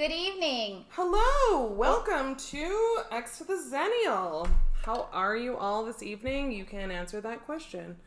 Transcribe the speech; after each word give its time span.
Good 0.00 0.12
evening. 0.12 0.86
Hello, 0.92 1.66
welcome 1.66 2.34
to 2.34 3.02
X 3.10 3.36
to 3.36 3.44
the 3.44 3.62
Zennial. 3.70 4.48
How 4.82 5.10
are 5.12 5.36
you 5.36 5.58
all 5.58 5.84
this 5.84 6.02
evening? 6.02 6.52
You 6.52 6.64
can 6.64 6.90
answer 6.90 7.20
that 7.20 7.44
question. 7.44 7.98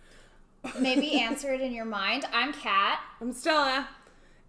Maybe 0.80 1.12
answer 1.22 1.54
it 1.54 1.62
in 1.62 1.72
your 1.72 1.86
mind. 1.86 2.26
I'm 2.34 2.52
Kat. 2.52 3.00
I'm 3.22 3.32
Stella, 3.32 3.88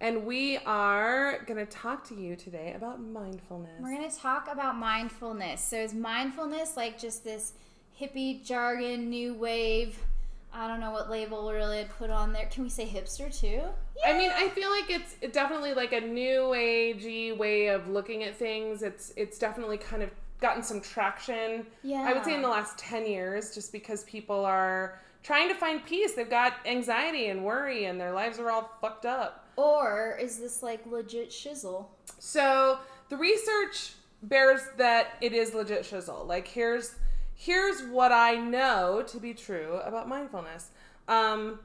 and 0.01 0.25
we 0.25 0.57
are 0.65 1.45
going 1.45 1.59
to 1.59 1.71
talk 1.71 2.03
to 2.09 2.15
you 2.15 2.35
today 2.35 2.73
about 2.75 3.03
mindfulness. 3.03 3.79
We're 3.79 3.95
going 3.95 4.11
to 4.11 4.17
talk 4.17 4.49
about 4.51 4.79
mindfulness. 4.79 5.63
So, 5.63 5.77
is 5.77 5.93
mindfulness 5.93 6.79
like 6.79 6.99
just 6.99 7.25
this 7.25 7.53
hippie 8.01 8.43
jargon, 8.43 9.11
new 9.11 9.35
wave? 9.35 9.99
I 10.55 10.69
don't 10.69 10.79
know 10.79 10.93
what 10.93 11.11
label 11.11 11.53
really 11.53 11.81
I'd 11.81 11.91
put 11.91 12.11
on 12.11 12.33
there. 12.33 12.47
Can 12.47 12.63
we 12.63 12.71
say 12.71 12.87
hipster 12.87 13.37
too? 13.37 13.63
Yeah. 13.99 14.07
I 14.07 14.17
mean, 14.17 14.31
I 14.33 14.49
feel 14.51 14.71
like 14.71 14.89
it's 14.89 15.17
definitely 15.35 15.75
like 15.75 15.93
a 15.93 16.01
new 16.01 16.53
agey 16.55 17.37
way 17.37 17.67
of 17.67 17.89
looking 17.89 18.23
at 18.23 18.37
things. 18.37 18.83
It's 18.83 19.13
it's 19.17 19.37
definitely 19.39 19.79
kind 19.79 20.03
of 20.03 20.11
gotten 20.41 20.63
some 20.63 20.81
traction. 20.81 21.67
Yeah. 21.83 22.07
I 22.09 22.13
would 22.13 22.25
say 22.25 22.35
in 22.35 22.43
the 22.43 22.49
last 22.49 22.79
10 22.79 23.07
years 23.07 23.55
just 23.55 23.73
because 23.73 24.05
people 24.05 24.45
are 24.45 25.01
trying 25.25 25.49
to 25.49 25.55
find 25.55 25.85
peace. 25.85 26.13
They've 26.13 26.31
got 26.31 26.55
anxiety 26.67 27.29
and 27.29 27.45
worry 27.45 27.87
and 27.87 28.01
their 28.01 28.13
lives 28.13 28.39
are 28.39 28.51
all 28.51 28.71
fucked 28.81 29.07
up. 29.07 29.49
Or 29.57 30.17
is 30.21 30.39
this 30.39 30.63
like 30.63 30.87
legit 30.87 31.31
shizzle? 31.31 31.87
So, 32.19 32.79
the 33.09 33.17
research 33.17 33.93
bears 34.23 34.61
that 34.77 35.15
it 35.21 35.33
is 35.33 35.55
legit 35.55 35.83
shizzle. 35.83 36.27
Like 36.27 36.47
here's 36.47 36.95
here's 37.35 37.83
what 37.83 38.13
I 38.13 38.37
know 38.37 39.03
to 39.07 39.19
be 39.19 39.35
true 39.35 39.81
about 39.85 40.09
mindfulness. 40.09 40.71
Um, 41.09 41.59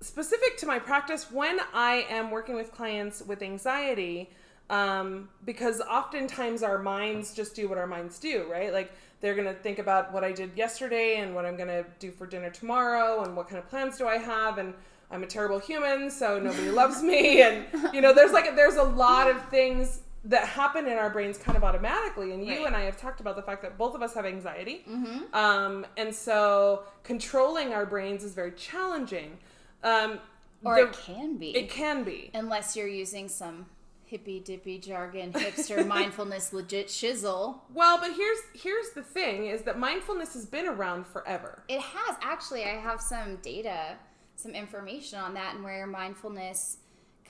specific 0.00 0.56
to 0.58 0.66
my 0.66 0.78
practice, 0.78 1.30
when 1.30 1.58
I 1.72 2.06
am 2.10 2.30
working 2.30 2.54
with 2.54 2.72
clients 2.72 3.22
with 3.22 3.42
anxiety, 3.42 4.30
um, 4.68 5.28
because 5.44 5.80
oftentimes 5.80 6.62
our 6.62 6.78
minds 6.78 7.32
just 7.34 7.54
do 7.54 7.68
what 7.68 7.78
our 7.78 7.86
minds 7.86 8.18
do, 8.18 8.46
right? 8.50 8.72
Like 8.72 8.92
they're 9.20 9.34
going 9.34 9.46
to 9.46 9.54
think 9.54 9.78
about 9.78 10.12
what 10.12 10.24
I 10.24 10.32
did 10.32 10.50
yesterday 10.56 11.16
and 11.18 11.34
what 11.34 11.46
I'm 11.46 11.56
going 11.56 11.68
to 11.68 11.84
do 11.98 12.10
for 12.10 12.26
dinner 12.26 12.50
tomorrow 12.50 13.22
and 13.22 13.36
what 13.36 13.48
kind 13.48 13.58
of 13.58 13.68
plans 13.70 13.96
do 13.96 14.06
I 14.06 14.18
have 14.18 14.58
and 14.58 14.74
I'm 15.10 15.22
a 15.22 15.26
terrible 15.26 15.60
human, 15.60 16.10
so 16.10 16.40
nobody 16.40 16.70
loves 16.70 17.00
me 17.02 17.42
and 17.42 17.64
you 17.94 18.00
know, 18.00 18.12
there's 18.12 18.32
like 18.32 18.56
there's 18.56 18.74
a 18.74 18.82
lot 18.82 19.30
of 19.30 19.40
things 19.50 20.00
that 20.28 20.44
happen 20.46 20.86
in 20.86 20.98
our 20.98 21.10
brains 21.10 21.38
kind 21.38 21.56
of 21.56 21.62
automatically. 21.64 22.32
And 22.32 22.44
you 22.44 22.52
Right. 22.56 22.66
and 22.66 22.76
I 22.76 22.82
have 22.82 22.96
talked 22.96 23.20
about 23.20 23.36
the 23.36 23.42
fact 23.42 23.62
that 23.62 23.78
both 23.78 23.94
of 23.94 24.02
us 24.02 24.14
have 24.14 24.26
anxiety. 24.26 24.84
Mm-hmm. 24.88 25.34
Um, 25.34 25.86
and 25.96 26.14
so 26.14 26.84
controlling 27.04 27.72
our 27.72 27.86
brains 27.86 28.24
is 28.24 28.34
very 28.34 28.52
challenging. 28.52 29.38
Um, 29.84 30.18
Or 30.64 30.76
the- 30.76 30.82
it 30.88 30.92
can 30.94 31.36
be. 31.36 31.56
it 31.56 31.70
can 31.70 32.02
be. 32.02 32.30
Unless 32.34 32.76
you're 32.76 32.88
using 32.88 33.28
some 33.28 33.66
hippy 34.04 34.40
dippy 34.40 34.78
jargon, 34.78 35.32
hipster 35.32 35.86
mindfulness 35.96 36.52
legit 36.52 36.88
shizzle. 36.88 37.60
Well, 37.72 37.98
but 37.98 38.12
here's 38.14 38.38
here's 38.54 38.90
the 38.90 39.02
thing: 39.02 39.46
is 39.46 39.62
that 39.62 39.78
mindfulness 39.78 40.32
has 40.34 40.46
been 40.46 40.66
around 40.66 41.06
forever. 41.06 41.62
It 41.68 41.80
has 41.80 42.16
actually. 42.22 42.64
I 42.64 42.78
have 42.88 43.00
some 43.00 43.36
data, 43.36 43.96
some 44.36 44.52
information 44.54 45.18
on 45.20 45.34
that, 45.34 45.54
and 45.54 45.62
where 45.64 45.86
mindfulness 45.86 46.78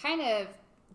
kind 0.01 0.21
of 0.21 0.47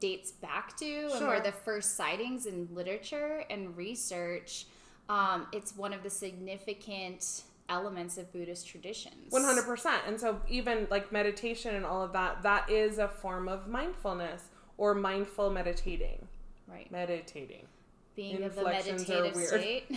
dates 0.02 0.32
back 0.32 0.76
to, 0.78 1.10
and 1.14 1.26
where 1.26 1.40
the 1.40 1.54
first 1.54 1.96
sightings 1.96 2.46
in 2.46 2.68
literature 2.74 3.46
and 3.50 3.78
research. 3.78 4.66
Um, 5.08 5.48
it's 5.54 5.76
one 5.76 5.94
of 5.94 6.04
the 6.04 6.10
significant 6.10 7.44
elements 7.70 8.18
of 8.18 8.32
Buddhist 8.34 8.68
traditions. 8.68 9.32
One 9.32 9.44
hundred 9.44 9.66
percent. 9.66 10.02
And 10.08 10.20
so 10.20 10.42
even 10.50 10.88
like 10.92 11.12
meditation 11.14 11.76
and 11.76 11.86
all 11.86 12.04
of 12.04 12.12
that, 12.14 12.42
that 12.44 12.70
is 12.70 12.98
a 12.98 13.08
form 13.08 13.48
of 13.48 13.68
mindfulness 13.68 14.44
or 14.78 14.94
mindful 14.94 15.50
meditating. 15.50 16.28
right? 16.68 16.92
Meditating. 16.92 17.68
Being 18.16 18.44
of 18.44 18.56
the 18.56 18.64
meditative 18.64 19.36
state. 19.36 19.86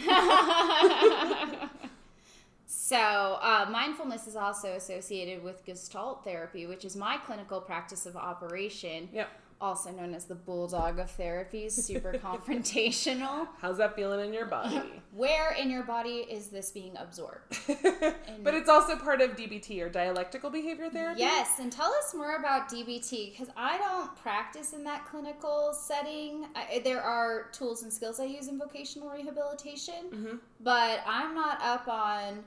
so, 2.67 2.97
uh, 2.97 3.67
mindfulness 3.70 4.27
is 4.27 4.37
also 4.37 4.69
associated 4.73 5.43
with 5.43 5.64
Gestalt 5.64 6.23
therapy, 6.25 6.67
which 6.67 6.85
is 6.85 6.95
my 6.97 7.17
clinical 7.19 7.61
practice 7.61 8.07
of 8.07 8.17
operation. 8.17 9.09
Yep. 9.13 9.29
Also 9.61 9.91
known 9.91 10.15
as 10.15 10.25
the 10.27 10.35
bulldog 10.35 10.98
of 10.98 11.17
therapies, 11.17 11.73
super 11.73 12.13
confrontational. 12.69 13.48
How's 13.61 13.79
that 13.79 13.95
feeling 13.97 14.27
in 14.27 14.33
your 14.35 14.47
body? 14.47 14.81
Where 15.13 15.53
in 15.53 15.70
your 15.70 15.83
body 15.85 16.27
is 16.31 16.48
this 16.48 16.70
being 16.70 16.97
absorbed? 16.98 17.57
but 18.43 18.55
it's 18.55 18.69
also 18.69 18.97
part 18.97 19.20
of 19.20 19.31
DBT 19.37 19.81
or 19.83 19.89
dialectical 19.89 20.51
behavior 20.51 20.91
therapy. 20.91 21.20
Yes, 21.20 21.59
and 21.61 21.70
tell 21.73 21.93
us 21.93 22.14
more 22.14 22.37
about 22.37 22.69
DBT 22.69 23.31
because 23.33 23.48
I 23.57 23.79
don't 23.79 24.14
practice 24.17 24.73
in 24.73 24.85
that 24.85 25.05
clinical 25.07 25.73
setting. 25.73 26.47
I, 26.55 26.81
there 26.85 27.03
are 27.03 27.48
tools 27.53 27.83
and 27.83 27.93
skills 27.93 28.20
I 28.20 28.25
use 28.25 28.48
in 28.48 28.59
vocational 28.59 29.11
rehabilitation, 29.11 29.95
Mhm. 30.11 30.39
but 30.61 31.01
I'm 31.07 31.35
not 31.35 31.61
up 31.63 31.89
on 31.89 32.45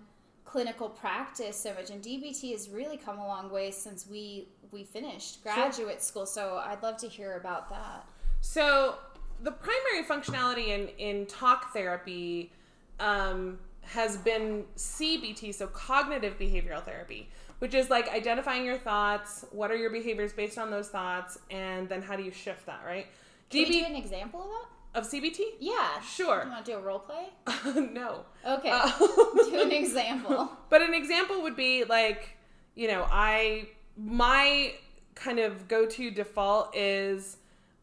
clinical 0.47 0.89
practice 0.89 1.57
so 1.57 1.73
much. 1.73 1.89
And 1.89 2.01
DBT 2.01 2.51
has 2.53 2.69
really 2.69 2.97
come 2.97 3.19
a 3.19 3.27
long 3.27 3.51
way 3.51 3.71
since 3.71 4.07
we 4.07 4.47
we 4.71 4.83
finished 4.83 5.43
graduate 5.43 6.01
school. 6.01 6.25
So 6.25 6.61
I'd 6.65 6.81
love 6.81 6.97
to 6.97 7.07
hear 7.07 7.37
about 7.37 7.69
that. 7.69 8.05
So 8.41 8.95
the 9.43 9.51
primary 9.51 10.03
functionality 10.07 10.69
in 10.69 10.87
in 10.97 11.25
talk 11.25 11.73
therapy 11.73 12.51
um, 12.99 13.59
has 13.81 14.17
been 14.17 14.65
CBT, 14.75 15.53
so 15.53 15.67
cognitive 15.67 16.37
behavioral 16.39 16.83
therapy, 16.83 17.29
which 17.59 17.73
is 17.73 17.89
like 17.89 18.09
identifying 18.09 18.65
your 18.65 18.77
thoughts. 18.77 19.45
What 19.51 19.69
are 19.71 19.77
your 19.77 19.91
behaviors 19.91 20.33
based 20.33 20.57
on 20.57 20.71
those 20.71 20.89
thoughts, 20.89 21.37
and 21.51 21.87
then 21.89 22.01
how 22.01 22.15
do 22.15 22.23
you 22.23 22.31
shift 22.31 22.65
that? 22.65 22.81
Right? 22.85 23.07
Can 23.49 23.67
we 23.67 23.79
do 23.79 23.85
an 23.85 23.95
example 23.95 24.41
of 24.41 24.47
that? 24.47 24.76
Of 24.95 25.07
CBT? 25.07 25.39
Yeah. 25.59 25.99
Sure. 26.01 26.43
You 26.43 26.51
want 26.51 26.65
to 26.65 26.71
do 26.71 26.77
a 26.77 26.81
role 26.81 26.99
play? 26.99 27.27
no. 27.93 28.25
Okay. 28.45 28.69
Uh, 28.71 28.91
do 28.99 29.61
an 29.61 29.71
example. 29.83 30.51
But 30.69 30.81
an 30.81 30.93
example 30.93 31.41
would 31.43 31.55
be 31.55 31.83
like, 31.83 32.37
you 32.75 32.87
know, 32.87 33.07
I 33.11 33.69
my 33.97 34.73
kind 35.15 35.39
of 35.39 35.67
go-to 35.67 36.11
default 36.11 36.75
is 36.75 37.37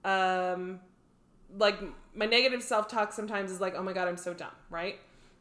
um 0.05 0.81
like 1.59 1.77
my 2.15 2.27
negative 2.27 2.63
self-talk 2.63 3.13
sometimes 3.13 3.51
is 3.51 3.61
like, 3.61 3.75
"Oh 3.77 3.83
my 3.83 3.93
god, 3.93 4.07
I'm 4.09 4.17
so 4.17 4.35
dumb," 4.35 4.53
right? 4.71 4.99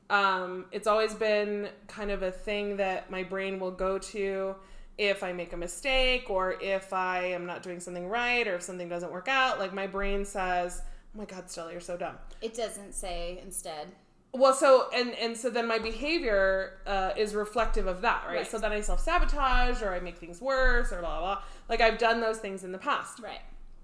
Um 0.09 0.65
it's 0.71 0.87
always 0.87 1.13
been 1.13 1.69
kind 1.87 2.11
of 2.11 2.23
a 2.23 2.31
thing 2.31 2.77
that 2.77 3.11
my 3.11 3.23
brain 3.23 3.59
will 3.59 3.71
go 3.71 3.97
to 3.99 4.55
if 4.97 5.23
I 5.23 5.33
make 5.33 5.53
a 5.53 5.57
mistake 5.57 6.29
or 6.29 6.55
if 6.61 6.93
I 6.93 7.25
am 7.25 7.45
not 7.45 7.63
doing 7.63 7.79
something 7.79 8.07
right 8.07 8.47
or 8.47 8.55
if 8.55 8.61
something 8.61 8.89
doesn't 8.89 9.11
work 9.11 9.27
out, 9.27 9.59
like 9.59 9.73
my 9.73 9.87
brain 9.87 10.23
says, 10.25 10.81
"Oh 11.13 11.19
my 11.19 11.25
god, 11.25 11.49
Stella, 11.49 11.71
you're 11.71 11.81
so 11.81 11.97
dumb." 11.97 12.17
It 12.41 12.53
doesn't 12.53 12.93
say 12.93 13.39
instead. 13.43 13.93
Well, 14.33 14.53
so 14.53 14.89
and 14.93 15.13
and 15.13 15.37
so 15.37 15.51
then 15.51 15.67
my 15.67 15.77
behavior 15.77 16.79
uh, 16.87 17.11
is 17.15 17.35
reflective 17.35 17.85
of 17.85 18.01
that, 18.01 18.23
right? 18.25 18.37
Right. 18.37 18.47
So 18.47 18.57
then 18.57 18.71
I 18.71 18.81
self 18.81 18.99
sabotage 18.99 19.83
or 19.83 19.93
I 19.93 19.99
make 19.99 20.17
things 20.17 20.41
worse 20.41 20.91
or 20.91 21.01
blah, 21.01 21.19
blah 21.19 21.35
blah. 21.35 21.43
Like 21.69 21.81
I've 21.81 21.99
done 21.99 22.19
those 22.19 22.39
things 22.39 22.63
in 22.63 22.71
the 22.71 22.79
past. 22.79 23.19
Right. 23.19 23.41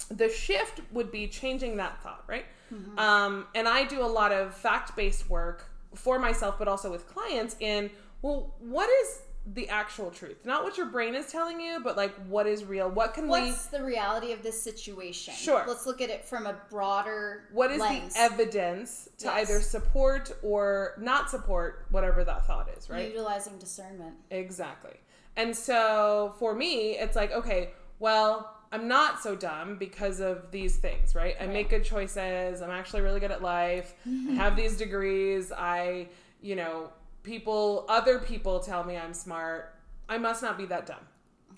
The 0.09 0.29
shift 0.29 0.81
would 0.91 1.12
be 1.12 1.28
changing 1.28 1.78
that 1.78 2.01
thought, 2.01 2.23
right? 2.28 2.45
Mm-hmm. 2.73 2.97
Um, 2.97 3.46
and 3.53 3.67
I 3.67 3.85
do 3.85 4.01
a 4.01 4.07
lot 4.07 4.31
of 4.31 4.56
fact 4.56 4.96
based 4.96 5.29
work 5.29 5.69
for 5.94 6.17
myself, 6.17 6.57
but 6.57 6.67
also 6.67 6.90
with 6.90 7.07
clients. 7.07 7.56
In 7.59 7.91
well, 8.23 8.56
what 8.59 8.90
is 9.01 9.22
the 9.54 9.68
actual 9.70 10.12
truth? 10.12 10.46
Not 10.46 10.64
what 10.64 10.78
your 10.78 10.86
brain 10.88 11.16
is 11.16 11.32
telling 11.32 11.60
you, 11.60 11.80
but 11.84 11.98
like 11.98 12.14
what 12.28 12.46
is 12.48 12.64
real? 12.66 12.90
What 12.90 13.14
can 13.14 13.24
we? 13.26 13.30
What's 13.30 13.66
the 13.68 13.84
reality 13.84 14.32
of 14.32 14.44
this 14.44 14.62
situation? 14.62 15.34
Sure. 15.34 15.64
Let's 15.68 15.86
look 15.86 16.02
at 16.02 16.10
it 16.10 16.26
from 16.26 16.46
a 16.46 16.56
broader 16.70 17.46
What 17.52 17.72
is 17.72 17.80
lens. 17.80 18.14
the 18.14 18.20
evidence 18.20 19.09
to 19.20 19.26
Yes. 19.26 19.50
either 19.50 19.62
support 19.62 20.32
or 20.44 20.94
not 21.00 21.30
support 21.30 21.86
whatever 21.90 22.24
that 22.24 22.46
thought 22.46 22.70
is, 22.78 22.90
right? 22.90 23.08
Utilizing 23.09 23.58
discernment. 23.58 24.16
Exactly. 24.30 24.98
And 25.36 25.56
so 25.56 26.36
for 26.38 26.54
me, 26.54 26.98
it's 26.98 27.16
like, 27.16 27.32
okay, 27.32 27.72
well, 28.00 28.56
I'm 28.72 28.88
not 28.88 29.20
so 29.24 29.36
dumb 29.36 29.78
because 29.78 30.20
of 30.20 30.52
these 30.52 30.76
things, 30.78 31.16
right? 31.16 31.36
I 31.40 31.46
Right. 31.46 31.54
make 31.54 31.70
good 31.70 31.84
choices. 31.84 32.62
I'm 32.62 32.70
actually 32.70 33.02
really 33.02 33.20
good 33.20 33.32
at 33.32 33.41
life. 33.41 33.96
I 34.06 34.34
have 34.34 34.56
these 34.56 34.78
degrees. 34.78 35.52
I, 35.52 36.09
you 36.41 36.56
know, 36.56 36.91
people, 37.24 37.86
other 37.90 38.20
people 38.20 38.60
tell 38.60 38.84
me 38.84 38.98
I'm 38.98 39.14
smart. 39.14 39.76
I 40.08 40.18
must 40.18 40.42
not 40.42 40.58
be 40.58 40.66
that 40.68 40.86
dumb, 40.86 41.06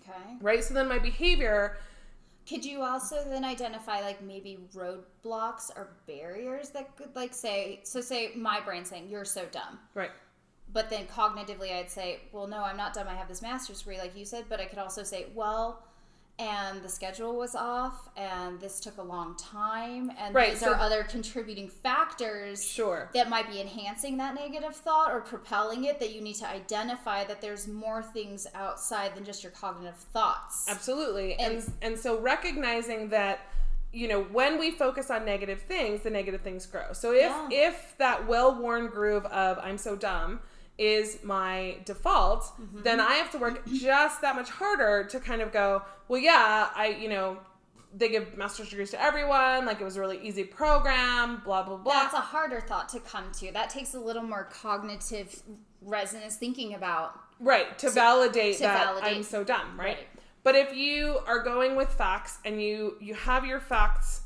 Okay. 0.02 0.38
right? 0.42 0.64
So 0.64 0.74
then 0.74 0.88
my 0.90 1.00
behavior, 1.00 1.78
Could 2.48 2.66
you 2.66 2.82
also 2.82 3.24
then 3.30 3.46
identify 3.46 4.02
like 4.02 4.22
maybe 4.22 4.60
roadblocks 4.76 5.70
or 5.76 5.92
barriers 6.08 6.70
that 6.72 6.98
could 6.98 7.16
like 7.16 7.34
say 7.34 7.80
so 7.84 8.02
say 8.02 8.32
my 8.36 8.60
brain 8.60 8.84
saying 8.84 9.08
you're 9.10 9.26
so 9.26 9.46
dumb. 9.52 9.80
right? 9.94 10.12
But 10.74 10.90
then 10.90 11.06
cognitively 11.06 11.72
I'd 11.72 11.92
say, 11.92 12.20
well 12.32 12.48
no, 12.48 12.64
I'm 12.64 12.78
not 12.78 12.94
dumb. 12.94 13.08
I 13.08 13.14
have 13.16 13.28
this 13.30 13.42
master's 13.42 13.80
degree 13.80 14.00
like 14.00 14.18
you 14.18 14.26
said, 14.26 14.46
but 14.50 14.60
I 14.60 14.66
could 14.66 14.80
also 14.80 15.04
say, 15.04 15.28
well, 15.36 15.86
and 16.42 16.82
the 16.82 16.90
schedule 16.90 17.36
was 17.36 17.54
off 17.56 18.10
and 18.18 18.60
this 18.60 18.80
took 18.80 18.98
a 18.98 19.02
long 19.02 19.36
time 19.38 20.12
and 20.18 20.34
Right, 20.34 20.52
these 20.52 20.60
so- 20.62 20.72
are 20.74 20.76
other 20.80 21.04
contributing 21.04 21.70
factors 21.70 22.66
Sure. 22.66 23.10
that 23.14 23.30
might 23.30 23.48
be 23.48 23.62
enhancing 23.62 24.18
that 24.18 24.34
negative 24.34 24.76
thought 24.76 25.12
or 25.12 25.22
propelling 25.22 25.86
it 25.86 26.00
that 26.00 26.12
you 26.14 26.22
need 26.22 26.36
to 26.36 26.48
identify 26.48 27.24
that 27.26 27.42
there's 27.42 27.68
more 27.68 28.02
things 28.02 28.48
outside 28.56 29.14
than 29.16 29.24
just 29.24 29.44
your 29.44 29.52
cognitive 29.52 29.96
thoughts 29.96 30.66
Absolutely. 30.68 31.36
And- 31.36 31.54
And 31.54 31.74
and 31.84 32.00
so 32.00 32.18
recognizing 32.20 33.10
that 33.10 33.42
you 33.94 34.08
know 34.08 34.24
when 34.24 34.58
we 34.58 34.72
focus 34.72 35.12
on 35.12 35.26
negative 35.26 35.62
things 35.62 36.02
the 36.02 36.10
negative 36.10 36.42
things 36.42 36.66
grow 36.66 36.94
so 36.94 37.12
if 37.12 37.22
Yeah. 37.24 37.50
if 37.52 37.96
that 37.98 38.26
well-worn 38.26 38.88
groove 38.88 39.26
of 39.26 39.60
i'm 39.60 39.78
so 39.78 39.96
dumb 39.98 40.40
is 40.82 41.20
my 41.24 41.78
default 41.86 42.42
Mm-hmm. 42.60 42.82
then 42.88 43.00
i 43.00 43.14
have 43.22 43.30
to 43.32 43.38
work 43.38 43.62
just 43.68 44.22
that 44.22 44.36
much 44.36 44.50
harder 44.50 45.04
to 45.12 45.20
kind 45.20 45.42
of 45.42 45.52
go 45.54 45.84
well 46.08 46.20
yeah 46.20 46.70
i 46.76 46.88
you 46.88 47.08
know 47.10 47.38
they 47.94 48.10
give 48.10 48.36
master's 48.38 48.70
degrees 48.70 48.90
to 48.92 49.02
everyone 49.10 49.66
like 49.66 49.80
it 49.80 49.84
was 49.84 49.96
a 49.98 50.00
really 50.00 50.20
easy 50.28 50.44
program 50.44 51.42
blah 51.46 51.62
blah 51.64 51.78
blah 51.78 51.94
That's 52.02 52.14
a 52.14 52.28
harder 52.34 52.62
thought 52.62 52.88
to 52.90 53.00
come 53.02 53.26
to. 53.40 53.52
That 53.52 53.70
takes 53.70 53.94
a 53.96 54.00
little 54.00 54.24
more 54.24 54.46
cognitive 54.46 55.44
resonance 55.82 56.36
thinking 56.38 56.74
about. 56.74 57.20
right 57.40 57.78
to, 57.80 57.90
validate 57.90 58.56
to 58.58 58.64
that 58.64 58.86
validate. 58.86 59.18
i'm 59.18 59.24
so 59.24 59.44
dumb 59.44 59.70
right? 59.78 59.86
Right. 59.98 60.08
but 60.44 60.56
if 60.56 60.70
you 60.76 61.20
are 61.28 61.44
going 61.44 61.76
with 61.76 61.90
facts 61.90 62.38
and 62.46 62.62
you 62.62 62.96
you 63.02 63.14
have 63.14 63.46
your 63.46 63.60
facts 63.60 64.22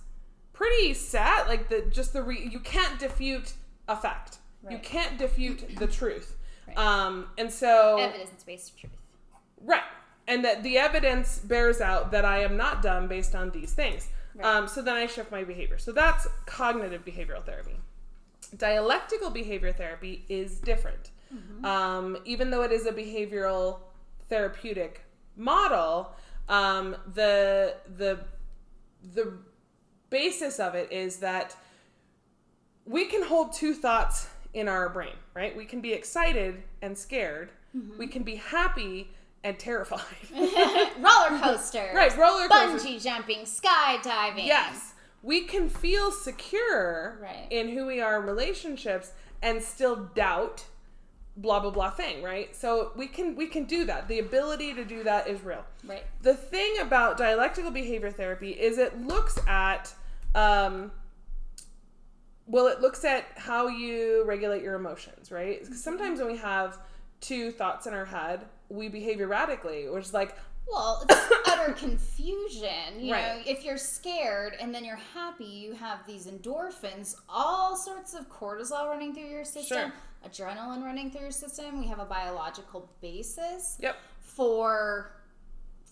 pretty 0.54 0.94
set 0.94 1.48
like 1.48 1.68
the 1.70 1.80
just 1.92 2.14
the 2.14 2.22
re, 2.22 2.38
you 2.52 2.60
can't 2.60 3.00
defute 3.00 3.54
a 3.88 3.96
fact 3.96 4.38
you 4.70 4.80
can't 4.80 5.18
defute 5.20 5.60
the 5.78 5.86
truth 5.88 6.30
Right. 6.68 6.78
um 6.78 7.28
and 7.38 7.52
so 7.52 7.98
Evidence 7.98 8.44
based 8.44 8.78
truth. 8.78 8.94
right. 9.62 9.82
And 10.28 10.44
that 10.44 10.64
the 10.64 10.78
evidence 10.78 11.38
bears 11.40 11.82
out 11.82 12.12
that 12.12 12.26
i 12.26 12.40
am 12.40 12.58
not 12.58 12.82
dumb 12.82 13.08
based 13.08 13.36
on 13.36 13.52
these 13.52 13.74
things. 13.74 14.08
Right. 14.36 14.46
um 14.46 14.68
so 14.68 14.82
then 14.82 14.96
i 14.96 15.06
shift 15.08 15.32
my 15.32 15.44
behavior. 15.44 15.78
So 15.78 15.92
that's 15.92 16.28
cognitive 16.46 17.06
behavioral 17.06 17.46
therapy. 17.46 17.76
Dialectical 18.58 19.30
behavior 19.30 19.74
therapy 19.74 20.26
is 20.30 20.60
different. 20.60 21.12
Um, 21.66 22.18
even 22.24 22.50
though 22.50 22.62
it 22.62 22.72
is 22.72 22.86
a 22.86 22.94
behavioral 22.94 23.80
therapeutic 24.30 25.04
model 25.36 26.16
um, 26.48 26.96
the 27.14 27.76
the 27.98 28.20
the 29.14 29.34
basis 30.10 30.60
of 30.60 30.76
it 30.76 30.92
is 30.92 31.18
that 31.18 31.56
we 32.86 33.06
can 33.06 33.24
hold 33.24 33.54
two 33.54 33.74
thoughts 33.74 34.28
in 34.54 34.68
our 34.68 34.88
brain 34.90 35.16
right 35.36 35.56
we 35.56 35.66
can 35.66 35.82
be 35.82 35.94
excited 35.94 36.64
and 36.82 36.98
scared 36.98 37.50
we 37.98 38.08
can 38.08 38.24
be 38.24 38.36
happy 38.36 39.12
and 39.44 39.60
terrified 39.60 40.00
Roller 41.00 41.40
coaster. 41.42 41.92
right 41.94 42.16
roller 42.18 42.48
coaster 42.48 42.88
Bungee 42.88 43.04
jumping, 43.04 43.40
skydiving. 43.42 44.46
Yes. 44.48 44.94
We 45.22 45.42
can 45.42 45.70
feel 45.70 46.12
secure 46.12 47.18
Right. 47.22 47.48
in 47.50 47.70
who 47.70 47.86
we 47.86 48.00
are 48.00 48.20
in 48.22 48.26
relationships 48.28 49.12
and 49.42 49.62
still 49.62 50.10
doubt 50.16 50.66
blah 51.38 51.60
blah 51.60 51.70
blah 51.72 51.90
thing, 51.90 52.24
right? 52.24 52.56
So 52.56 52.92
we 52.96 53.08
can 53.08 53.36
we 53.36 53.48
can 53.48 53.66
do 53.66 53.84
that. 53.86 54.08
The 54.08 54.20
ability 54.20 54.74
to 54.76 54.86
do 54.86 55.04
that 55.04 55.28
is 55.28 55.44
real. 55.44 55.66
Right. 55.86 56.04
The 56.22 56.34
thing 56.34 56.76
about 56.80 57.18
dialectical 57.18 57.72
behavior 57.72 58.10
therapy 58.12 58.52
is 58.52 58.78
it 58.78 59.02
looks 59.06 59.38
at 59.48 59.94
um 60.34 60.92
well 62.56 62.68
it 62.68 62.80
looks 62.80 63.04
at 63.04 63.26
how 63.36 63.68
you 63.68 64.24
regulate 64.26 64.64
your 64.64 64.76
emotions, 64.76 65.30
right? 65.32 65.60
Because 65.62 65.84
Sometimes 65.84 66.20
when 66.20 66.30
we 66.32 66.38
have 66.38 66.80
two 67.20 67.52
thoughts 67.52 67.86
in 67.86 67.94
our 67.94 68.06
head, 68.06 68.46
we 68.70 68.88
behave 68.88 69.20
erratically, 69.20 69.90
which 69.90 70.06
is 70.06 70.14
like 70.14 70.36
Well, 70.72 71.06
it's 71.10 71.32
utter 71.52 71.74
confusion. 71.74 73.00
You 73.00 73.14
Right. 73.14 73.46
know, 73.46 73.52
if 73.52 73.64
you're 73.66 73.78
scared 73.78 74.54
and 74.60 74.74
then 74.74 74.84
you're 74.86 74.96
happy, 75.14 75.44
you 75.46 75.74
have 75.74 76.00
these 76.08 76.28
endorphins, 76.28 77.16
all 77.30 77.76
sorts 77.76 78.14
of 78.14 78.30
cortisol 78.30 78.88
running 78.90 79.14
through 79.14 79.28
your 79.38 79.46
system, 79.46 79.92
adrenaline 80.28 80.82
running 80.84 81.12
through 81.12 81.22
your 81.24 81.32
system. 81.32 81.80
We 81.80 81.88
have 81.88 82.00
a 82.00 82.06
biological 82.06 82.90
basis 83.02 83.78
Yep. 83.82 83.98
for 84.22 85.12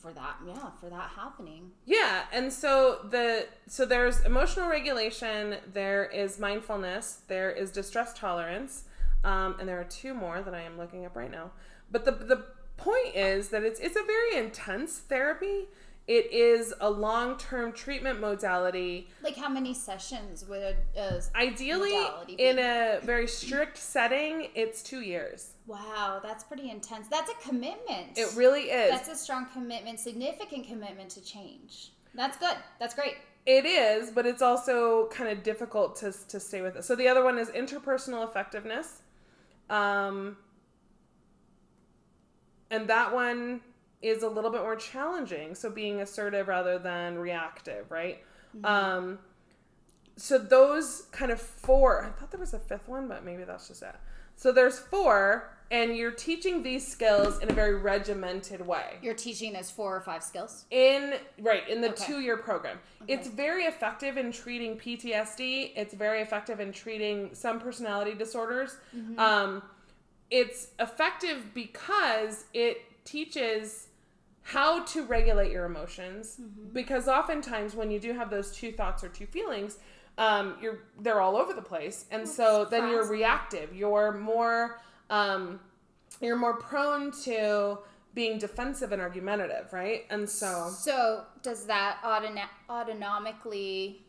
for 0.04 0.12
that. 0.12 0.36
Yeah, 0.46 0.70
for 0.82 0.90
that 0.90 1.12
happening. 1.16 1.72
Yeah, 1.86 2.24
and 2.34 2.52
so 2.52 3.00
the 3.10 3.48
so 3.68 3.86
there's 3.86 4.20
emotional 4.26 4.68
regulation, 4.68 5.56
there 5.72 6.06
is 6.06 6.38
mindfulness, 6.38 7.22
there 7.30 7.50
is 7.50 7.72
distress 7.72 8.14
tolerance, 8.14 8.84
um, 9.24 9.56
and 9.60 9.68
there 9.68 9.80
are 9.80 9.86
two 9.86 10.14
more 10.14 10.42
that 10.42 10.54
I 10.54 10.62
am 10.62 10.78
looking 10.78 11.06
up 11.06 11.16
right 11.16 11.32
now. 11.32 11.52
But 11.90 12.04
the 12.04 12.12
the 12.12 12.44
point 12.76 13.16
is 13.16 13.48
that 13.50 13.64
it's 13.64 13.80
it's 13.80 13.96
a 13.96 14.04
very 14.04 14.36
intense 14.46 15.00
therapy. 15.00 15.70
It 16.06 16.34
is 16.34 16.74
a 16.82 16.90
long 16.90 17.38
term 17.38 17.72
treatment 17.72 18.20
modality. 18.20 19.08
Like 19.22 19.38
how 19.38 19.48
many 19.48 19.74
sessions 19.74 20.46
would 20.50 20.62
a, 20.62 20.76
a 21.00 21.22
Ideally, 21.34 22.06
in 22.38 22.60
a 22.60 23.00
very 23.04 23.28
strict 23.28 23.78
setting, 23.78 24.50
it's 24.54 24.84
two 24.84 25.00
years. 25.00 25.54
wow, 25.66 26.20
that's 26.22 26.44
pretty 26.44 26.70
intense. 26.70 27.08
That's 27.08 27.32
a 27.32 27.48
commitment. 27.48 28.18
It 28.18 28.36
really 28.36 28.64
is. 28.64 28.92
That's 28.92 29.08
a 29.08 29.16
strong 29.16 29.48
commitment, 29.54 29.98
significant 29.98 30.68
commitment 30.68 31.10
to 31.12 31.24
change. 31.24 31.94
That's 32.14 32.38
good. 32.38 32.58
That's 32.80 32.94
great. 32.94 33.16
It 33.46 33.66
is, 33.66 34.12
but 34.12 34.26
it's 34.26 34.42
also 34.42 35.08
kind 35.08 35.30
of 35.30 35.42
difficult 35.42 35.96
to 35.98 36.14
to 36.28 36.40
stay 36.40 36.62
with 36.62 36.76
it. 36.76 36.84
So 36.84 36.96
the 36.98 37.08
other 37.08 37.24
one 37.24 37.40
is 37.40 37.50
interpersonal 37.50 38.26
effectiveness, 38.26 39.02
um, 39.70 40.36
and 42.70 42.90
that 42.90 43.14
one 43.14 43.62
is 44.04 44.22
a 44.24 44.28
little 44.28 44.52
bit 44.52 44.62
more 44.62 44.76
challenging. 44.76 45.56
So 45.56 45.70
being 45.70 46.02
assertive 46.02 46.48
rather 46.48 46.78
than 46.78 47.18
reactive, 47.18 47.90
right? 47.90 48.22
Um, 48.64 49.18
so 50.16 50.38
those 50.38 51.08
kind 51.12 51.32
of 51.32 51.42
four. 51.42 52.04
I 52.06 52.10
thought 52.10 52.30
there 52.30 52.40
was 52.40 52.54
a 52.54 52.60
fifth 52.60 52.88
one, 52.88 53.08
but 53.08 53.26
maybe 53.26 53.44
that's 53.46 53.68
just 53.70 53.82
it. 53.82 53.96
So 54.36 54.52
there's 54.52 54.78
four, 54.80 55.52
and 55.72 55.96
you're 55.96 56.12
teaching 56.12 56.62
these 56.64 56.86
skills 56.88 57.40
in 57.40 57.50
a 57.50 57.54
very 57.54 57.76
regimented 57.76 58.66
way 58.66 58.98
You're 59.02 59.14
teaching 59.16 59.54
those 59.54 59.72
four 59.72 59.96
or 59.96 60.02
five 60.02 60.24
skills. 60.24 60.66
in 60.70 61.16
right 61.40 61.68
in 61.70 61.82
the 61.82 61.90
Okay. 61.90 62.06
two 62.06 62.20
year 62.20 62.38
program 62.38 62.78
it's 63.08 63.28
very 63.28 63.64
effective 63.64 64.18
in 64.18 64.32
treating 64.32 64.78
ptsd 64.78 65.72
it's 65.76 65.94
very 65.94 66.22
effective 66.22 66.60
in 66.60 66.72
treating 66.72 67.34
some 67.34 67.60
personality 67.60 68.14
disorders 68.14 68.78
Mm-hmm. 68.96 69.18
um, 69.20 69.64
it's 70.30 70.68
effective 70.80 71.54
because 71.54 72.46
it 72.54 72.78
teaches 73.06 73.88
how 74.44 74.84
to 74.86 75.04
regulate 75.06 75.52
your 75.52 75.66
emotions 75.66 76.38
Mm-hmm. 76.42 76.74
because 76.74 77.08
oftentimes 77.08 77.76
when 77.76 77.90
you 77.92 78.00
do 78.00 78.14
have 78.14 78.30
those 78.30 78.52
two 78.56 78.72
thoughts 78.72 79.04
or 79.04 79.10
two 79.10 79.26
feelings 79.26 79.78
um, 80.18 80.58
you're 80.62 80.80
they're 81.00 81.20
all 81.22 81.36
over 81.36 81.54
the 81.54 81.62
place. 81.62 82.06
And 82.12 82.28
so 82.30 82.66
then 82.66 82.88
you're 82.90 83.08
reactive. 83.08 83.76
You're 83.76 84.12
more 84.12 84.80
um, 85.10 85.60
you're 86.22 86.36
more 86.38 86.58
prone 86.58 87.12
to 87.24 87.80
being 88.14 88.38
defensive 88.38 88.92
and 88.92 89.02
argumentative 89.02 89.74
right? 89.74 90.04
And 90.12 90.30
so 90.30 90.70
So, 90.70 91.24
does 91.42 91.66
that 91.66 91.98
autona- 92.04 92.48
autonomically 92.70 94.03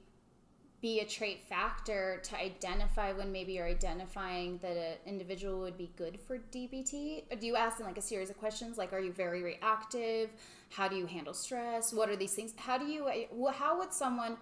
be 0.84 1.00
a 1.00 1.06
trait 1.06 1.40
factor 1.48 2.20
to 2.22 2.36
identify 2.36 3.10
when 3.10 3.32
maybe 3.32 3.54
you're 3.54 3.66
identifying 3.66 4.58
that 4.60 4.76
an 4.76 4.98
individual 5.06 5.60
would 5.60 5.78
be 5.78 5.90
good 5.96 6.20
for 6.20 6.36
DBT? 6.52 7.22
Or 7.32 7.36
do 7.36 7.46
you 7.46 7.56
ask 7.56 7.78
them 7.78 7.86
like 7.86 7.96
a 7.96 8.02
series 8.02 8.28
of 8.28 8.36
questions 8.36 8.76
like, 8.76 8.92
are 8.92 9.00
you 9.00 9.10
very 9.10 9.42
reactive? 9.42 10.28
How 10.68 10.86
do 10.86 10.94
you 10.94 11.06
handle 11.06 11.32
stress? 11.32 11.94
What 11.94 12.10
are 12.10 12.16
these 12.16 12.34
things? 12.34 12.52
How 12.58 12.76
do 12.76 12.84
you, 12.84 13.08
how 13.54 13.78
would 13.78 13.94
someone 13.94 14.36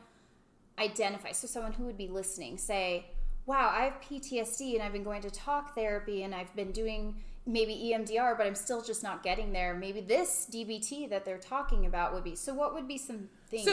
identify? 0.81 1.31
So, 1.31 1.47
someone 1.47 1.75
who 1.75 1.85
would 1.85 1.97
be 1.97 2.09
listening 2.09 2.59
say, 2.59 3.07
wow, 3.47 3.73
I 3.73 3.85
have 3.85 4.01
PTSD 4.01 4.75
and 4.75 4.83
I've 4.83 4.93
been 4.93 5.05
going 5.05 5.23
to 5.23 5.31
talk 5.31 5.77
therapy 5.77 6.25
and 6.25 6.35
I've 6.35 6.53
been 6.57 6.73
doing 6.73 7.23
maybe 7.47 7.93
EMDR, 7.95 8.37
but 8.37 8.49
I'm 8.49 8.57
still 8.57 8.83
just 8.83 9.05
not 9.05 9.23
getting 9.23 9.53
there. 9.53 9.75
Maybe 9.75 10.01
this 10.01 10.49
DBT 10.53 11.09
that 11.11 11.25
they're 11.25 11.39
talking 11.39 11.87
about 11.87 12.13
would 12.13 12.25
be. 12.25 12.35
So, 12.35 12.53
what 12.53 12.75
would 12.75 12.89
be 12.89 12.99
some 12.99 13.29
things? 13.49 13.65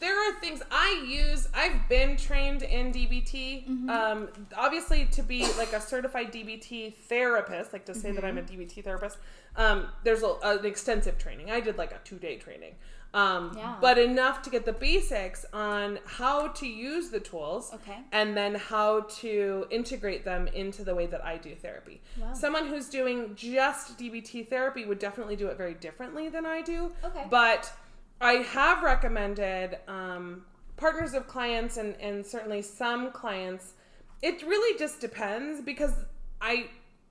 There 0.00 0.16
are 0.18 0.34
things 0.40 0.62
I 0.70 1.04
use. 1.06 1.48
I've 1.54 1.88
been 1.88 2.16
trained 2.16 2.62
in 2.62 2.92
DBT. 2.92 3.68
Mm-hmm. 3.68 3.90
Um, 3.90 4.28
obviously, 4.56 5.04
to 5.12 5.22
be 5.22 5.42
like 5.58 5.72
a 5.72 5.80
certified 5.80 6.32
DBT 6.32 6.94
therapist, 6.94 7.72
like 7.72 7.84
to 7.86 7.94
say 7.94 8.10
that 8.12 8.24
I'm 8.24 8.38
a 8.38 8.42
Mm-hmm. 8.42 8.60
DBT 8.62 8.84
therapist, 8.84 9.18
um, 9.56 9.86
there's 10.02 10.22
a, 10.22 10.34
an 10.42 10.64
extensive 10.64 11.18
training. 11.18 11.50
I 11.50 11.60
did 11.60 11.76
like 11.78 11.92
a 11.92 11.98
two 12.04 12.16
day 12.18 12.36
training, 12.36 12.74
um, 13.12 13.52
Yeah. 13.56 13.76
but 13.80 13.98
enough 13.98 14.42
to 14.42 14.50
get 14.50 14.64
the 14.64 14.72
basics 14.72 15.44
on 15.52 15.98
how 16.06 16.48
to 16.48 16.66
use 16.66 17.10
the 17.10 17.20
tools, 17.20 17.70
Okay. 17.74 17.98
and 18.12 18.36
then 18.36 18.54
how 18.56 19.00
to 19.20 19.66
integrate 19.70 20.24
them 20.24 20.48
into 20.48 20.82
the 20.82 20.94
way 20.94 21.06
that 21.06 21.24
I 21.24 21.36
do 21.36 21.54
therapy. 21.54 22.00
Wow. 22.18 22.32
Someone 22.34 22.66
who's 22.68 22.88
doing 22.88 23.34
just 23.36 23.98
DBT 23.98 24.48
therapy 24.48 24.84
would 24.86 24.98
definitely 24.98 25.36
do 25.36 25.46
it 25.48 25.56
very 25.56 25.74
differently 25.74 26.28
than 26.28 26.44
I 26.46 26.62
do. 26.62 26.92
Okay. 27.04 27.24
But 27.30 27.72
I 28.20 28.34
have 28.34 28.82
recommended 28.82 29.78
um, 29.88 30.44
partners 30.76 31.14
of 31.14 31.26
clients 31.26 31.76
and, 31.76 31.94
and 32.00 32.24
certainly 32.24 32.62
some 32.62 33.10
clients. 33.10 33.74
It 34.22 34.42
really 34.42 34.78
just 34.78 35.00
depends 35.00 35.60
because 35.60 35.92
I 36.40 36.68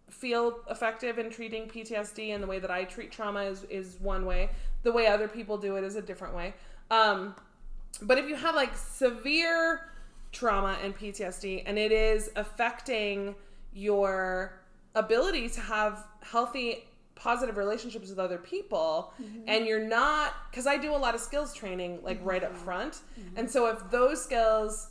feel 0.10 0.60
effective 0.70 1.18
in 1.18 1.30
treating 1.30 1.68
PTSD 1.68 2.34
and 2.34 2.42
the 2.42 2.48
way 2.48 2.60
that 2.60 2.72
I 2.72 2.84
treat 2.84 3.12
trauma 3.12 3.42
is, 3.42 3.64
is 3.64 3.98
one 4.00 4.26
way. 4.26 4.50
The 4.84 4.92
way 4.92 5.08
other 5.08 5.28
people 5.28 5.58
do 5.58 5.76
it 5.76 5.84
is 5.84 5.96
a 5.96 6.02
different 6.02 6.36
way. 6.36 6.54
Um, 6.92 7.36
but 8.02 8.18
if 8.18 8.28
you 8.28 8.36
have 8.36 8.56
like 8.56 8.76
severe 8.76 9.90
trauma 10.32 10.78
and 10.84 10.98
PTSD 10.98 11.64
and 11.66 11.78
it 11.78 11.92
is 11.92 12.32
affecting 12.36 13.36
your 13.74 14.60
ability 14.96 15.50
to 15.50 15.62
have 15.62 16.06
healthy 16.22 16.86
positive 17.16 17.58
relationships 17.58 18.10
with 18.10 18.20
other 18.20 18.38
people 18.38 19.14
and 19.48 19.66
you're 19.66 19.86
not 19.88 20.34
because 20.50 20.66
i 20.68 20.76
do 20.78 20.94
a 20.96 20.98
lot 20.98 21.14
of 21.16 21.22
skills 21.22 21.54
training 21.54 22.00
like 22.04 22.20
right 22.24 22.44
up 22.44 22.56
front. 22.56 23.02
And 23.36 23.50
so 23.50 23.68
if 23.68 23.90
those 23.92 24.24
skills 24.24 24.90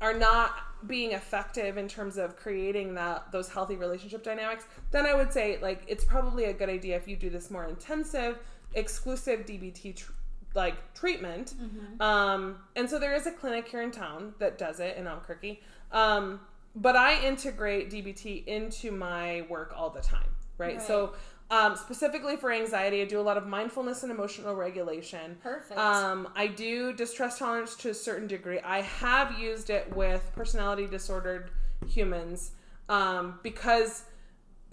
are 0.00 0.14
not 0.14 0.50
being 0.86 1.12
effective 1.12 1.76
in 1.76 1.86
terms 1.88 2.16
of 2.16 2.36
creating 2.36 2.94
that 2.94 3.30
those 3.32 3.48
healthy 3.50 3.76
relationship 3.76 4.22
dynamics 4.24 4.64
then 4.90 5.04
i 5.06 5.14
would 5.14 5.30
say 5.32 5.58
like 5.62 5.82
it's 5.86 6.04
probably 6.04 6.44
a 6.44 6.52
good 6.52 6.68
idea 6.70 6.96
if 6.96 7.06
you 7.06 7.16
do 7.16 7.28
this 7.30 7.50
more 7.50 7.64
intensive 7.66 8.38
exclusive 8.74 9.44
dbt 9.46 9.94
tr- 9.96 10.12
like 10.54 10.92
treatment. 10.94 11.54
Um 12.00 12.56
and 12.74 12.88
so 12.90 12.98
there 12.98 13.14
is 13.14 13.26
a 13.26 13.30
clinic 13.32 13.68
here 13.68 13.82
in 13.82 13.90
town 13.92 14.34
that 14.40 14.58
does 14.58 14.80
it 14.80 14.96
in 14.96 15.06
albuquerque. 15.06 15.60
Um 15.92 16.40
but 16.74 16.96
i 16.96 17.24
integrate 17.24 17.90
dbt 17.90 18.44
into 18.46 18.90
my 18.90 19.44
work 19.48 19.72
all 19.76 19.90
the 19.90 20.00
time 20.00 20.30
right, 20.58 20.76
Right. 20.78 20.82
so 20.82 21.14
um, 21.50 21.76
specifically 21.76 22.36
for 22.36 22.52
anxiety 22.52 23.02
i 23.02 23.04
do 23.04 23.20
a 23.20 23.22
lot 23.22 23.36
of 23.36 23.46
mindfulness 23.46 24.02
and 24.02 24.12
emotional 24.12 24.54
regulation 24.54 25.36
Perfect. 25.42 25.78
um, 25.78 26.28
I 26.36 26.46
do 26.46 26.92
distress 26.92 27.38
tolerance 27.38 27.74
to 27.76 27.90
a 27.90 27.94
certain 27.94 28.26
degree. 28.28 28.60
I 28.60 28.80
have 28.82 29.38
used 29.38 29.70
it 29.70 29.94
with 29.94 30.30
personality 30.34 30.86
disordered 30.86 31.50
humans 31.88 32.52
um, 32.88 33.38
because 33.42 34.04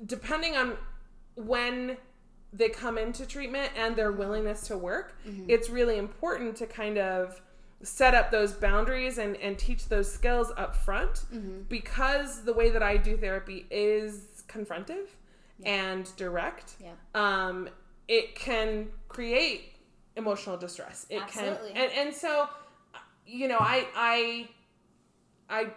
depending 0.05 0.55
on 0.55 0.77
when 1.36 1.98
they 2.53 2.69
come 2.69 2.98
into 2.98 3.25
treatment 3.25 3.72
and 3.75 3.96
their 3.96 4.12
willingness 4.12 4.67
to 4.67 4.77
work, 4.77 5.19
it's 5.48 5.69
really 5.69 5.98
important 5.98 6.55
to 6.57 6.65
kind 6.65 6.98
of 6.98 7.41
set 7.84 8.15
up 8.15 8.31
those 8.31 8.53
boundaries 8.53 9.17
and, 9.17 9.36
and 9.38 9.57
teach 9.60 9.88
those 9.88 10.12
skills 10.12 10.51
up 10.57 10.75
front 10.75 11.25
because 11.69 12.43
the 12.43 12.53
way 12.53 12.69
that 12.72 12.81
I 12.81 12.98
do 12.98 13.17
therapy 13.17 13.65
is 13.69 14.43
confrontive 14.48 15.07
and 15.65 16.09
direct 16.17 16.75
Yeah. 16.79 16.91
um, 17.15 17.69
it 18.07 18.35
can 18.35 18.87
create 19.07 19.73
emotional 20.15 20.57
distress. 20.57 21.05
It 21.09 21.21
Absolutely. 21.21 21.73
can, 21.73 21.83
and 21.83 21.91
and 22.07 22.15
so, 22.15 22.47
you 23.25 23.47
know, 23.47 23.57
I 23.59 23.85
I 23.95 24.49
I 25.49 25.67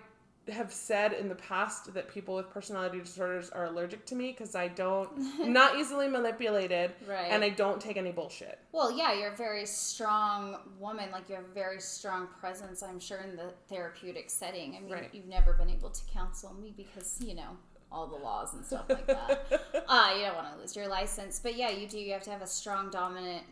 have 0.52 0.72
said 0.72 1.12
in 1.12 1.28
the 1.28 1.34
past 1.34 1.92
that 1.94 2.08
people 2.08 2.34
with 2.34 2.50
personality 2.50 2.98
disorders 2.98 3.50
are 3.50 3.66
allergic 3.66 4.04
to 4.06 4.16
me 4.16 4.32
because 4.32 4.54
I 4.56 4.66
don't 4.68 5.10
not 5.48 5.78
easily 5.78 6.08
manipulated, 6.08 6.92
Right. 7.06 7.26
And 7.30 7.44
I 7.44 7.50
don't 7.50 7.80
take 7.80 7.96
any 7.96 8.10
bullshit. 8.10 8.58
Well, 8.72 8.90
yeah, 8.90 9.12
you're 9.12 9.32
a 9.32 9.36
very 9.36 9.66
strong 9.66 10.56
woman. 10.78 11.10
Like 11.12 11.28
you 11.28 11.34
have 11.36 11.44
a 11.44 11.54
very 11.54 11.80
strong 11.80 12.26
presence, 12.40 12.82
I'm 12.82 12.98
sure, 12.98 13.18
in 13.18 13.36
the 13.36 13.52
therapeutic 13.68 14.30
setting. 14.30 14.76
I 14.76 14.80
mean, 14.80 14.90
Right. 14.92 15.10
you've 15.12 15.26
never 15.26 15.52
been 15.52 15.70
able 15.70 15.90
to 15.90 16.04
counsel 16.06 16.52
me 16.54 16.72
because 16.76 17.18
you 17.20 17.34
know 17.34 17.56
all 17.92 18.06
the 18.06 18.16
laws 18.16 18.54
and 18.54 18.64
stuff 18.64 18.84
like 18.88 19.06
that. 19.06 19.46
uh, 19.88 20.14
you 20.16 20.24
don't 20.24 20.36
want 20.36 20.54
to 20.54 20.60
lose 20.60 20.76
your 20.76 20.88
license, 20.88 21.40
but 21.42 21.56
yeah, 21.56 21.70
you 21.70 21.86
do. 21.88 21.98
You 21.98 22.12
have 22.12 22.22
to 22.22 22.30
have 22.30 22.42
a 22.42 22.46
strong, 22.46 22.90
dominant 22.90 23.44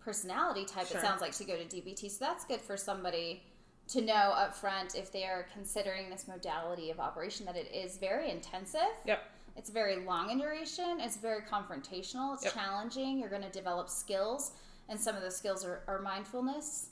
personality 0.00 0.64
type. 0.64 0.86
Sure. 0.88 0.98
It 0.98 1.02
sounds 1.02 1.20
like 1.20 1.32
to 1.36 1.44
go 1.44 1.56
to 1.56 1.64
DBT, 1.64 2.10
so 2.10 2.24
that's 2.24 2.44
good 2.44 2.60
for 2.60 2.76
somebody 2.76 3.42
to 3.88 4.00
know 4.00 4.12
up 4.14 4.54
front 4.54 4.94
if 4.96 5.12
they 5.12 5.24
are 5.24 5.46
considering 5.52 6.10
this 6.10 6.26
modality 6.26 6.90
of 6.90 6.98
operation 7.00 7.46
that 7.46 7.56
it 7.56 7.72
is 7.74 7.96
very 7.98 8.30
intensive. 8.30 8.80
Yep. 9.06 9.22
It's 9.56 9.70
very 9.70 10.04
long 10.04 10.30
in 10.30 10.38
duration. 10.38 10.98
It's 11.00 11.16
very 11.16 11.40
confrontational. 11.42 12.34
It's 12.34 12.44
Yep. 12.44 12.52
challenging. 12.52 13.18
You're 13.18 13.30
going 13.30 13.42
to 13.42 13.50
develop 13.50 13.88
skills, 13.88 14.52
and 14.88 15.00
some 15.00 15.16
of 15.16 15.22
those 15.22 15.36
skills 15.36 15.64
are, 15.64 15.82
are 15.86 16.00
mindfulness. 16.00 16.88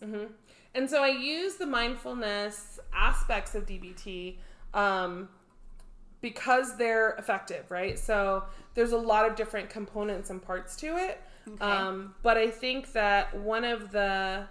And 0.74 0.88
so 0.90 1.02
I 1.02 1.08
use 1.08 1.56
the 1.56 1.66
mindfulness 1.66 2.80
aspects 2.92 3.54
of 3.54 3.66
DBT 3.66 4.38
um, 4.72 5.28
because 6.24 6.78
they're 6.78 7.10
effective, 7.18 7.70
right? 7.70 7.98
So 7.98 8.44
there's 8.72 8.92
a 8.92 8.96
lot 8.96 9.28
of 9.28 9.36
different 9.36 9.68
components 9.68 10.30
and 10.30 10.40
parts 10.40 10.74
to 10.76 10.96
it. 10.96 11.20
Okay. 11.46 11.62
Um, 11.62 12.14
but 12.22 12.38
I 12.38 12.48
think 12.48 12.92
that 12.92 13.36
one 13.38 13.62
of 13.62 13.92
the 13.92 14.46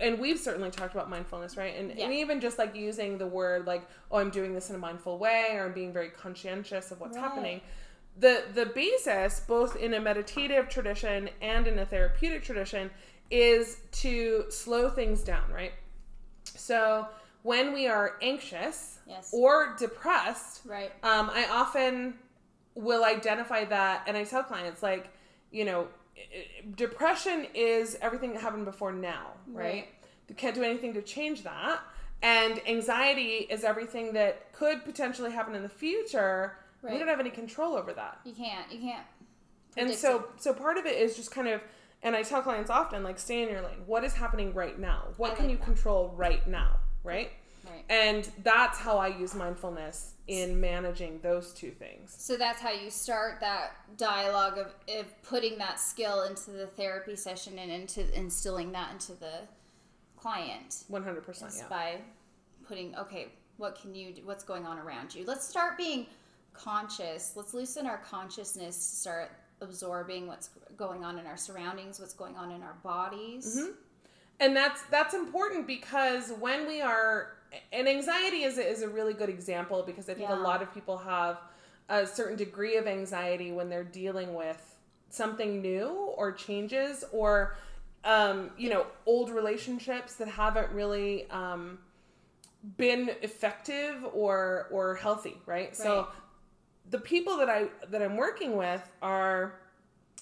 and 0.00 0.20
we've 0.20 0.38
certainly 0.38 0.70
talked 0.70 0.94
about 0.94 1.10
mindfulness, 1.10 1.56
right? 1.56 1.74
And, 1.76 1.90
Yeah. 1.98 2.04
and 2.04 2.14
even 2.14 2.40
just 2.40 2.56
like 2.56 2.76
using 2.76 3.18
the 3.18 3.26
word 3.26 3.66
like, 3.66 3.82
oh, 4.12 4.18
I'm 4.18 4.30
doing 4.30 4.54
this 4.54 4.70
in 4.70 4.76
a 4.76 4.78
mindful 4.78 5.18
way, 5.18 5.48
or 5.56 5.64
I'm 5.66 5.72
being 5.72 5.92
very 5.92 6.10
conscientious 6.10 6.92
of 6.92 7.00
what's 7.00 7.16
Right. 7.16 7.24
happening. 7.24 7.60
The 8.16 8.44
the 8.54 8.66
basis, 8.66 9.40
both 9.40 9.74
in 9.74 9.92
a 9.92 10.00
meditative 10.00 10.68
tradition 10.68 11.30
and 11.42 11.66
in 11.66 11.80
a 11.80 11.84
therapeutic 11.84 12.44
tradition, 12.44 12.92
is 13.28 13.80
to 14.04 14.44
slow 14.50 14.88
things 14.88 15.24
down, 15.24 15.50
right? 15.52 15.72
So 16.44 17.08
when 17.44 17.72
we 17.74 17.86
are 17.86 18.16
anxious 18.22 18.98
Yes. 19.06 19.30
or 19.32 19.76
depressed, 19.78 20.62
Right. 20.64 20.90
um, 21.04 21.30
I 21.30 21.46
often 21.48 22.18
will 22.74 23.04
identify 23.04 23.64
that, 23.66 24.02
and 24.08 24.16
I 24.16 24.24
tell 24.24 24.42
clients 24.42 24.82
like, 24.82 25.10
you 25.52 25.64
know, 25.66 25.88
depression 26.74 27.46
is 27.54 27.96
everything 28.00 28.32
that 28.32 28.40
happened 28.42 28.64
before 28.64 28.92
now, 28.92 29.32
right? 29.46 29.64
Right. 29.64 29.88
You 30.28 30.34
can't 30.34 30.54
do 30.54 30.62
anything 30.62 30.94
to 30.94 31.02
change 31.02 31.44
that, 31.44 31.80
and 32.22 32.60
anxiety 32.66 33.46
is 33.50 33.62
everything 33.62 34.14
that 34.14 34.52
could 34.54 34.82
potentially 34.84 35.30
happen 35.30 35.54
in 35.54 35.62
the 35.62 35.68
future. 35.68 36.56
We 36.82 36.98
don't 36.98 37.08
have 37.08 37.20
any 37.20 37.30
control 37.30 37.74
over 37.76 37.92
that, 37.92 38.20
You 38.24 38.32
can't. 38.34 38.70
You 38.72 38.78
can't. 38.80 39.06
and 39.76 39.94
so 39.94 40.20
it. 40.20 40.24
so 40.42 40.52
part 40.54 40.76
of 40.78 40.86
it 40.86 40.96
is 40.96 41.14
just 41.16 41.30
kind 41.30 41.48
of. 41.48 41.60
And 42.02 42.14
I 42.14 42.22
tell 42.22 42.42
clients 42.42 42.68
often, 42.68 43.02
like, 43.02 43.18
stay 43.18 43.42
in 43.42 43.48
your 43.48 43.62
lane. 43.62 43.82
What 43.86 44.04
is 44.04 44.12
happening 44.12 44.52
right 44.52 44.78
now? 44.78 45.08
What 45.16 45.32
I 45.32 45.34
can 45.36 45.44
like 45.46 45.52
you 45.52 45.56
that. 45.58 45.64
control 45.64 46.12
right 46.14 46.46
now? 46.46 46.76
Right? 47.04 47.30
Right. 47.70 47.84
And 47.88 48.28
that's 48.42 48.78
how 48.78 48.98
I 48.98 49.08
use 49.08 49.34
mindfulness 49.34 50.12
in 50.26 50.60
managing 50.60 51.20
those 51.22 51.52
two 51.52 51.70
things. 51.70 52.14
So 52.18 52.36
that's 52.36 52.60
how 52.60 52.72
you 52.72 52.90
start 52.90 53.40
that 53.40 53.72
dialogue 53.96 54.58
of, 54.58 54.74
of 54.98 55.22
putting 55.22 55.56
that 55.58 55.78
skill 55.78 56.24
into 56.24 56.50
the 56.50 56.66
therapy 56.66 57.16
session 57.16 57.58
and 57.58 57.70
into 57.70 58.12
instilling 58.18 58.72
that 58.72 58.92
into 58.92 59.12
the 59.12 59.40
client. 60.16 60.84
100%. 60.90 61.46
is 61.46 61.58
Yeah. 61.58 61.68
by 61.68 62.00
putting 62.66 62.96
okay 62.96 63.28
what 63.58 63.78
can 63.80 63.94
you 63.94 64.12
do 64.12 64.22
what's 64.24 64.42
going 64.42 64.64
on 64.66 64.78
around 64.78 65.14
you 65.14 65.22
let's 65.26 65.46
start 65.46 65.76
being 65.76 66.06
conscious 66.54 67.34
let's 67.36 67.52
loosen 67.52 67.86
our 67.86 67.98
consciousness 67.98 68.76
to 68.76 68.96
start 68.96 69.30
absorbing 69.60 70.26
what's 70.26 70.48
going 70.76 71.04
on 71.04 71.18
in 71.18 71.26
our 71.26 71.36
surroundings 71.36 72.00
what's 72.00 72.14
going 72.14 72.36
on 72.36 72.50
in 72.50 72.62
our 72.62 72.76
bodies 72.82 73.56
Mm-hmm. 73.58 73.72
And 74.40 74.56
that's 74.56 74.82
that's 74.82 75.14
important 75.14 75.66
because 75.66 76.32
when 76.40 76.66
we 76.66 76.80
are 76.80 77.34
and 77.72 77.88
anxiety 77.88 78.42
is 78.42 78.58
a, 78.58 78.68
is 78.68 78.82
a 78.82 78.88
really 78.88 79.14
good 79.14 79.28
example 79.28 79.82
because 79.84 80.08
I 80.08 80.14
think 80.14 80.28
Yeah. 80.28 80.40
a 80.40 80.42
lot 80.42 80.60
of 80.62 80.72
people 80.74 80.98
have 80.98 81.38
a 81.88 82.06
certain 82.06 82.36
degree 82.36 82.76
of 82.76 82.86
anxiety 82.86 83.52
when 83.52 83.68
they're 83.68 83.84
dealing 83.84 84.34
with 84.34 84.76
something 85.10 85.62
new 85.62 85.88
or 85.88 86.32
changes 86.32 87.04
or 87.12 87.56
um, 88.04 88.50
you 88.58 88.68
know 88.70 88.86
old 89.06 89.30
relationships 89.30 90.14
that 90.16 90.28
haven't 90.28 90.70
really 90.72 91.30
um, 91.30 91.78
been 92.76 93.10
effective 93.22 94.04
or 94.12 94.66
or 94.70 94.94
healthy 94.96 95.36
right? 95.46 95.76
so 95.76 96.08
the 96.90 96.98
people 96.98 97.36
that 97.38 97.48
i 97.48 97.66
that 97.88 98.02
i'm 98.02 98.16
working 98.16 98.56
with 98.58 98.82
are 99.00 99.54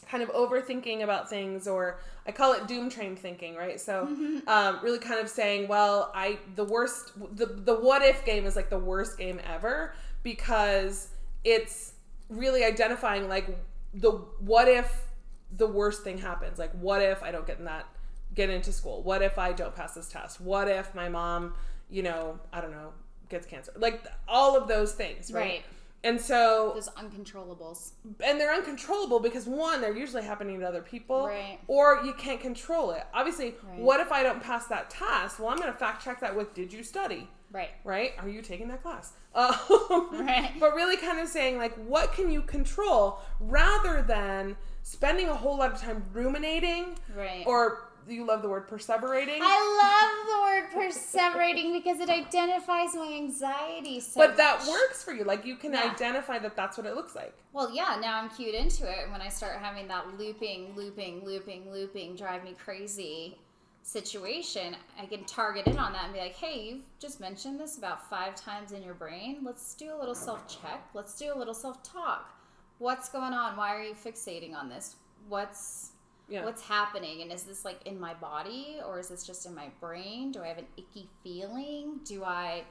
kind 0.08 0.22
of 0.22 0.28
overthinking 0.30 1.02
about 1.02 1.28
things 1.30 1.66
or 1.66 1.98
i 2.26 2.32
call 2.32 2.52
it 2.52 2.66
doom 2.66 2.90
train 2.90 3.16
thinking 3.16 3.54
right? 3.54 3.80
So 3.80 4.02
um, 4.46 4.80
really 4.82 4.98
kind 4.98 5.20
of 5.20 5.28
saying 5.28 5.68
well 5.68 6.10
i 6.14 6.38
the 6.56 6.64
worst 6.64 7.12
the, 7.36 7.46
the 7.46 7.74
what 7.74 8.02
if 8.02 8.24
game 8.24 8.44
is 8.46 8.56
like 8.56 8.70
the 8.70 8.78
worst 8.78 9.16
game 9.18 9.40
ever 9.46 9.94
because 10.22 11.08
it's 11.44 11.92
really 12.28 12.64
identifying 12.64 13.28
like 13.28 13.58
the 13.94 14.10
what 14.10 14.68
if 14.68 15.08
the 15.54 15.66
worst 15.66 16.02
thing 16.02 16.16
happens. 16.18 16.58
Like 16.58 16.72
what 16.72 17.02
if 17.02 17.22
i 17.22 17.30
don't 17.30 17.46
get 17.46 17.58
in 17.58 17.64
that 17.66 17.86
get 18.34 18.48
into 18.50 18.72
school? 18.72 19.02
What 19.02 19.22
if 19.22 19.38
i 19.38 19.52
don't 19.52 19.74
pass 19.74 19.94
this 19.94 20.08
test? 20.08 20.40
What 20.40 20.68
if 20.68 20.94
my 20.94 21.08
mom 21.08 21.54
you 21.90 22.02
know 22.02 22.38
i 22.52 22.60
don't 22.60 22.72
know 22.72 22.92
gets 23.28 23.46
cancer? 23.46 23.72
Like 23.76 24.04
all 24.28 24.56
of 24.56 24.68
those 24.68 24.92
things 24.92 25.30
right, 25.32 25.40
Right. 25.40 25.62
And 26.04 26.20
so 26.20 26.72
those 26.74 26.88
uncontrollables. 26.90 27.92
and 28.24 28.40
they're 28.40 28.52
uncontrollable 28.52 29.20
because 29.20 29.46
one 29.46 29.80
they're 29.80 29.96
usually 29.96 30.22
happening 30.22 30.58
to 30.60 30.66
other 30.66 30.82
people 30.82 31.26
Right. 31.26 31.58
or 31.68 32.00
you 32.04 32.12
can't 32.14 32.40
control 32.40 32.90
it. 32.92 33.04
Obviously 33.14 33.54
Right. 33.68 33.78
what 33.78 34.00
if 34.00 34.10
i 34.12 34.22
don't 34.22 34.42
pass 34.42 34.66
that 34.66 34.90
test? 34.90 35.38
Well 35.38 35.48
i'm 35.50 35.58
going 35.58 35.72
to 35.72 35.78
fact 35.78 36.04
check 36.04 36.20
that 36.20 36.34
with 36.36 36.54
did 36.54 36.72
you 36.72 36.82
study? 36.82 37.28
Right. 37.50 37.70
Right? 37.84 38.12
Are 38.18 38.28
you 38.30 38.40
taking 38.40 38.68
that 38.68 38.82
class? 38.82 39.12
Um, 39.34 39.54
Right. 40.12 40.52
but 40.58 40.74
really 40.74 40.96
kind 40.96 41.20
of 41.20 41.28
saying 41.28 41.58
like 41.58 41.74
what 41.74 42.12
can 42.14 42.30
you 42.30 42.42
control 42.42 43.20
rather 43.40 44.02
than 44.02 44.56
spending 44.82 45.28
a 45.28 45.34
whole 45.34 45.56
lot 45.58 45.72
of 45.72 45.80
time 45.80 46.02
ruminating 46.12 46.96
right. 47.16 47.44
or 47.46 47.88
you 48.08 48.24
love 48.26 48.42
the 48.42 48.48
word 48.48 48.68
perseverating 48.68 49.38
i 49.40 50.62
love 50.72 50.72
the 50.74 50.78
word 50.80 50.84
perseverating 50.86 51.72
because 51.72 52.00
it 52.00 52.08
identifies 52.10 52.94
my 52.94 53.12
anxiety 53.14 54.00
so 54.00 54.20
but 54.20 54.36
that 54.36 54.58
much. 54.58 54.68
works 54.68 55.02
for 55.04 55.12
you 55.12 55.24
like 55.24 55.44
you 55.44 55.56
can 55.56 55.72
Yeah. 55.72 55.90
identify 55.92 56.38
that 56.38 56.56
that's 56.56 56.76
what 56.76 56.86
it 56.86 56.94
looks 56.94 57.14
like 57.14 57.32
Well, 57.52 57.74
yeah, 57.74 57.98
now 58.00 58.18
I'm 58.18 58.30
cued 58.30 58.54
into 58.54 58.90
it. 58.90 58.98
And 59.02 59.12
when 59.12 59.20
I 59.20 59.28
start 59.28 59.56
having 59.60 59.86
that 59.88 60.18
looping, 60.18 60.74
looping, 60.74 61.22
looping, 61.24 61.70
looping, 61.70 62.16
drive 62.16 62.42
me 62.44 62.54
crazy 62.64 63.36
situation, 63.82 64.74
I 65.00 65.06
can 65.06 65.24
target 65.24 65.66
in 65.66 65.78
on 65.78 65.92
that 65.92 66.04
and 66.04 66.14
be 66.14 66.20
like, 66.20 66.34
hey, 66.34 66.62
you've 66.62 66.84
just 66.98 67.20
mentioned 67.20 67.60
this 67.60 67.76
about 67.78 68.08
five 68.08 68.34
times 68.36 68.72
in 68.72 68.82
your 68.82 68.94
brain. 68.94 69.40
Let's 69.42 69.74
do 69.74 69.94
a 69.94 69.98
little 69.98 70.14
self 70.14 70.48
check. 70.48 70.82
Let's 70.94 71.14
do 71.18 71.32
a 71.34 71.36
little 71.36 71.54
self 71.54 71.82
talk. 71.82 72.30
what's 72.78 73.08
going 73.10 73.32
on? 73.32 73.56
Why 73.56 73.74
are 73.76 73.82
you 73.82 73.94
fixating 73.94 74.54
on 74.54 74.68
this? 74.68 74.96
What's 75.28 75.91
Yeah. 76.32 76.44
what's 76.44 76.62
happening? 76.62 77.22
And 77.22 77.30
is 77.32 77.42
this 77.44 77.64
like 77.64 77.80
in 77.86 78.00
my 78.00 78.14
body 78.14 78.78
or 78.86 78.98
is 78.98 79.08
this 79.08 79.22
just 79.24 79.46
in 79.46 79.54
my 79.54 79.68
brain? 79.80 80.32
Do 80.32 80.40
I 80.42 80.48
have 80.48 80.58
an 80.58 80.66
icky 80.76 81.08
feeling? 81.22 82.00
Do 82.04 82.24
I 82.24 82.64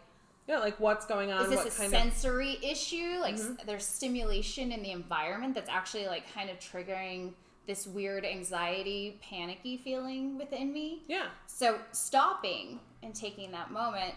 yeah, 0.48 0.58
like 0.58 0.80
what's 0.80 1.06
going 1.06 1.32
on? 1.32 1.44
is 1.44 1.50
this 1.50 1.58
what 1.60 1.68
a 1.68 1.78
kind 1.78 1.94
of 1.94 2.00
Mm-hmm. 2.00 2.10
sensory 2.10 2.58
issue? 2.64 3.20
Like 3.22 3.36
s 3.36 3.48
there's 3.68 3.86
stimulation 3.86 4.72
in 4.72 4.82
the 4.82 4.92
environment 4.92 5.54
that's 5.56 5.70
actually 5.70 6.08
like 6.08 6.24
kind 6.34 6.50
of 6.50 6.60
triggering 6.60 7.34
this 7.68 7.86
weird 7.86 8.26
anxiety, 8.26 9.20
panicky 9.22 9.78
feeling 9.78 10.38
within 10.38 10.74
me. 10.74 11.04
Yeah. 11.08 11.28
So 11.46 11.78
stopping 11.92 12.80
and 13.04 13.14
taking 13.14 13.52
that 13.52 13.70
moment 13.72 14.16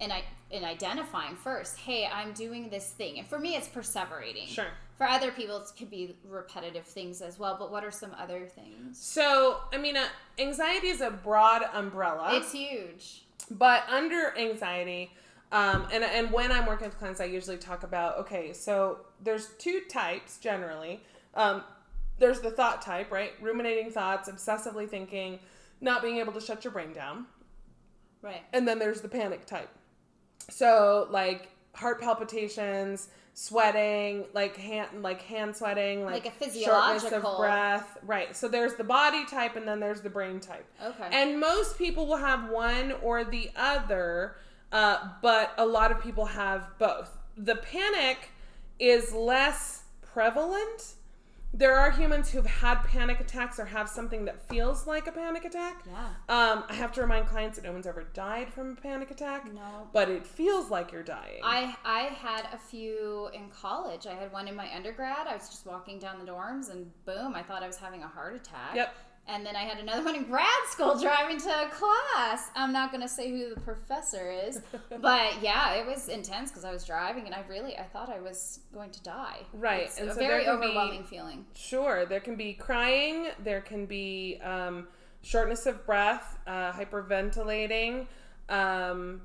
and 0.00 0.12
I 0.12 0.22
and 0.52 0.64
identifying 0.64 1.36
first, 1.36 1.78
hey, 1.78 2.06
I'm 2.06 2.32
doing 2.32 2.70
this 2.70 2.90
thing. 2.90 3.18
And 3.18 3.26
for 3.26 3.38
me 3.38 3.56
it's 3.56 3.68
perseverating. 3.68 4.46
Sure. 4.48 4.66
For 4.96 5.06
other 5.08 5.30
people 5.32 5.56
it 5.56 5.70
could 5.76 5.90
be 5.90 6.16
repetitive 6.28 6.84
things 6.84 7.20
as 7.20 7.38
well, 7.38 7.56
but 7.58 7.70
what 7.72 7.84
are 7.84 7.90
some 7.90 8.12
other 8.18 8.46
things? 8.46 8.98
So, 8.98 9.58
I 9.72 9.78
mean, 9.78 9.96
uh, 9.96 10.06
anxiety 10.38 10.88
is 10.88 11.00
a 11.00 11.10
broad 11.10 11.62
umbrella. 11.72 12.36
It's 12.36 12.52
huge. 12.52 13.24
But 13.50 13.82
under 13.88 14.36
anxiety, 14.38 15.10
um, 15.52 15.86
and 15.92 16.02
and 16.04 16.30
when 16.32 16.50
I'm 16.52 16.66
working 16.66 16.86
with 16.88 16.98
clients, 16.98 17.20
I 17.20 17.24
usually 17.24 17.56
talk 17.58 17.82
about 17.82 18.18
okay, 18.18 18.52
so 18.52 18.98
there's 19.22 19.48
two 19.58 19.82
types 19.90 20.38
generally. 20.38 21.02
Um, 21.34 21.62
there's 22.18 22.40
the 22.40 22.50
thought 22.50 22.80
type, 22.80 23.10
right? 23.10 23.32
Ruminating 23.42 23.90
thoughts, 23.90 24.28
obsessively 24.30 24.88
thinking, 24.88 25.40
not 25.80 26.00
being 26.02 26.18
able 26.18 26.32
to 26.32 26.40
shut 26.40 26.62
your 26.64 26.72
brain 26.72 26.92
down, 26.92 27.26
Right. 28.22 28.42
and 28.52 28.66
then 28.66 28.78
there's 28.78 29.00
the 29.00 29.08
panic 29.08 29.44
type. 29.46 29.68
So 30.48 31.08
like 31.10 31.48
heart 31.74 32.00
palpitations, 32.00 33.08
sweating, 33.34 34.24
like 34.32 34.56
hand 34.56 35.02
like 35.02 35.20
hand 35.22 35.54
sweating, 35.54 36.04
like, 36.04 36.24
Like 36.24 36.40
a 36.40 36.64
shortness 36.64 37.12
of 37.12 37.22
breath. 37.36 37.98
Right. 38.04 38.34
So 38.34 38.48
there's 38.48 38.74
the 38.74 38.84
body 38.84 39.26
type, 39.26 39.56
and 39.56 39.66
then 39.66 39.80
there's 39.80 40.00
the 40.00 40.10
brain 40.10 40.40
type. 40.40 40.64
Okay. 40.82 41.08
And 41.12 41.38
most 41.38 41.76
people 41.76 42.06
will 42.06 42.16
have 42.16 42.48
one 42.48 42.92
or 43.02 43.24
the 43.24 43.50
other, 43.56 44.36
uh, 44.72 45.10
but 45.20 45.52
a 45.58 45.66
lot 45.66 45.90
of 45.90 46.00
people 46.00 46.26
have 46.26 46.68
both. 46.78 47.18
The 47.36 47.56
panic 47.56 48.30
is 48.78 49.12
less 49.12 49.82
prevalent. 50.00 50.94
There 51.56 51.76
are 51.78 51.92
humans 51.92 52.30
who've 52.30 52.44
had 52.44 52.82
panic 52.82 53.20
attacks 53.20 53.60
or 53.60 53.64
have 53.64 53.88
something 53.88 54.24
that 54.24 54.42
feels 54.48 54.88
like 54.88 55.06
a 55.06 55.12
panic 55.12 55.44
attack. 55.44 55.84
yeah. 55.86 56.08
Um, 56.28 56.64
I 56.68 56.74
have 56.74 56.90
to 56.94 57.00
remind 57.00 57.28
clients 57.28 57.56
that 57.58 57.64
no 57.64 57.70
one's 57.72 57.86
ever 57.86 58.02
died 58.12 58.52
from 58.52 58.72
a 58.72 58.74
panic 58.74 59.12
attack, 59.12 59.52
No. 59.54 59.86
but 59.92 60.08
it 60.08 60.26
feels 60.26 60.68
like 60.68 60.90
you're 60.90 61.04
dying. 61.04 61.40
I 61.44 61.76
I 61.84 62.00
had 62.14 62.48
a 62.52 62.58
few 62.58 63.28
in 63.32 63.50
college. 63.50 64.04
I 64.08 64.14
had 64.14 64.32
one 64.32 64.48
in 64.48 64.56
my 64.56 64.68
undergrad. 64.74 65.28
I 65.28 65.34
was 65.34 65.48
just 65.48 65.64
walking 65.64 66.00
down 66.00 66.18
the 66.18 66.24
dorms 66.30 66.70
and 66.70 66.90
boom, 67.04 67.34
I 67.36 67.42
thought 67.42 67.62
I 67.62 67.68
was 67.68 67.76
having 67.76 68.02
a 68.02 68.08
heart 68.08 68.34
attack. 68.34 68.74
Yep. 68.74 68.92
And 69.26 69.44
then 69.44 69.56
I 69.56 69.60
had 69.60 69.78
another 69.78 70.04
one 70.04 70.14
in 70.16 70.24
grad 70.24 70.46
school 70.68 70.98
driving 71.00 71.38
to 71.38 71.68
class. 71.72 72.50
I'm 72.54 72.72
not 72.72 72.90
going 72.90 73.00
to 73.00 73.08
say 73.08 73.30
who 73.30 73.54
the 73.54 73.60
professor 73.60 74.30
is, 74.30 74.60
but 75.00 75.42
yeah, 75.42 75.74
it 75.74 75.86
was 75.86 76.08
intense 76.08 76.50
because 76.50 76.64
I 76.64 76.72
was 76.72 76.84
driving 76.84 77.24
and 77.24 77.34
I 77.34 77.42
really 77.48 77.76
I 77.78 77.84
thought 77.84 78.10
I 78.10 78.20
was 78.20 78.60
going 78.74 78.90
to 78.90 79.02
die. 79.02 79.38
Right, 79.54 79.84
It's 79.84 79.98
and 79.98 80.10
a 80.10 80.14
so 80.14 80.20
very 80.20 80.44
can 80.44 80.60
be- 80.60 80.66
overwhelming 80.66 81.04
feeling. 81.04 81.46
Sure, 81.54 82.04
there 82.04 82.20
can 82.20 82.36
be 82.36 82.52
crying, 82.52 83.28
there 83.42 83.62
can 83.62 83.86
be 83.86 84.40
um, 84.42 84.88
shortness 85.22 85.64
of 85.64 85.86
breath, 85.86 86.38
uh, 86.46 86.72
hyperventilating, 86.72 88.06
um, 88.50 89.22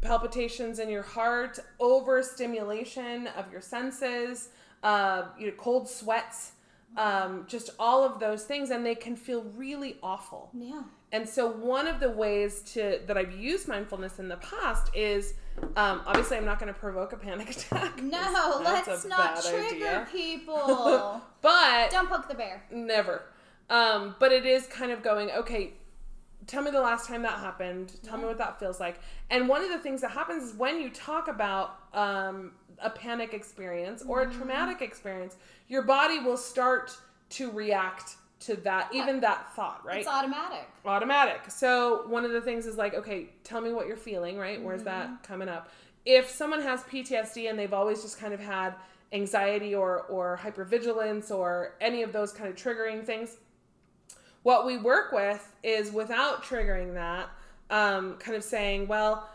palpitations 0.00 0.78
in 0.78 0.88
your 0.88 1.02
heart, 1.02 1.58
overstimulation 1.80 3.26
of 3.36 3.50
your 3.52 3.60
senses, 3.60 4.48
uh, 4.82 5.24
you 5.38 5.46
know, 5.46 5.52
cold 5.56 5.88
sweats, 5.88 6.52
um, 6.96 7.44
just 7.46 7.70
all 7.78 8.04
of 8.04 8.18
those 8.18 8.44
things, 8.44 8.70
and 8.70 8.84
they 8.84 8.94
can 8.94 9.16
feel 9.16 9.42
really 9.56 9.98
awful. 10.02 10.50
Yeah. 10.52 10.82
And 11.12 11.28
so 11.28 11.50
one 11.50 11.86
of 11.86 12.00
the 12.00 12.10
ways 12.10 12.60
to 12.74 13.00
that 13.06 13.16
I've 13.16 13.32
used 13.32 13.66
mindfulness 13.66 14.18
in 14.18 14.28
the 14.28 14.36
past 14.36 14.94
is 14.94 15.34
um, 15.76 16.02
obviously 16.06 16.36
I'm 16.36 16.44
not 16.44 16.58
going 16.58 16.72
to 16.72 16.78
provoke 16.78 17.12
a 17.12 17.16
panic 17.16 17.50
attack. 17.56 18.02
No, 18.02 18.60
let's 18.62 19.04
not 19.06 19.42
trigger 19.42 19.66
idea. 19.66 20.08
people. 20.12 21.22
But 21.40 21.90
Don't 21.90 22.08
poke 22.08 22.28
the 22.28 22.34
bear. 22.34 22.64
never. 22.70 23.22
Um, 23.70 24.16
but 24.18 24.32
it 24.32 24.46
is 24.46 24.66
kind 24.66 24.90
of 24.92 25.02
going, 25.02 25.30
okay, 25.30 25.74
tell 26.48 26.62
me 26.62 26.72
the 26.72 26.80
last 26.80 27.06
time 27.06 27.22
that 27.22 27.38
happened. 27.38 27.92
Tell 28.02 28.18
me 28.18 28.24
what 28.24 28.38
that 28.38 28.58
feels 28.58 28.80
like. 28.80 28.98
And 29.30 29.48
one 29.48 29.62
of 29.62 29.70
the 29.70 29.78
things 29.78 30.00
that 30.00 30.10
happens 30.10 30.42
is 30.42 30.54
when 30.54 30.80
you 30.80 30.90
talk 30.90 31.28
about 31.28 31.76
um, 31.94 32.52
a 32.82 32.90
panic 32.90 33.32
experience 33.34 34.02
or 34.08 34.22
Mm-hmm. 34.22 34.30
a 34.30 34.34
traumatic 34.34 34.82
experience, 34.82 35.36
your 35.68 35.82
body 35.82 36.18
will 36.18 36.36
start 36.36 36.96
to 37.30 37.50
react 37.52 38.16
to 38.40 38.56
that, 38.56 38.88
even 38.94 39.20
that 39.20 39.52
thought, 39.54 39.84
right? 39.84 39.98
It's 39.98 40.08
automatic. 40.08 40.66
automatic. 40.86 41.42
So 41.50 42.06
one 42.08 42.24
of 42.24 42.30
the 42.32 42.40
things 42.40 42.66
is 42.66 42.76
like, 42.76 42.94
okay, 42.94 43.30
tell 43.44 43.60
me 43.60 43.72
what 43.72 43.86
you're 43.86 43.96
feeling, 43.96 44.38
right? 44.38 44.62
Where's 44.62 44.80
Mm-hmm. 44.82 45.12
that 45.12 45.22
coming 45.24 45.48
up? 45.48 45.70
If 46.06 46.30
someone 46.30 46.62
has 46.62 46.82
PTSD 46.84 47.50
and 47.50 47.58
they've 47.58 47.74
always 47.74 48.00
just 48.02 48.18
kind 48.18 48.32
of 48.32 48.40
had 48.40 48.74
anxiety 49.12 49.74
or 49.74 50.02
or 50.02 50.38
hypervigilance 50.42 51.30
or 51.30 51.74
any 51.80 52.02
of 52.02 52.12
those 52.12 52.32
kind 52.32 52.48
of 52.48 52.54
triggering 52.56 53.04
things, 53.04 53.36
what 54.48 54.64
we 54.64 54.78
work 54.78 55.12
with 55.12 55.54
is 55.62 55.92
without 55.92 56.42
triggering 56.42 56.94
that, 56.94 57.28
um, 57.68 58.14
kind 58.16 58.34
of 58.34 58.42
saying, 58.42 58.88
well, 58.88 59.28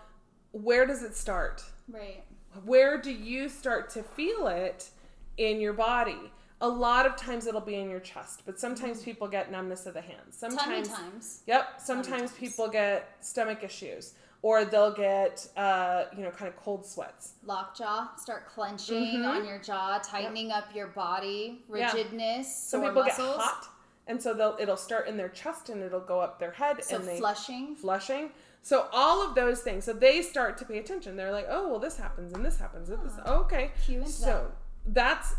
where 0.53 0.87
does 0.87 1.03
it 1.03 1.15
start? 1.15 1.63
Right. 1.87 2.23
Where 2.65 2.99
do 2.99 3.11
you 3.11 3.47
start 3.47 3.91
to 3.91 4.01
feel 4.01 4.47
it 4.47 4.89
in 5.37 5.61
your 5.61 5.73
body? 5.73 6.31
A 6.61 6.67
lot 6.67 7.05
of 7.05 7.15
times 7.15 7.45
it'll 7.45 7.61
be 7.61 7.75
in 7.75 7.91
your 7.91 7.99
chest, 7.99 8.41
but 8.47 8.59
sometimes 8.59 9.03
people 9.03 9.27
get 9.27 9.51
numbness 9.51 9.85
of 9.85 9.93
the 9.93 10.01
hands. 10.01 10.35
Sometimes 10.35 10.87
times. 10.89 11.41
Yep. 11.45 11.79
Sometimes 11.79 12.31
times. 12.31 12.33
people 12.33 12.67
get 12.67 13.17
stomach 13.21 13.63
issues, 13.63 14.13
or 14.41 14.65
they'll 14.65 14.95
get, 14.95 15.47
uh, 15.55 16.05
you 16.17 16.23
know, 16.23 16.31
kind 16.31 16.47
of 16.49 16.55
cold 16.57 16.85
sweats. 16.87 17.33
Lockjaw, 17.45 18.15
start 18.15 18.47
clenching 18.47 19.03
Mhm. 19.21 19.29
on 19.29 19.45
your 19.45 19.59
jaw, 19.59 19.99
tightening 20.03 20.51
up 20.51 20.73
your 20.73 20.87
body, 20.87 21.63
Yeah. 21.71 21.91
rigidness, 21.91 22.47
Some 22.55 22.81
sore 22.81 22.89
people 22.89 23.03
muscles. 23.03 23.35
get 23.37 23.45
hot, 23.45 23.69
and 24.07 24.21
so 24.21 24.33
they'll 24.33 24.57
it'll 24.59 24.77
start 24.77 25.07
in 25.07 25.17
their 25.17 25.29
chest 25.29 25.69
and 25.69 25.81
it'll 25.81 25.99
go 25.99 26.19
up 26.19 26.39
their 26.39 26.51
head 26.51 26.83
So 26.83 26.97
and 26.97 27.07
they 27.07 27.17
flushing. 27.17 27.75
flushing. 27.75 28.29
So 28.61 28.87
all 28.93 29.21
of 29.27 29.35
those 29.35 29.61
things. 29.61 29.83
So 29.83 29.93
they 29.93 30.21
start 30.21 30.57
to 30.59 30.65
pay 30.65 30.77
attention. 30.79 31.15
They're 31.15 31.31
like, 31.31 31.47
oh 31.49 31.69
well, 31.69 31.79
this 31.79 31.97
happens 31.97 32.33
and 32.33 32.45
this 32.45 32.57
happens. 32.59 32.89
And 32.89 33.03
this. 33.05 33.13
Okay. 33.25 33.71
Cue 33.85 33.99
into 33.99 34.11
So 34.11 34.51
that's 34.87 35.35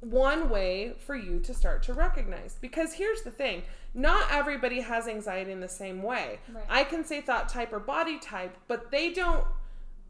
one 0.00 0.48
way 0.48 0.94
for 1.06 1.16
you 1.16 1.40
to 1.40 1.52
start 1.52 1.82
to 1.84 1.92
recognize. 1.92 2.56
Because 2.60 2.92
here's 2.94 3.22
the 3.22 3.30
thing 3.30 3.62
not 3.94 4.30
everybody 4.30 4.80
has 4.80 5.08
anxiety 5.08 5.50
in 5.50 5.60
the 5.60 5.68
same 5.68 6.02
way. 6.02 6.38
Right. 6.52 6.64
I 6.68 6.84
can 6.84 7.04
say 7.04 7.20
thought 7.20 7.48
type 7.48 7.72
or 7.72 7.80
body 7.80 8.18
type, 8.18 8.56
but 8.68 8.90
they 8.90 9.12
don't, 9.12 9.44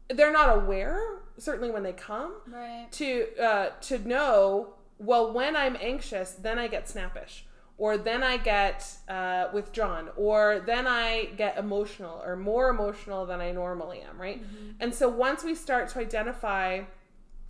they're 0.09 0.31
not 0.33 0.55
aware, 0.55 1.19
certainly 1.37 1.71
when 1.71 1.83
they 1.83 1.93
come, 1.93 2.33
Right. 2.45 2.87
to, 2.91 3.27
uh, 3.41 3.69
to 3.81 3.97
know, 4.07 4.73
well, 4.99 5.31
when 5.31 5.55
I'm 5.55 5.77
anxious, 5.79 6.31
then 6.33 6.59
I 6.59 6.67
get 6.67 6.89
snappish. 6.89 7.45
Or 7.79 7.97
then 7.97 8.21
I 8.23 8.35
get 8.37 8.85
uh, 9.07 9.47
withdrawn, 9.53 10.09
or 10.17 10.61
then 10.65 10.85
I 10.85 11.29
get 11.37 11.57
emotional, 11.57 12.21
or 12.25 12.35
more 12.35 12.69
emotional 12.69 13.25
than 13.25 13.39
I 13.39 13.51
normally 13.51 14.01
am, 14.01 14.19
right? 14.21 14.41
And 14.81 14.93
so 14.93 15.07
once 15.07 15.43
we 15.45 15.55
start 15.55 15.87
to 15.93 15.99
identify 15.99 16.81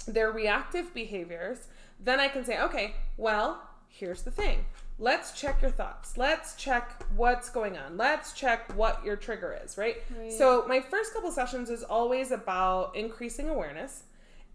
their 0.07 0.31
reactive 0.31 0.93
behaviors, 0.93 1.67
then 1.99 2.19
I 2.19 2.27
can 2.27 2.45
say, 2.45 2.59
okay, 2.61 2.93
well, 3.17 3.61
here's 3.87 4.21
the 4.21 4.31
thing. 4.31 4.65
Let's 4.99 5.31
check 5.41 5.61
your 5.63 5.71
thoughts. 5.71 6.15
Let's 6.17 6.55
check 6.55 7.03
what's 7.15 7.49
going 7.49 7.75
on. 7.77 7.97
Let's 7.97 8.33
check 8.33 8.59
what 8.77 9.03
your 9.03 9.15
trigger 9.15 9.59
is, 9.63 9.77
right? 9.77 9.97
Right. 10.15 10.31
So, 10.31 10.65
my 10.67 10.79
first 10.79 11.13
couple 11.13 11.31
sessions 11.31 11.69
is 11.69 11.83
always 11.83 12.31
about 12.31 12.95
increasing 12.95 13.49
awareness 13.49 14.03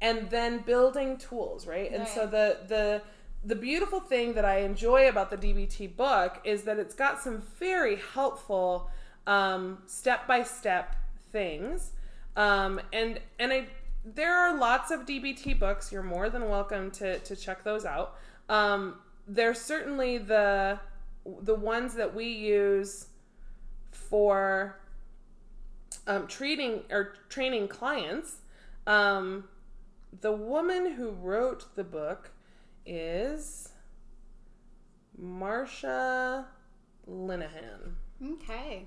and 0.01 0.29
then 0.31 0.59
building 0.59 1.17
tools, 1.17 1.67
right? 1.67 1.91
And 1.93 2.07
so 2.07 2.27
the 2.27 2.59
the 2.69 3.03
the 3.45 3.55
beautiful 3.55 4.01
thing 4.01 4.35
that 4.35 4.45
I 4.45 4.59
enjoy 4.59 5.09
about 5.09 5.31
the 5.31 5.37
DBT 5.37 5.97
book 5.97 6.41
is 6.45 6.63
that 6.63 6.79
it's 6.79 6.95
got 6.95 7.21
some 7.21 7.43
very 7.59 8.01
helpful 8.15 8.91
step 9.87 10.27
by 10.27 10.43
step 10.43 10.97
things, 11.33 11.93
um, 12.37 12.81
and 12.93 13.21
and 13.39 13.53
I 13.53 13.67
there 14.05 14.37
are 14.37 14.57
lots 14.57 14.91
of 14.91 15.01
DBT 15.01 15.59
books. 15.59 15.91
You're 15.91 16.03
more 16.03 16.29
than 16.29 16.49
welcome 16.49 16.91
to 16.93 17.19
to 17.19 17.37
check 17.37 17.65
those 17.65 17.85
out. 17.85 18.17
Um, 18.49 18.97
there's 19.27 19.61
certainly 19.61 20.19
the 20.19 20.79
the 21.41 21.55
ones 21.55 21.95
that 21.95 22.15
we 22.15 22.27
use 22.27 23.07
for 23.91 24.79
um, 26.07 26.27
treating 26.27 26.83
or 26.91 27.15
training 27.29 27.69
clients. 27.69 28.37
Um, 28.87 29.45
the 30.21 30.33
woman 30.33 30.93
who 30.93 31.11
wrote 31.11 31.75
the 31.77 31.85
book 31.85 32.31
is 32.87 33.71
Marsha 35.21 36.45
Linehan. 37.09 37.95
Okay. 38.23 38.87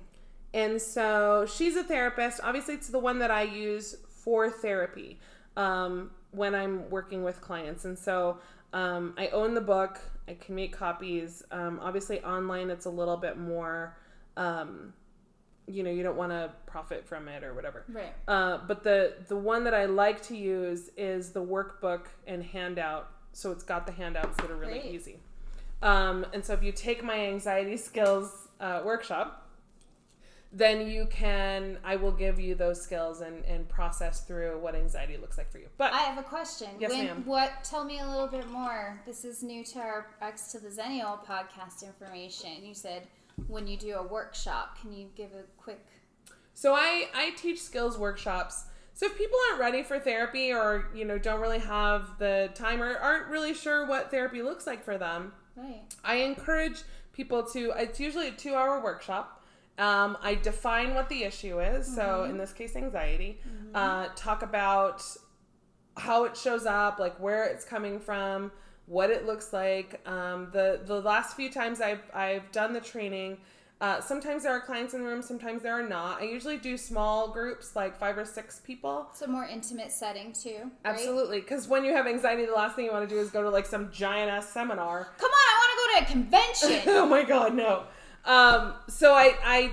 And 0.54 0.80
so 0.80 1.46
she's 1.46 1.76
a 1.76 1.84
therapist. 1.84 2.40
Obviously, 2.42 2.74
it's 2.74 2.88
the 2.88 2.98
one 2.98 3.18
that 3.18 3.30
I 3.30 3.42
use 3.42 3.96
for 4.08 4.50
therapy 4.50 5.18
um, 5.56 6.10
when 6.30 6.54
I'm 6.54 6.88
working 6.90 7.22
with 7.24 7.40
clients. 7.40 7.84
And 7.84 7.98
so 7.98 8.38
Um, 8.72 9.14
I 9.16 9.28
own 9.28 9.54
the 9.54 9.62
book. 9.62 9.98
I 10.28 10.34
can 10.34 10.54
make 10.54 10.76
copies. 10.76 11.42
Um, 11.50 11.80
obviously, 11.82 12.22
online 12.22 12.68
it's 12.68 12.84
a 12.84 12.90
little 12.90 13.16
bit 13.16 13.38
more. 13.38 13.96
Um, 14.36 14.92
you 15.66 15.82
know, 15.82 15.90
you 15.90 16.02
don't 16.02 16.18
want 16.18 16.32
to 16.32 16.52
profit 16.66 17.06
from 17.06 17.28
it 17.28 17.42
or 17.44 17.54
whatever. 17.54 17.84
Right. 17.88 18.12
Uh, 18.26 18.58
but 18.66 18.82
the 18.82 19.14
the 19.28 19.36
one 19.36 19.64
that 19.64 19.72
I 19.72 19.86
like 19.86 20.20
to 20.24 20.36
use 20.36 20.90
is 20.98 21.32
the 21.32 21.42
workbook 21.42 22.08
and 22.26 22.42
handout. 22.42 23.08
So 23.32 23.52
it's 23.52 23.62
got 23.62 23.86
the 23.86 23.92
handouts 23.92 24.36
that 24.38 24.50
are 24.50 24.56
really 24.56 24.80
Great. 24.80 24.94
easy. 24.94 25.18
Um, 25.82 26.26
and 26.32 26.44
so 26.44 26.54
if 26.54 26.62
you 26.62 26.72
take 26.72 27.04
my 27.04 27.18
anxiety 27.18 27.76
skills 27.76 28.48
uh, 28.60 28.82
workshop, 28.84 29.48
then 30.52 30.88
you 30.88 31.06
can 31.10 31.78
I 31.84 31.96
will 31.96 32.12
give 32.12 32.40
you 32.40 32.54
those 32.54 32.80
skills 32.80 33.20
and, 33.20 33.44
and 33.44 33.68
process 33.68 34.22
through 34.22 34.58
what 34.60 34.74
anxiety 34.74 35.18
looks 35.18 35.36
like 35.36 35.50
for 35.52 35.58
you. 35.58 35.68
But 35.76 35.92
I 35.92 35.98
have 35.98 36.18
a 36.18 36.22
question. 36.22 36.68
Yes, 36.80 36.90
when, 36.90 37.06
ma'am. 37.06 37.22
What? 37.26 37.64
Tell 37.64 37.84
me 37.84 38.00
a 38.00 38.06
little 38.06 38.26
bit 38.26 38.48
more. 38.50 39.00
This 39.04 39.24
is 39.24 39.42
new 39.42 39.62
to 39.64 39.78
our 39.78 40.06
X 40.22 40.50
to 40.52 40.58
the 40.58 40.68
Zennial 40.68 41.24
podcast 41.24 41.84
information. 41.84 42.64
You 42.64 42.74
said 42.74 43.06
when 43.46 43.66
you 43.66 43.76
do 43.76 43.94
a 43.96 44.02
workshop, 44.02 44.78
can 44.80 44.92
you 44.92 45.08
give 45.14 45.32
a 45.32 45.44
quick? 45.58 45.84
So 46.54 46.74
I 46.74 47.08
I 47.14 47.32
teach 47.36 47.60
skills 47.60 47.98
workshops. 47.98 48.64
So 48.98 49.06
if 49.06 49.16
people 49.16 49.38
aren't 49.48 49.60
ready 49.60 49.84
for 49.84 50.00
therapy 50.00 50.52
or 50.52 50.88
you 50.92 51.04
know 51.04 51.18
don't 51.18 51.40
really 51.40 51.60
have 51.60 52.18
the 52.18 52.50
time 52.56 52.82
or 52.82 52.96
aren't 52.96 53.28
really 53.28 53.54
sure 53.54 53.86
what 53.86 54.10
therapy 54.10 54.42
looks 54.42 54.66
like 54.66 54.84
for 54.84 54.98
them, 54.98 55.32
Right. 55.54 55.82
I 56.04 56.16
encourage 56.16 56.82
people 57.12 57.44
to. 57.52 57.72
It's 57.76 58.00
usually 58.00 58.26
a 58.28 58.32
two-hour 58.32 58.82
workshop. 58.82 59.44
Um, 59.78 60.18
I 60.20 60.34
define 60.34 60.94
what 60.94 61.08
the 61.08 61.22
issue 61.22 61.60
is. 61.60 61.86
So 61.94 62.24
in 62.24 62.36
this 62.38 62.52
case, 62.52 62.74
anxiety. 62.74 63.40
Uh, 63.72 64.08
talk 64.16 64.42
about 64.42 65.04
how 65.96 66.24
it 66.24 66.36
shows 66.36 66.66
up, 66.66 66.98
like 66.98 67.18
where 67.20 67.44
it's 67.44 67.64
coming 67.64 68.00
from, 68.00 68.50
what 68.86 69.10
it 69.10 69.26
looks 69.26 69.52
like. 69.52 70.00
Um, 70.08 70.48
the 70.52 70.80
the 70.84 71.00
last 71.00 71.36
few 71.36 71.50
times 71.52 71.80
I've 71.80 72.02
I've 72.12 72.50
done 72.50 72.72
the 72.72 72.80
training. 72.80 73.38
Uh, 73.80 74.00
sometimes 74.00 74.42
there 74.42 74.52
are 74.52 74.60
clients 74.60 74.92
in 74.92 75.02
the 75.02 75.06
room, 75.06 75.22
sometimes 75.22 75.62
there 75.62 75.72
are 75.72 75.88
not. 75.88 76.20
I 76.20 76.24
usually 76.24 76.56
do 76.56 76.76
small 76.76 77.28
groups, 77.30 77.76
like 77.76 77.96
five 77.96 78.18
or 78.18 78.24
six 78.24 78.60
people. 78.60 79.06
It's 79.12 79.22
a 79.22 79.28
more 79.28 79.44
intimate 79.44 79.92
setting 79.92 80.32
too. 80.32 80.56
right? 80.62 80.70
Absolutely, 80.84 81.40
because 81.40 81.68
when 81.68 81.84
you 81.84 81.92
have 81.94 82.06
anxiety, 82.08 82.44
the 82.44 82.52
last 82.52 82.74
thing 82.74 82.86
you 82.86 82.90
want 82.92 83.08
to 83.08 83.14
do 83.14 83.20
is 83.20 83.30
go 83.30 83.40
to 83.42 83.50
like 83.50 83.66
some 83.66 83.90
giant 83.92 84.30
ass 84.30 84.48
seminar 84.48 85.08
Come 85.16 85.30
on, 85.30 85.32
I 85.32 85.58
want 85.60 85.70
to 85.70 85.76
go 85.78 85.98
to 85.98 86.04
a 86.04 86.12
convention. 86.12 86.82
oh 86.96 87.06
my 87.06 87.22
god, 87.22 87.54
no. 87.54 87.84
Um, 88.24 88.74
so 88.88 89.14
I 89.14 89.36
I 89.44 89.70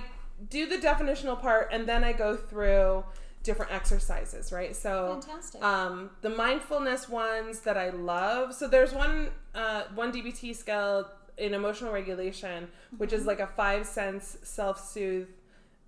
do 0.49 0.67
the 0.67 0.77
definitional 0.77 1.39
part 1.39 1.69
and 1.71 1.87
then 1.87 2.03
I 2.03 2.13
go 2.13 2.35
through 2.35 3.03
different 3.41 3.71
exercises, 3.71 4.51
right? 4.51 4.75
So 4.75 5.19
Fantastic. 5.21 5.63
um, 5.63 6.09
the 6.21 6.29
mindfulness 6.29 7.07
ones 7.07 7.61
that 7.61 7.77
I 7.77 7.89
love. 7.91 8.53
So 8.53 8.67
there's 8.67 8.93
one 8.93 9.29
uh, 9.53 9.83
one 9.93 10.11
DBT 10.11 10.55
skill 10.55 11.07
in 11.37 11.53
emotional 11.53 11.91
regulation, 11.91 12.67
which 12.97 13.13
is 13.13 13.25
like 13.25 13.39
a 13.39 13.47
five 13.47 13.85
sense 13.85 14.37
self 14.43 14.79
soothe 14.79 15.27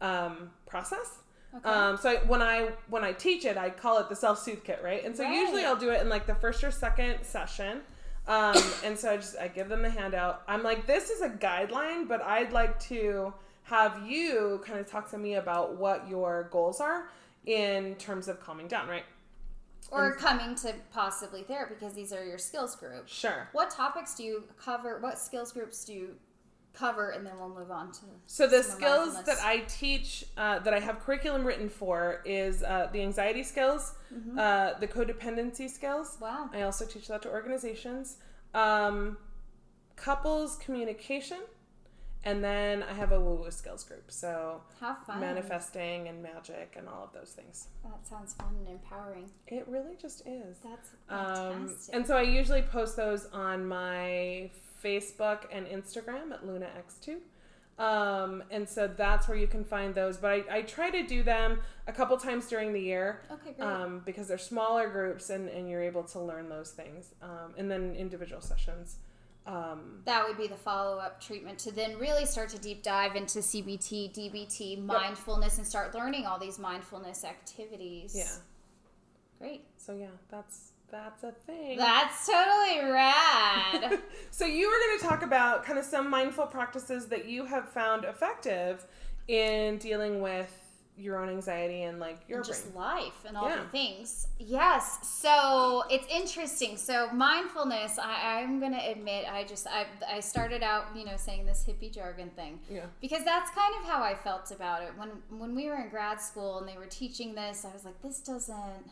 um, 0.02 0.52
process. 0.66 1.20
Okay. 1.56 1.70
Um, 1.70 1.98
so 1.98 2.10
I, 2.10 2.16
when 2.28 2.42
I 2.42 2.72
when 2.90 3.04
I 3.04 3.14
teach 3.14 3.46
it, 3.46 3.58
I 3.58 3.70
call 3.70 4.00
it 4.00 4.10
the 4.10 4.16
self 4.16 4.40
soothe 4.40 4.64
kit, 4.64 4.82
right? 4.84 5.04
And 5.04 5.16
so 5.16 5.24
usually 5.24 5.64
I'll 5.64 5.78
do 5.78 5.90
it 5.92 6.02
in 6.02 6.10
like 6.10 6.28
the 6.28 6.36
first 6.36 6.64
or 6.64 6.72
second 6.72 7.24
session. 7.24 7.82
Um, 8.28 8.62
and 8.84 8.98
so 8.98 9.12
I 9.12 9.18
just 9.18 9.38
I 9.38 9.48
give 9.48 9.70
them 9.70 9.82
the 9.82 9.90
handout. 9.90 10.44
I'm 10.48 10.64
like, 10.64 10.86
this 10.86 11.10
is 11.10 11.22
a 11.22 11.30
guideline, 11.30 12.08
but 12.08 12.22
I'd 12.22 12.52
like 12.52 12.80
to 12.82 13.34
have 13.64 14.02
you 14.08 14.62
kind 14.66 14.80
of 14.80 14.90
talk 14.90 15.10
to 15.12 15.18
me 15.18 15.36
about 15.36 15.76
what 15.76 16.08
your 16.10 16.48
goals 16.52 16.80
are 16.80 17.10
in 17.46 17.96
terms 17.96 18.28
of 18.28 18.40
calming 18.40 18.68
down, 18.68 18.88
right? 18.88 19.04
Or 19.92 20.16
coming 20.16 20.56
to 20.56 20.74
possibly 20.92 21.44
therapy 21.44 21.76
because 21.80 21.94
these 21.94 22.12
are 22.14 22.26
your 22.26 22.38
skills 22.38 22.76
groups. 22.76 23.12
Sure. 23.14 23.50
What 23.54 23.70
topics 23.70 24.16
do 24.16 24.24
you 24.24 24.44
cover? 24.58 25.00
What 25.00 25.20
skills 25.20 25.52
groups 25.52 25.86
do 25.86 25.94
you 25.94 26.10
cover? 26.74 27.12
And 27.12 27.26
then 27.26 27.34
we'll 27.40 27.50
move 27.50 27.72
on 27.72 27.92
to. 27.94 28.02
So 28.26 28.48
the 28.48 28.64
skills 28.64 29.24
that 29.24 29.38
I 29.42 29.64
teach, 29.68 30.26
uh, 30.38 30.60
that 30.60 30.74
I 30.74 30.80
have 30.80 31.00
curriculum 31.00 31.46
written 31.46 31.70
for, 31.70 32.22
is 32.26 32.64
uh, 32.64 32.90
the 32.92 33.02
anxiety 33.02 33.44
skills, 33.44 33.94
uh, 34.38 34.74
the 34.80 34.88
codependency 34.88 35.70
skills. 35.70 36.18
Wow. 36.20 36.50
I 36.54 36.64
also 36.64 36.86
teach 36.86 37.08
that 37.08 37.22
to 37.24 37.30
organizations, 37.30 38.18
um, 38.54 39.18
couples 39.96 40.58
communication, 40.58 41.40
and 42.28 42.44
then 42.44 42.84
I 42.84 42.94
have 43.02 43.12
a 43.14 43.20
woo 43.20 43.36
woo 43.42 43.52
skills 43.52 43.84
group. 43.84 44.12
So 44.12 44.62
manifesting 45.20 46.08
and 46.10 46.22
magic 46.22 46.76
and 46.78 46.88
all 46.88 47.04
of 47.04 47.14
those 47.14 47.32
things. 47.32 47.68
That 47.84 48.06
sounds 48.08 48.34
fun 48.34 48.54
and 48.60 48.68
empowering. 48.68 49.30
It 49.48 49.66
really 49.68 49.96
just 50.06 50.20
is. 50.28 50.58
That's 50.64 50.90
Um, 51.10 51.68
fantastic. 51.68 51.96
and 51.96 52.06
so 52.08 52.18
I 52.18 52.24
usually 52.24 52.62
post 52.64 52.96
those 52.98 53.26
on 53.34 53.66
my 53.68 54.52
Facebook 54.84 55.40
and 55.52 55.66
Instagram 55.68 56.32
at 56.32 56.42
LunaX2. 56.46 57.18
Um, 57.80 58.44
and 58.50 58.68
so 58.68 58.88
that's 58.88 59.28
where 59.28 59.38
you 59.38 59.46
can 59.48 59.64
find 59.64 59.94
those. 59.94 60.18
But 60.18 60.32
I, 60.32 60.58
I 60.58 60.62
try 60.64 60.90
to 60.90 61.04
do 61.06 61.22
them 61.22 61.60
a 61.88 61.94
couple 61.94 62.18
times 62.18 62.48
during 62.48 62.74
the 62.74 62.82
year 62.82 63.22
okay, 63.32 63.54
great. 63.54 63.62
um, 63.68 64.02
because 64.06 64.28
they're 64.28 64.40
smaller 64.40 64.90
groups 64.90 65.30
and, 65.30 65.48
and 65.50 65.70
you're 65.70 65.84
able 65.84 66.04
to 66.06 66.20
learn 66.20 66.50
those 66.50 66.72
things. 66.72 67.14
Um, 67.22 67.54
and 67.58 67.70
then 67.70 67.96
individual 67.96 68.42
sessions. 68.42 68.98
Um, 69.48 70.02
that 70.04 70.28
would 70.28 70.38
be 70.38 70.48
the 70.48 70.58
follow 70.58 70.98
up 70.98 71.22
treatment 71.22 71.58
to 71.60 71.72
then 71.72 71.98
really 71.98 72.26
start 72.26 72.50
to 72.50 72.60
deep 72.60 72.84
dive 72.84 73.16
into 73.16 73.40
CBT, 73.40 74.14
DBT, 74.14 74.84
mindfulness, 74.84 75.58
and 75.58 75.66
start 75.66 75.96
learning 75.96 76.26
all 76.26 76.38
these 76.38 76.60
mindfulness 76.60 77.24
activities. 77.24 78.14
yeah. 78.16 78.26
Great. 79.40 79.64
So 79.78 79.94
yeah, 79.94 80.08
that's 80.30 80.72
that's 80.92 81.24
a 81.24 81.32
thing. 81.32 81.78
That's 81.78 82.26
totally 82.26 82.92
rad. 82.92 84.02
so 84.32 84.46
you 84.46 84.68
were 84.68 84.78
going 84.88 85.00
to 85.00 85.06
talk 85.06 85.24
about 85.24 85.64
kind 85.64 85.80
of 85.80 85.86
some 85.86 86.10
mindful 86.10 86.48
practices 86.48 87.08
that 87.08 87.28
you 87.28 87.46
have 87.46 87.70
found 87.70 88.04
effective 88.04 88.86
in 89.28 89.78
dealing 89.78 90.22
with 90.22 90.67
your 90.98 91.20
own 91.22 91.30
anxiety 91.30 91.84
and 91.84 92.00
like 92.00 92.20
your 92.28 92.40
and 92.40 92.48
just 92.48 92.74
life 92.76 93.24
and 93.28 93.38
all 93.38 93.48
Yeah. 93.48 93.62
the 93.64 93.70
things. 93.70 94.28
Yes. 94.40 94.98
So 95.22 95.84
it's 95.92 96.08
interesting. 96.12 96.76
So 96.78 97.10
mindfulness, 97.14 98.00
I, 98.00 98.40
I'm 98.42 98.60
gonna 98.60 98.82
admit, 98.84 99.26
I 99.32 99.44
just 99.44 99.68
I 99.68 99.86
I 100.12 100.20
started 100.20 100.64
out, 100.64 100.86
you 100.96 101.06
know, 101.06 101.16
saying 101.16 101.46
this 101.46 101.64
hippie 101.68 101.94
jargon 101.94 102.30
thing. 102.32 102.60
Yeah. 102.70 102.86
Because 103.00 103.24
that's 103.24 103.52
kind 103.52 103.74
of 103.80 103.88
how 103.88 104.02
I 104.02 104.16
felt 104.16 104.50
about 104.52 104.82
it. 104.82 104.90
When 104.98 105.10
when 105.40 105.56
we 105.56 105.68
were 105.70 105.76
in 105.76 105.90
grad 105.90 106.20
school 106.20 106.58
and 106.60 106.68
they 106.68 106.78
were 106.78 106.88
teaching 106.88 107.36
this, 107.36 107.64
I 107.64 107.72
was 107.74 107.86
like, 107.86 108.02
this 108.02 108.20
doesn't 108.20 108.92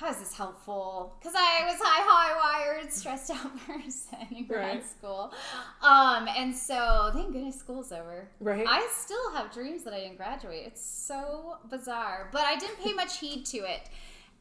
how 0.00 0.08
is 0.10 0.16
this 0.16 0.34
helpful? 0.34 1.14
Because 1.20 1.34
I 1.36 1.64
was 1.66 1.76
high, 1.78 2.02
high 2.02 2.70
wired, 2.70 2.90
stressed 2.90 3.30
out 3.30 3.54
person 3.66 4.18
in 4.34 4.46
grad 4.46 4.76
Right. 4.76 4.84
school. 4.88 5.32
Um, 5.82 6.26
and 6.36 6.56
so 6.56 7.10
thank 7.12 7.32
goodness 7.32 7.58
school's 7.58 7.92
over. 7.92 8.26
Right. 8.40 8.64
I 8.66 8.88
still 8.96 9.30
have 9.34 9.52
dreams 9.52 9.84
that 9.84 9.92
I 9.92 10.00
didn't 10.00 10.16
graduate. 10.16 10.64
It's 10.66 10.82
so 10.84 11.58
bizarre, 11.68 12.30
but 12.32 12.42
I 12.46 12.56
didn't 12.56 12.78
pay 12.78 12.94
much 12.94 13.18
heed 13.18 13.44
to 13.46 13.58
it. 13.58 13.90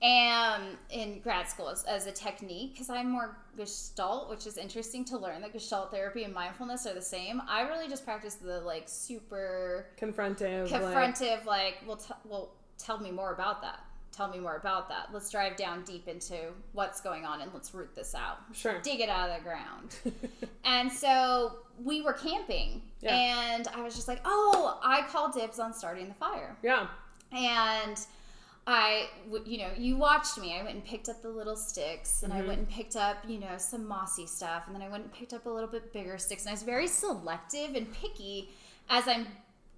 And 0.01 0.77
in 0.91 1.19
grad 1.19 1.49
school 1.49 1.67
as, 1.67 1.83
as 1.83 2.07
a 2.07 2.11
technique, 2.13 2.71
because 2.71 2.89
I'm 2.89 3.09
more 3.11 3.35
Gestalt, 3.57 4.29
which 4.29 4.47
is 4.47 4.57
interesting 4.57 5.03
to 5.05 5.17
learn 5.17 5.41
that 5.41 5.51
Gestalt 5.51 5.91
therapy 5.91 6.23
and 6.23 6.33
mindfulness 6.33 6.87
are 6.87 6.93
the 6.93 7.01
same. 7.01 7.41
I 7.49 7.63
really 7.63 7.89
just 7.89 8.05
practice 8.05 8.35
the 8.35 8.61
like 8.61 8.83
super 8.87 9.87
Confrontive. 9.99 10.71
like- 10.71 10.81
confrontive, 10.81 11.43
like, 11.43 11.79
well, 11.85 11.97
t- 11.97 12.13
well, 12.23 12.53
tell 12.77 12.97
me 12.99 13.11
more 13.11 13.33
about 13.33 13.61
that. 13.61 13.81
Tell 14.11 14.27
me 14.27 14.39
more 14.39 14.57
about 14.57 14.89
that. 14.89 15.09
Let's 15.13 15.29
drive 15.29 15.55
down 15.55 15.83
deep 15.83 16.07
into 16.07 16.35
what's 16.73 16.99
going 16.99 17.25
on 17.25 17.41
and 17.41 17.51
let's 17.53 17.73
root 17.73 17.95
this 17.95 18.13
out. 18.13 18.39
sure. 18.53 18.79
Dig 18.81 18.99
it 18.99 19.09
out 19.09 19.29
of 19.29 19.37
the 19.37 19.43
ground. 19.43 19.95
And 20.65 20.91
so 20.91 21.59
we 21.83 22.01
were 22.01 22.13
camping, 22.13 22.83
Yeah. 23.01 23.15
and 23.15 23.67
I 23.69 23.81
was 23.81 23.95
just 23.95 24.07
like, 24.07 24.21
oh, 24.23 24.79
I 24.83 25.01
call 25.03 25.31
dibs 25.31 25.57
on 25.57 25.73
starting 25.73 26.07
the 26.09 26.13
fire. 26.13 26.55
yeah. 26.61 26.87
And 27.31 27.99
I, 28.67 29.09
you 29.45 29.57
know, 29.59 29.69
you 29.75 29.97
watched 29.97 30.37
me. 30.37 30.53
I 30.59 30.61
went 30.61 30.75
and 30.75 30.85
picked 30.85 31.09
up 31.09 31.23
the 31.23 31.29
little 31.29 31.55
sticks, 31.55 32.21
and 32.21 32.31
I 32.31 32.37
mm-hmm. 32.39 32.47
went 32.49 32.59
and 32.59 32.69
picked 32.69 32.95
up, 32.95 33.17
you 33.27 33.39
know, 33.39 33.57
some 33.57 33.87
mossy 33.87 34.27
stuff, 34.27 34.63
and 34.67 34.75
then 34.75 34.83
I 34.83 34.89
went 34.89 35.05
and 35.05 35.13
picked 35.13 35.33
up 35.33 35.47
a 35.47 35.49
little 35.49 35.69
bit 35.69 35.91
bigger 35.91 36.19
sticks. 36.19 36.43
And 36.43 36.49
I 36.49 36.53
was 36.53 36.61
very 36.61 36.87
selective 36.87 37.73
and 37.75 37.91
picky 37.91 38.49
as 38.89 39.07
I'm 39.07 39.25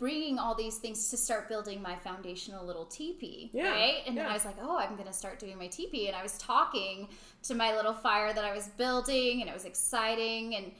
bringing 0.01 0.39
all 0.39 0.55
these 0.55 0.77
things 0.77 1.09
to 1.09 1.15
start 1.15 1.47
building 1.47 1.79
my 1.79 1.95
foundational 1.95 2.65
little 2.65 2.85
teepee, 2.85 3.51
Yeah, 3.53 3.69
right? 3.69 3.97
And 4.07 4.17
then. 4.17 4.25
I 4.25 4.33
was 4.33 4.45
like, 4.45 4.55
oh, 4.59 4.75
I'm 4.75 4.95
going 4.95 5.07
to 5.07 5.13
start 5.13 5.37
doing 5.37 5.55
my 5.59 5.67
teepee, 5.67 6.07
and 6.07 6.15
I 6.15 6.23
was 6.23 6.39
talking 6.39 7.07
to 7.43 7.53
my 7.53 7.75
little 7.75 7.93
fire 7.93 8.33
that 8.33 8.43
I 8.43 8.51
was 8.51 8.67
building, 8.69 9.41
and 9.41 9.47
it 9.49 9.53
was 9.53 9.65
exciting, 9.65 10.55
and 10.55 10.71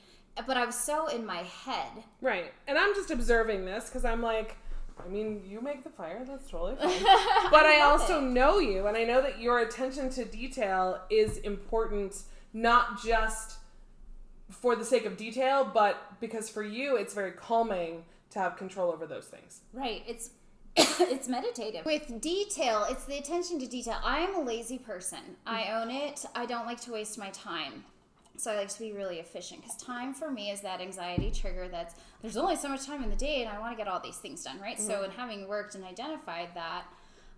but 0.48 0.58
I 0.58 0.66
was 0.66 0.74
so 0.74 1.06
in 1.06 1.24
my 1.24 1.44
head. 1.44 1.92
Right. 2.20 2.52
And 2.68 2.80
I'm 2.80 2.96
just 2.96 3.12
observing 3.12 3.64
this 3.64 3.86
because 3.86 4.06
I'm 4.06 4.24
like, 4.24 4.58
I 5.00 5.08
mean, 5.08 5.44
you 5.48 5.62
make 5.62 5.84
the 5.84 5.92
fire. 5.92 6.26
That's 6.28 6.50
totally 6.50 6.76
fine. 6.78 6.90
But 7.52 7.68
I, 7.68 7.80
love 7.86 8.02
also 8.02 8.18
it. 8.18 8.24
know 8.32 8.58
you, 8.58 8.88
and 8.88 8.98
I 8.98 9.04
know 9.04 9.22
that 9.22 9.40
your 9.40 9.60
attention 9.60 10.10
to 10.12 10.26
detail 10.26 11.00
is 11.12 11.38
important, 11.38 12.24
not 12.54 13.04
just 13.04 13.58
for 14.50 14.76
the 14.76 14.84
sake 14.84 15.06
of 15.06 15.16
detail, 15.16 15.70
but 15.72 16.20
because 16.20 16.50
for 16.50 16.64
you, 16.64 16.96
it's 16.98 17.14
very 17.14 17.34
calming 17.34 18.04
to 18.32 18.40
have 18.40 18.58
control 18.58 18.92
over 18.92 19.06
those 19.06 19.26
things. 19.26 19.62
Right. 19.74 20.04
It's 20.08 20.32
it's 20.78 21.28
meditative. 21.28 21.86
With 21.86 22.22
detail, 22.22 22.86
it's 22.90 23.06
the 23.06 23.18
attention 23.18 23.60
to 23.60 23.68
detail. 23.68 23.98
I 24.04 24.20
am 24.20 24.36
a 24.36 24.42
lazy 24.42 24.78
person. 24.78 25.20
I 25.46 25.64
mm-hmm. 25.64 25.82
own 25.82 25.92
it. 25.92 26.26
I 26.34 26.46
don't 26.46 26.66
like 26.66 26.80
to 26.82 26.92
waste 26.92 27.18
my 27.18 27.30
time. 27.32 27.84
So 28.38 28.52
I 28.52 28.56
like 28.56 28.70
to 28.70 28.80
be 28.80 28.94
really 28.94 29.20
efficient 29.20 29.62
because 29.62 29.78
time 29.78 30.14
for 30.14 30.32
me 30.32 30.50
is 30.50 30.62
that 30.62 30.82
anxiety 30.82 31.30
trigger 31.30 31.68
that's 31.68 31.96
there's 32.22 32.38
only 32.38 32.56
so 32.56 32.70
much 32.70 32.86
time 32.88 33.04
in 33.04 33.10
the 33.10 33.16
day 33.16 33.42
and 33.42 33.50
I 33.50 33.60
want 33.60 33.74
to 33.74 33.78
get 33.78 33.88
all 33.88 34.00
these 34.00 34.18
things 34.18 34.44
done, 34.44 34.60
right? 34.60 34.80
So, 34.80 34.94
mm-hmm. 34.94 35.06
in 35.06 35.12
having 35.12 35.48
worked 35.48 35.76
and 35.76 35.84
identified 35.84 36.50
that, 36.56 36.86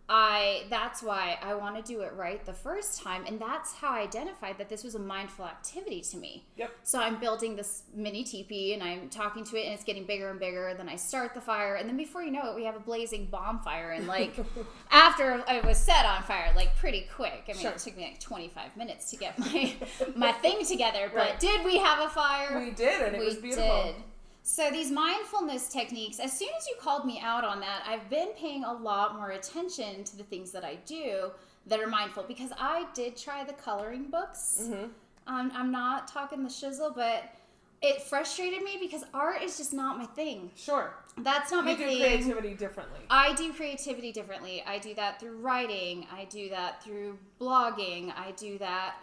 I 0.10 0.64
that's 0.70 1.02
why 1.02 1.38
I 1.42 1.54
want 1.54 1.78
to 1.78 1.82
do 1.94 2.02
it 2.02 2.12
right 2.18 2.46
the 2.46 2.54
first 2.54 3.02
time 3.02 3.24
and 3.26 3.40
that's 3.40 3.74
how 3.74 3.92
I 3.94 4.02
identified 4.02 4.58
that 4.58 4.68
this 4.68 4.84
was 4.84 4.96
a 4.96 5.00
mindful 5.00 5.46
activity 5.46 6.02
to 6.02 6.18
me. 6.18 6.46
Yep. 6.58 6.72
So 6.84 7.00
I'm 7.00 7.20
building 7.22 7.56
this 7.56 7.84
mini 7.96 8.26
teepee 8.26 8.74
and 8.74 8.84
I'm 8.84 9.08
talking 9.10 9.46
to 9.46 9.56
it 9.56 9.64
and 9.64 9.74
it's 9.74 9.86
getting 9.86 10.04
bigger 10.06 10.30
and 10.30 10.40
bigger. 10.40 10.74
Then 10.76 10.90
I 10.90 10.98
start 10.98 11.34
the 11.34 11.40
fire 11.42 11.76
and 11.76 11.88
then 11.88 11.96
before 11.96 12.22
you 12.22 12.32
know 12.32 12.50
it, 12.52 12.56
we 12.56 12.66
have 12.66 12.76
a 12.76 12.82
blazing 12.82 13.28
bonfire 13.28 13.92
and 13.92 14.06
like 14.06 14.36
after 14.92 15.42
it 15.48 15.64
was 15.66 15.78
set 15.78 16.06
on 16.06 16.22
fire, 16.24 16.52
like 16.54 16.76
pretty 16.76 17.08
quick. 17.16 17.44
I 17.48 17.54
mean, 17.54 17.62
Sure. 17.62 17.72
it 17.72 17.78
took 17.78 17.96
me 17.96 18.04
like 18.04 18.20
25 18.20 18.76
minutes 18.76 19.10
to 19.12 19.18
get 19.18 19.40
my 19.40 19.74
my 20.18 20.32
thing 20.34 20.66
together, 20.66 21.10
but 21.14 21.18
Right. 21.24 21.40
did 21.40 21.64
we 21.64 21.78
have 21.78 22.00
a 22.00 22.10
fire? 22.10 22.60
We 22.60 22.72
did, 22.72 23.02
and 23.02 23.16
it 23.16 23.20
we 23.20 23.26
was 23.26 23.36
beautiful. 23.38 23.84
did. 23.84 23.96
So 24.46 24.70
these 24.70 24.92
mindfulness 24.92 25.70
techniques, 25.70 26.20
as 26.20 26.38
soon 26.38 26.50
as 26.58 26.68
you 26.68 26.76
called 26.80 27.06
me 27.06 27.20
out 27.24 27.46
on 27.46 27.62
that, 27.62 27.84
I've 27.88 28.10
been 28.10 28.30
paying 28.38 28.66
a 28.66 28.74
lot 28.74 29.16
more 29.16 29.32
attention 29.32 30.04
to 30.04 30.18
the 30.18 30.24
things 30.24 30.52
that 30.52 30.66
I 30.66 30.76
do 30.86 31.32
that 31.68 31.80
are 31.80 31.88
mindful 31.88 32.24
because 32.24 32.52
I 32.60 32.86
did 32.94 33.16
try 33.16 33.46
the 33.46 33.54
coloring 33.54 34.10
books. 34.12 34.64
Mm-hmm. 34.64 34.84
Um, 35.28 35.52
I'm 35.56 35.72
not 35.72 36.10
talking 36.10 36.44
the 36.44 36.50
shizzle, 36.50 36.94
but 36.94 37.24
it 37.82 38.02
frustrated 38.02 38.64
me 38.64 38.78
because 38.82 39.06
art 39.14 39.42
is 39.42 39.58
just 39.58 39.74
not 39.74 39.98
my 39.98 40.06
thing. 40.08 40.52
Sure. 40.56 40.94
That's 41.18 41.50
not 41.50 41.64
my 41.64 41.76
thing. 41.76 41.92
You 41.92 41.98
do 41.98 42.04
creativity 42.04 42.54
differently. 42.54 43.00
I 43.10 43.34
do 43.36 43.54
creativity 43.54 44.12
differently. 44.12 44.62
I 44.68 44.78
do 44.78 44.94
that 44.96 45.22
through 45.22 45.38
writing. 45.38 46.06
I 46.12 46.26
do 46.26 46.50
that 46.50 46.84
through 46.84 47.18
blogging. 47.40 48.14
I 48.18 48.32
do 48.32 48.58
that 48.58 48.96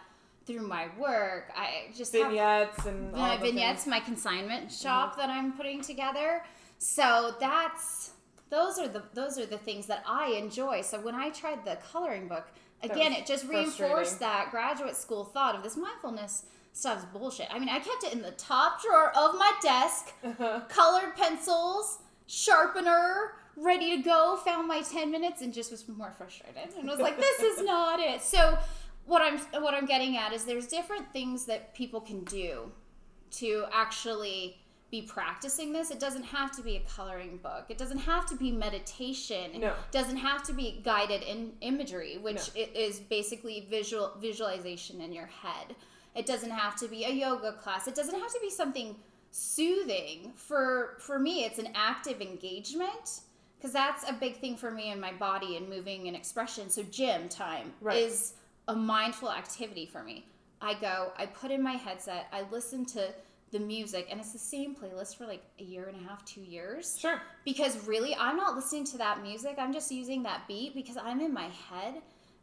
through 0.45 0.67
my 0.67 0.87
work. 0.97 1.51
I 1.55 1.93
just 1.95 2.15
have 2.15 2.31
Vignettes 2.31 2.85
and 2.85 3.13
all 3.15 3.21
my 3.21 3.37
vignettes, 3.37 3.87
my 3.87 3.99
consignment 3.99 4.67
mm-hmm. 4.67 4.83
shop 4.83 5.17
that 5.17 5.29
I'm 5.29 5.53
putting 5.53 5.81
together. 5.81 6.43
So 6.77 7.35
that's 7.39 8.11
those 8.49 8.77
are 8.79 8.87
the 8.87 9.03
those 9.13 9.37
are 9.37 9.45
the 9.45 9.57
things 9.57 9.87
that 9.87 10.03
I 10.07 10.31
enjoy. 10.31 10.81
So 10.81 10.99
when 10.99 11.15
I 11.15 11.29
tried 11.29 11.63
the 11.63 11.77
coloring 11.91 12.27
book, 12.27 12.47
again, 12.83 13.13
it 13.13 13.25
just 13.25 13.47
reinforced 13.47 14.19
that 14.19 14.49
graduate 14.51 14.95
school 14.95 15.23
thought 15.23 15.55
of 15.55 15.63
this 15.63 15.77
mindfulness 15.77 16.45
stuff's 16.73 17.05
bullshit. 17.05 17.47
I 17.51 17.59
mean, 17.59 17.69
I 17.69 17.79
kept 17.79 18.03
it 18.03 18.13
in 18.13 18.21
the 18.21 18.31
top 18.31 18.81
drawer 18.81 19.11
of 19.15 19.35
my 19.35 19.53
desk, 19.61 20.13
colored 20.69 21.15
pencils, 21.15 21.99
sharpener, 22.27 23.33
ready 23.57 23.97
to 23.97 24.03
go. 24.03 24.37
Found 24.45 24.67
my 24.67 24.81
10 24.81 25.11
minutes 25.11 25.41
and 25.41 25.53
just 25.53 25.71
was 25.71 25.87
more 25.87 26.11
frustrated 26.11 26.73
and 26.77 26.87
was 26.87 26.99
like, 26.99 27.17
this 27.17 27.39
is 27.41 27.63
not 27.63 27.99
it. 27.99 28.21
So 28.21 28.57
what 29.11 29.21
I'm 29.21 29.39
what 29.61 29.73
I'm 29.73 29.85
getting 29.85 30.15
at 30.15 30.31
is 30.31 30.45
there's 30.45 30.67
different 30.67 31.11
things 31.11 31.45
that 31.45 31.73
people 31.73 31.99
can 31.99 32.23
do 32.23 32.71
to 33.31 33.65
actually 33.73 34.57
be 34.89 35.01
practicing 35.01 35.73
this. 35.73 35.91
It 35.91 35.99
doesn't 35.99 36.23
have 36.23 36.51
to 36.55 36.61
be 36.61 36.77
a 36.77 36.79
coloring 36.81 37.37
book. 37.43 37.65
It 37.67 37.77
doesn't 37.77 37.97
have 37.99 38.25
to 38.27 38.35
be 38.35 38.51
meditation. 38.51 39.59
No. 39.59 39.67
It 39.67 39.91
doesn't 39.91 40.15
have 40.17 40.43
to 40.43 40.53
be 40.53 40.81
guided 40.83 41.23
in 41.23 41.51
imagery, 41.59 42.19
which 42.19 42.55
No. 42.55 42.65
is 42.73 43.01
basically 43.01 43.67
visual 43.69 44.13
visualization 44.17 45.01
in 45.01 45.11
your 45.11 45.25
head. 45.27 45.75
It 46.15 46.25
doesn't 46.25 46.51
have 46.51 46.77
to 46.77 46.87
be 46.87 47.03
a 47.03 47.11
yoga 47.11 47.51
class. 47.53 47.87
It 47.87 47.95
doesn't 47.95 48.17
have 48.17 48.31
to 48.31 48.39
be 48.41 48.49
something 48.49 48.95
soothing. 49.31 50.31
For 50.37 50.95
for 50.99 51.19
me, 51.19 51.43
it's 51.43 51.59
an 51.59 51.69
active 51.75 52.21
engagement 52.21 53.21
because 53.57 53.73
that's 53.73 54.09
a 54.09 54.13
big 54.13 54.37
thing 54.37 54.55
for 54.55 54.71
me 54.71 54.89
in 54.91 55.01
my 55.01 55.11
body 55.11 55.57
and 55.57 55.67
moving 55.67 56.07
and 56.07 56.15
expression. 56.15 56.69
So 56.69 56.81
gym 56.83 57.27
time 57.27 57.73
Right. 57.81 57.97
is 57.97 58.33
a 58.71 58.75
mindful 58.75 59.29
activity 59.29 59.85
for 59.85 60.01
me. 60.03 60.25
I 60.61 60.75
go, 60.75 61.11
I 61.17 61.25
put 61.25 61.51
in 61.51 61.61
my 61.61 61.73
headset, 61.73 62.27
I 62.31 62.43
listen 62.51 62.85
to 62.87 63.09
the 63.51 63.59
music, 63.59 64.07
and 64.09 64.19
it's 64.19 64.31
the 64.31 64.39
same 64.39 64.75
playlist 64.75 65.17
for 65.17 65.25
like 65.25 65.43
a 65.59 65.63
year 65.63 65.87
and 65.87 66.05
a 66.05 66.07
half, 66.07 66.23
two 66.23 66.41
years. 66.41 66.97
Sure. 66.97 67.21
Because 67.43 67.85
really, 67.85 68.15
I'm 68.15 68.37
not 68.37 68.55
listening 68.55 68.85
to 68.85 68.97
that 68.99 69.21
music. 69.21 69.55
I'm 69.57 69.73
just 69.73 69.91
using 69.91 70.23
that 70.23 70.47
beat 70.47 70.73
because 70.73 70.95
I'm 70.95 71.19
in 71.19 71.33
my 71.33 71.49
head 71.69 71.95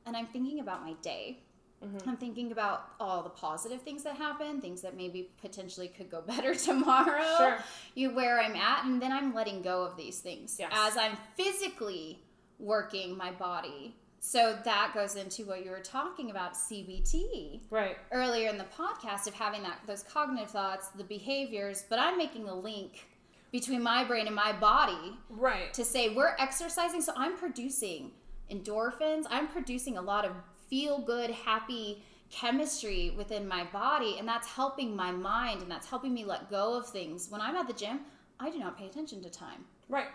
and 0.04 0.16
I'm 0.16 0.26
thinking 0.26 0.60
about 0.60 0.84
my 0.84 0.92
day. 1.00 1.38
Mm-hmm. 1.82 2.10
I'm 2.10 2.16
thinking 2.16 2.50
about 2.52 2.88
all 3.00 3.22
the 3.22 3.30
positive 3.30 3.80
things 3.82 4.02
that 4.02 4.16
happen, 4.16 4.60
things 4.60 4.82
that 4.82 4.96
maybe 4.96 5.30
potentially 5.40 5.88
could 5.88 6.10
go 6.10 6.20
better 6.26 6.54
tomorrow. 6.54 7.36
Sure. 7.38 7.58
You 7.94 8.10
where 8.10 8.40
I'm 8.40 8.56
at, 8.56 8.84
and 8.84 9.00
then 9.00 9.12
I'm 9.12 9.32
letting 9.32 9.62
go 9.62 9.82
of 9.82 9.96
these 9.96 10.18
things 10.18 10.56
Yes. 10.58 10.72
as 10.74 10.96
I'm 10.96 11.16
physically 11.36 12.18
working 12.58 13.16
my 13.16 13.30
body. 13.30 13.94
So 14.20 14.58
that 14.64 14.92
goes 14.94 15.16
into 15.16 15.44
what 15.44 15.64
you 15.64 15.70
were 15.70 15.80
talking 15.80 16.30
about, 16.30 16.54
CBT 16.54 17.62
Right. 17.70 17.96
earlier 18.10 18.48
in 18.50 18.58
the 18.58 18.64
podcast 18.64 19.26
of 19.26 19.34
having 19.34 19.62
that 19.62 19.80
those 19.86 20.02
cognitive 20.02 20.50
thoughts, 20.50 20.88
the 20.88 21.04
behaviors, 21.04 21.84
but 21.88 21.98
I'm 21.98 22.18
making 22.18 22.48
a 22.48 22.54
link 22.54 23.06
between 23.52 23.82
my 23.82 24.04
brain 24.04 24.26
and 24.26 24.34
my 24.36 24.52
body 24.52 25.16
Right. 25.30 25.72
to 25.74 25.84
say 25.84 26.14
we're 26.14 26.36
exercising, 26.38 27.00
so 27.00 27.12
I'm 27.16 27.36
producing 27.36 28.12
endorphins. 28.50 29.26
I'm 29.30 29.48
producing 29.48 29.96
a 29.96 30.02
lot 30.02 30.24
of 30.24 30.32
feel 30.68 30.98
good, 30.98 31.30
happy 31.30 32.02
chemistry 32.30 33.10
within 33.16 33.48
my 33.48 33.64
body, 33.64 34.16
and 34.18 34.28
that's 34.28 34.46
helping 34.46 34.94
my 34.94 35.10
mind 35.10 35.62
and 35.62 35.70
that's 35.70 35.88
helping 35.88 36.12
me 36.12 36.24
let 36.24 36.50
go 36.50 36.74
of 36.74 36.86
things. 36.88 37.30
When 37.30 37.40
I'm 37.40 37.56
at 37.56 37.66
the 37.66 37.72
gym, 37.72 38.00
I 38.38 38.50
do 38.50 38.58
not 38.58 38.76
pay 38.76 38.86
attention 38.86 39.22
to 39.22 39.30
time. 39.30 39.64
Right. 39.88 40.08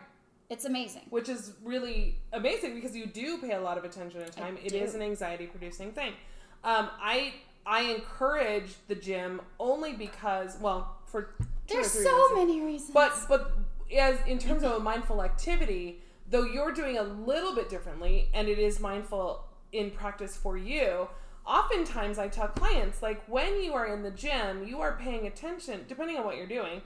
It's 0.54 0.66
amazing. 0.66 1.02
Which 1.10 1.30
is 1.30 1.54
really 1.64 2.20
amazing 2.32 2.76
because 2.76 2.96
you 2.96 3.08
do 3.08 3.40
pay 3.40 3.54
a 3.54 3.60
lot 3.60 3.80
of 3.80 3.86
attention 3.86 4.24
to 4.24 4.30
time. 4.30 4.56
It 4.64 4.70
do. 4.70 4.78
is 4.78 4.94
an 4.94 5.02
anxiety 5.02 5.48
producing 5.48 5.92
thing. 5.94 6.14
Um, 6.64 6.92
I 7.02 7.34
I 7.66 7.82
encourage 7.96 8.76
the 8.88 8.94
gym 8.94 9.42
only 9.60 9.94
because 9.94 10.56
well 10.62 10.98
for 11.08 11.34
There's 11.68 11.92
so 11.92 12.00
reasons. 12.00 12.32
many 12.36 12.62
reasons. 12.62 12.92
But 12.94 13.14
but 13.28 13.54
as 13.98 14.20
in 14.28 14.38
terms 14.38 14.62
of 14.62 14.74
a 14.74 14.80
mindful 14.80 15.24
activity, 15.24 16.04
though 16.30 16.44
you're 16.44 16.72
doing 16.72 17.00
a 17.00 17.04
little 17.04 17.56
bit 17.56 17.68
differently, 17.68 18.30
and 18.36 18.48
it 18.48 18.60
is 18.60 18.80
mindful 18.80 19.44
in 19.72 19.90
practice 19.90 20.38
for 20.38 20.56
you. 20.56 21.08
Oftentimes, 21.48 22.20
I 22.20 22.28
tell 22.28 22.48
clients 22.48 23.02
like 23.02 23.26
when 23.28 23.64
you 23.64 23.74
are 23.74 23.88
in 23.88 24.04
the 24.04 24.12
gym, 24.12 24.68
you 24.68 24.82
are 24.82 24.98
paying 24.98 25.26
attention. 25.26 25.86
Depending 25.88 26.18
on 26.18 26.26
what 26.26 26.38
you're 26.38 26.46
doing, 26.46 26.84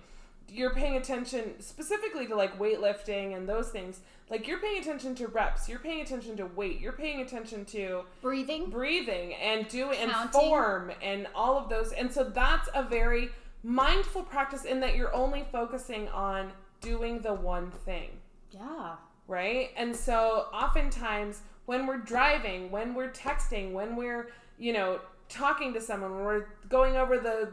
you're 0.50 0.74
paying 0.74 0.98
attention 0.98 1.60
specifically 1.60 2.28
to 2.28 2.36
like 2.36 2.58
weightlifting 2.58 3.36
and 3.36 3.48
those 3.48 3.70
things. 3.70 4.00
Like 4.30 4.48
you're 4.48 4.60
paying 4.60 4.80
attention 4.80 5.16
to 5.16 5.28
reps, 5.28 5.70
you're 5.70 5.80
paying 5.80 6.02
attention 6.02 6.36
to 6.38 6.46
weight, 6.46 6.82
you're 6.82 6.92
paying 6.92 7.22
attention 7.22 7.64
to 7.66 8.04
breathing, 8.22 8.70
breathing 8.70 9.34
and 9.36 9.68
doing 9.68 9.98
and 10.00 10.12
form 10.32 10.92
and 11.02 11.28
all 11.34 11.58
of 11.58 11.70
those 11.70 11.92
and 11.94 12.12
so 12.12 12.24
that's 12.24 12.70
a 12.74 12.84
very 12.84 13.30
mindful 13.64 14.24
practice 14.24 14.66
in 14.66 14.80
that 14.80 14.96
you're 14.96 15.14
only 15.14 15.46
focusing 15.52 16.08
on 16.10 16.52
doing 16.82 17.20
the 17.20 17.34
one 17.34 17.72
thing 17.86 18.10
yeah. 18.52 18.96
right 19.28 19.72
and 19.76 19.96
so 19.96 20.46
oftentimes 20.54 21.42
when 21.66 21.88
we're 21.88 21.98
driving 21.98 22.70
when 22.72 22.94
we're 22.94 23.12
texting 23.12 23.74
when 23.74 23.96
we're 23.96 24.30
you 24.58 24.74
know 24.74 25.00
talking 25.28 25.74
to 25.74 25.82
someone 25.82 26.16
when 26.16 26.24
we're 26.24 26.46
going 26.70 26.96
over 26.96 27.18
the 27.18 27.50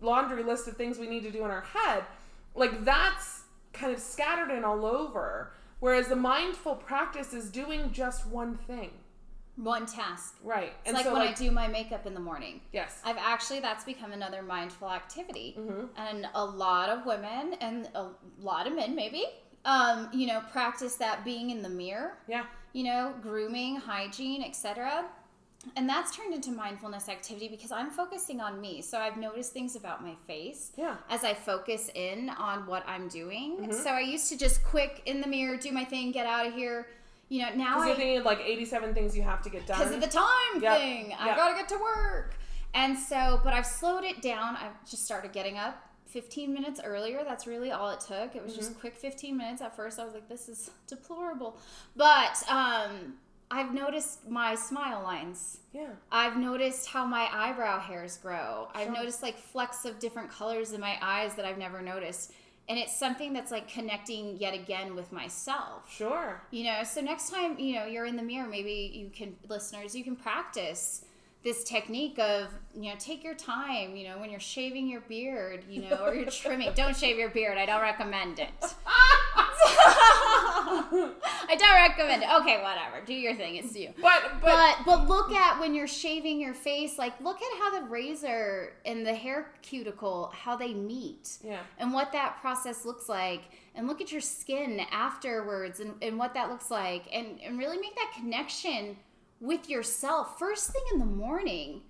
laundry 0.00 0.42
list 0.42 0.68
of 0.68 0.76
things 0.76 0.98
we 0.98 1.06
need 1.06 1.22
to 1.22 1.30
do 1.30 1.44
in 1.44 1.50
our 1.50 1.62
head 1.62 2.04
like 2.54 2.84
that's 2.84 3.42
kind 3.72 3.92
of 3.92 4.00
scattered 4.00 4.50
and 4.50 4.64
all 4.64 4.84
over 4.86 5.52
whereas 5.80 6.08
the 6.08 6.16
mindful 6.16 6.74
practice 6.74 7.32
is 7.32 7.50
doing 7.50 7.90
just 7.92 8.26
one 8.26 8.56
thing 8.56 8.90
One 9.56 9.86
task. 9.86 10.36
right 10.44 10.72
It's 10.84 10.92
like 10.94 11.06
when 11.06 11.22
I 11.22 11.32
do 11.32 11.50
my 11.50 11.66
makeup 11.66 12.04
in 12.06 12.12
the 12.14 12.20
morning. 12.20 12.60
yes 12.72 13.00
I've 13.04 13.16
actually 13.18 13.60
that's 13.60 13.84
become 13.84 14.12
another 14.12 14.42
mindful 14.42 14.90
activity, 14.90 15.56
Mhm. 15.58 15.88
and 15.96 16.28
a 16.34 16.44
lot 16.44 16.88
of 16.90 17.06
women 17.06 17.54
and 17.60 17.88
a 17.94 18.10
lot 18.38 18.66
of 18.66 18.74
men 18.74 18.94
maybe, 18.94 19.24
um, 19.64 20.08
you 20.12 20.26
know, 20.26 20.40
practice 20.52 20.96
that 20.96 21.24
being 21.24 21.48
in 21.50 21.62
the 21.62 21.70
mirror, 21.70 22.18
yeah 22.28 22.44
you 22.74 22.84
know, 22.84 23.14
grooming, 23.22 23.76
hygiene, 23.76 24.42
etc. 24.42 25.06
And 25.74 25.88
that's 25.88 26.14
turned 26.16 26.32
into 26.32 26.50
mindfulness 26.52 27.08
activity 27.08 27.48
because 27.48 27.72
I'm 27.72 27.90
focusing 27.90 28.40
on 28.40 28.60
me. 28.60 28.82
So 28.82 28.98
I've 28.98 29.16
noticed 29.16 29.52
things 29.52 29.74
about 29.76 30.02
my 30.02 30.14
face 30.26 30.72
Yeah. 30.76 30.96
as 31.10 31.24
I 31.24 31.34
focus 31.34 31.90
in 31.94 32.30
on 32.30 32.66
what 32.66 32.84
I'm 32.86 33.08
doing. 33.08 33.56
Mm-hmm. 33.56 33.72
So 33.72 33.90
I 33.90 34.00
used 34.00 34.28
to 34.30 34.38
just 34.38 34.62
quick 34.64 35.02
in 35.06 35.20
the 35.20 35.26
mirror, 35.26 35.56
do 35.56 35.72
my 35.72 35.84
thing, 35.84 36.12
get 36.12 36.26
out 36.26 36.46
of 36.46 36.54
here. 36.54 36.86
You 37.28 37.42
know, 37.42 37.54
now 37.54 37.74
Because 37.74 37.82
I 37.82 37.86
you're 37.88 37.96
thinking 37.96 38.18
of 38.18 38.24
like 38.24 38.40
87 38.40 38.94
things 38.94 39.16
you 39.16 39.22
have 39.22 39.42
to 39.42 39.50
get 39.50 39.66
done. 39.66 39.78
because 39.80 39.94
of 39.94 40.00
the 40.00 40.06
time 40.06 40.62
Yep. 40.62 40.78
thing. 40.78 41.14
I 41.18 41.26
Yep. 41.26 41.36
gotta 41.36 41.54
get 41.56 41.68
to 41.70 41.78
work. 41.78 42.36
And 42.74 42.96
so, 42.98 43.40
but 43.42 43.52
I've 43.52 43.66
slowed 43.66 44.04
it 44.04 44.22
down. 44.22 44.54
I've 44.56 44.88
just 44.88 45.04
started 45.04 45.32
getting 45.32 45.56
up 45.58 45.82
15 46.06 46.52
minutes 46.54 46.80
earlier. 46.84 47.24
That's 47.24 47.46
really 47.46 47.72
all 47.72 47.90
it 47.90 48.00
took. 48.00 48.36
It 48.36 48.42
was 48.42 48.52
Mm-hmm. 48.52 48.60
just 48.60 48.78
quick 48.80 48.94
15 48.94 49.36
minutes. 49.36 49.60
At 49.60 49.74
first, 49.74 49.98
I 49.98 50.04
was 50.04 50.14
like, 50.14 50.28
this 50.28 50.48
is 50.48 50.70
deplorable. 50.86 51.58
But 51.96 52.42
um, 52.48 53.14
I've 53.50 53.72
noticed 53.72 54.28
my 54.28 54.54
smile 54.54 55.02
lines. 55.02 55.58
yeah. 55.72 55.90
I've 56.10 56.36
noticed 56.36 56.88
how 56.88 57.04
my 57.06 57.28
eyebrow 57.32 57.78
hairs 57.78 58.16
grow. 58.16 58.68
I've 58.74 58.92
noticed 58.92 59.22
like 59.22 59.38
flecks 59.38 59.84
of 59.84 59.98
different 59.98 60.30
colors 60.30 60.72
in 60.72 60.80
my 60.80 60.96
eyes 61.00 61.34
that 61.36 61.44
I've 61.44 61.58
never 61.58 61.80
noticed. 61.80 62.32
And 62.68 62.76
it's 62.78 62.96
something 62.96 63.32
that's 63.32 63.52
like 63.52 63.68
connecting 63.68 64.36
yet 64.38 64.52
again 64.52 64.96
with 64.96 65.12
myself. 65.12 65.88
Sure. 65.88 66.42
You 66.50 66.64
know, 66.64 66.82
so 66.82 67.00
next 67.00 67.30
time, 67.30 67.58
you 67.60 67.76
know, 67.76 67.86
you're 67.86 68.06
in 68.06 68.16
the 68.16 68.22
mirror, 68.24 68.48
maybe 68.48 68.90
you 68.92 69.08
can, 69.14 69.36
listeners, 69.48 69.94
you 69.94 70.02
can 70.02 70.16
practice 70.16 71.04
this 71.46 71.62
technique 71.62 72.18
of 72.18 72.48
you 72.74 72.90
know 72.90 72.96
take 72.98 73.22
your 73.22 73.36
time 73.36 73.94
you 73.94 74.02
know 74.08 74.18
when 74.18 74.30
you're 74.30 74.40
shaving 74.40 74.88
your 74.88 75.00
beard 75.02 75.64
you 75.70 75.80
know 75.80 75.96
or 76.04 76.12
you're 76.12 76.28
trimming. 76.28 76.72
Don't 76.74 76.96
shave 76.96 77.18
your 77.18 77.30
beard. 77.30 77.56
I 77.56 77.64
don't 77.66 77.80
recommend 77.80 78.40
it. 78.40 78.48
I 81.48 81.56
don't 81.56 81.76
recommend 81.76 82.24
it. 82.24 82.28
Okay 82.40 82.60
whatever. 82.60 83.00
Do 83.06 83.14
your 83.14 83.36
thing. 83.36 83.54
It's 83.54 83.76
you. 83.76 83.90
But 84.02 84.40
but, 84.42 84.50
but 84.50 84.78
but 84.84 85.08
look 85.08 85.30
at 85.30 85.60
when 85.60 85.72
you're 85.72 85.86
shaving 85.86 86.40
your 86.40 86.52
face 86.52 86.98
like 86.98 87.18
look 87.20 87.36
at 87.36 87.58
how 87.60 87.78
the 87.78 87.86
razor 87.86 88.72
and 88.84 89.06
the 89.06 89.14
hair 89.14 89.52
cuticle 89.62 90.32
how 90.34 90.56
they 90.56 90.74
meet 90.74 91.38
yeah. 91.44 91.60
and 91.78 91.92
what 91.92 92.10
that 92.10 92.40
process 92.40 92.84
looks 92.84 93.08
like. 93.08 93.42
And 93.76 93.86
look 93.86 94.00
at 94.00 94.10
your 94.10 94.22
skin 94.22 94.80
afterwards 94.90 95.80
and, 95.80 95.94
and 96.00 96.18
what 96.18 96.32
that 96.32 96.48
looks 96.48 96.70
like. 96.70 97.04
And, 97.12 97.38
and 97.44 97.58
really 97.58 97.76
make 97.76 97.94
that 97.94 98.10
connection 98.16 98.96
with 99.40 99.68
yourself 99.68 100.38
first 100.38 100.70
thing 100.70 100.82
in 100.92 100.98
the 100.98 101.04
morning 101.06 101.82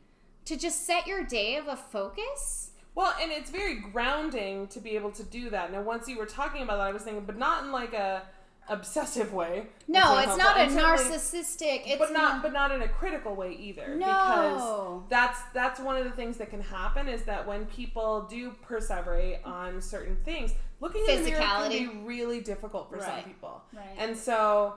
to 0.45 0.57
just 0.57 0.87
set 0.87 1.07
your 1.07 1.25
day 1.25 1.57
of 1.57 1.67
a 1.69 1.77
focus 1.77 2.71
Well, 2.95 3.15
and 3.21 3.31
it's 3.31 3.51
very 3.51 3.77
grounding 3.77 4.69
to 4.69 4.81
be 4.81 4.97
able 4.97 5.11
to 5.13 5.23
do 5.23 5.51
that. 5.51 5.71
Now, 5.71 5.83
once 5.83 6.09
you 6.09 6.17
were 6.19 6.25
talking 6.27 6.63
about 6.63 6.79
that, 6.79 6.87
I 6.87 6.93
was 6.93 7.03
thinking, 7.03 7.25
but 7.27 7.37
not 7.39 7.65
in 7.65 7.71
like 7.73 7.93
a 7.93 8.23
obsessive 8.69 9.33
way. 9.33 9.67
no 9.87 10.19
it's 10.19 10.37
not 10.37 10.57
a 10.57 10.65
narcissistic 10.65 11.83
it's 11.87 11.99
but 11.99 12.13
not 12.13 12.43
but 12.43 12.53
not 12.53 12.73
in 12.73 12.83
a 12.83 12.89
critical 12.89 13.37
way 13.37 13.53
either 13.53 13.95
No. 13.95 14.07
because 14.07 15.03
that's 15.09 15.41
that's 15.55 15.79
one 15.79 15.97
of 15.97 16.03
the 16.05 16.11
things 16.11 16.37
that 16.39 16.51
can 16.51 16.61
happen 16.61 17.07
is 17.09 17.23
that 17.23 17.47
when 17.47 17.67
people 17.67 18.27
do 18.29 18.51
perseverate 18.69 19.39
on 19.47 19.81
certain 19.81 20.17
things 20.25 20.53
looking 20.81 21.05
in 21.09 21.23
the 21.23 21.31
mirror 21.31 21.41
can 21.41 21.71
be 21.71 21.87
really 22.05 22.41
difficult 22.41 22.91
for 22.91 23.01
some 23.01 23.23
people 23.23 23.63
Right. 23.73 23.85
and 23.99 24.17
so 24.17 24.75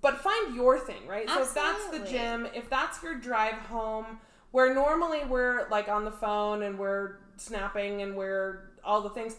but 0.00 0.20
find 0.20 0.54
your 0.54 0.78
thing 0.78 1.06
right? 1.06 1.28
So 1.28 1.42
if 1.42 1.54
that's 1.54 1.86
the 1.88 2.00
gym 2.00 2.46
if 2.54 2.70
that's 2.70 3.02
your 3.02 3.14
drive 3.14 3.54
home 3.54 4.18
where 4.52 4.74
normally 4.74 5.24
we're 5.24 5.68
like 5.68 5.88
on 5.88 6.04
the 6.04 6.10
phone 6.10 6.62
and 6.62 6.78
we're 6.78 7.16
snapping 7.36 8.02
and 8.02 8.16
we're 8.16 8.70
all 8.82 9.02
the 9.02 9.10
things 9.10 9.36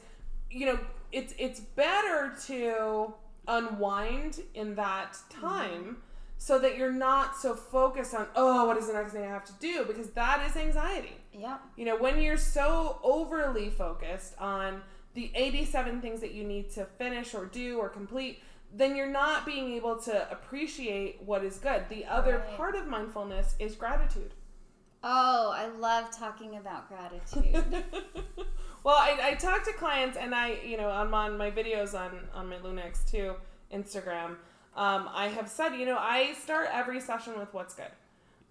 you 0.52 0.66
know 0.66 0.80
it's 1.12 1.34
it's 1.38 1.60
better 1.60 2.34
to 2.46 3.14
unwind 3.48 4.42
in 4.54 4.76
that 4.76 5.18
time 5.30 5.82
mm-hmm. 5.82 5.94
so 6.38 6.60
that 6.60 6.78
you're 6.78 6.92
not 6.92 7.36
so 7.38 7.56
focused 7.56 8.14
on 8.14 8.28
oh 8.36 8.66
what 8.66 8.78
is 8.78 8.88
the 8.88 8.94
next 8.94 9.14
thing 9.14 9.24
i 9.24 9.28
have 9.28 9.46
to 9.46 9.54
do? 9.60 9.86
Because 9.86 10.10
that 10.12 10.46
is 10.50 10.56
anxiety. 10.56 11.18
Yeah 11.34 11.58
you 11.76 11.86
know 11.86 11.98
when 11.98 12.22
you're 12.22 12.38
so 12.38 13.00
overly 13.04 13.70
focused 13.70 14.36
on 14.40 14.82
the 15.14 15.32
87 15.34 16.00
things 16.00 16.22
that 16.22 16.34
you 16.34 16.44
need 16.44 16.70
to 16.72 16.86
finish 16.86 17.34
or 17.34 17.46
do 17.46 17.80
or 17.80 17.90
complete 17.90 18.40
then 18.74 18.96
you're 18.96 19.08
not 19.10 19.46
being 19.46 19.74
able 19.74 19.96
to 19.98 20.32
appreciate 20.32 21.22
what 21.24 21.44
is 21.44 21.58
good 21.58 21.84
the 21.90 22.06
other 22.06 22.38
Right. 22.40 22.58
part 22.58 22.76
of 22.76 22.88
mindfulness 22.88 23.56
is 23.60 23.76
gratitude 23.76 24.34
oh 25.04 25.52
i 25.56 25.68
love 25.68 26.06
talking 26.18 26.58
about 26.58 26.88
gratitude 26.90 27.84
well, 28.84 28.96
I, 28.96 29.20
I 29.32 29.34
talk 29.36 29.66
to 29.66 29.74
clients, 29.74 30.18
and 30.18 30.34
I, 30.34 30.60
you 30.66 30.78
know, 30.78 30.90
I'm 30.90 31.14
on 31.14 31.38
my 31.38 31.52
videos 31.52 31.94
on 31.94 32.20
on 32.34 32.48
my 32.50 32.56
LunaX2, 32.58 33.36
Instagram. 33.74 34.38
Um, 34.78 35.10
I 35.14 35.28
have 35.28 35.50
said, 35.50 35.76
you 35.76 35.86
know, 35.86 35.98
I 36.00 36.34
start 36.42 36.70
every 36.72 37.02
session 37.02 37.38
with 37.38 37.54
what's 37.54 37.74
good, 37.76 37.92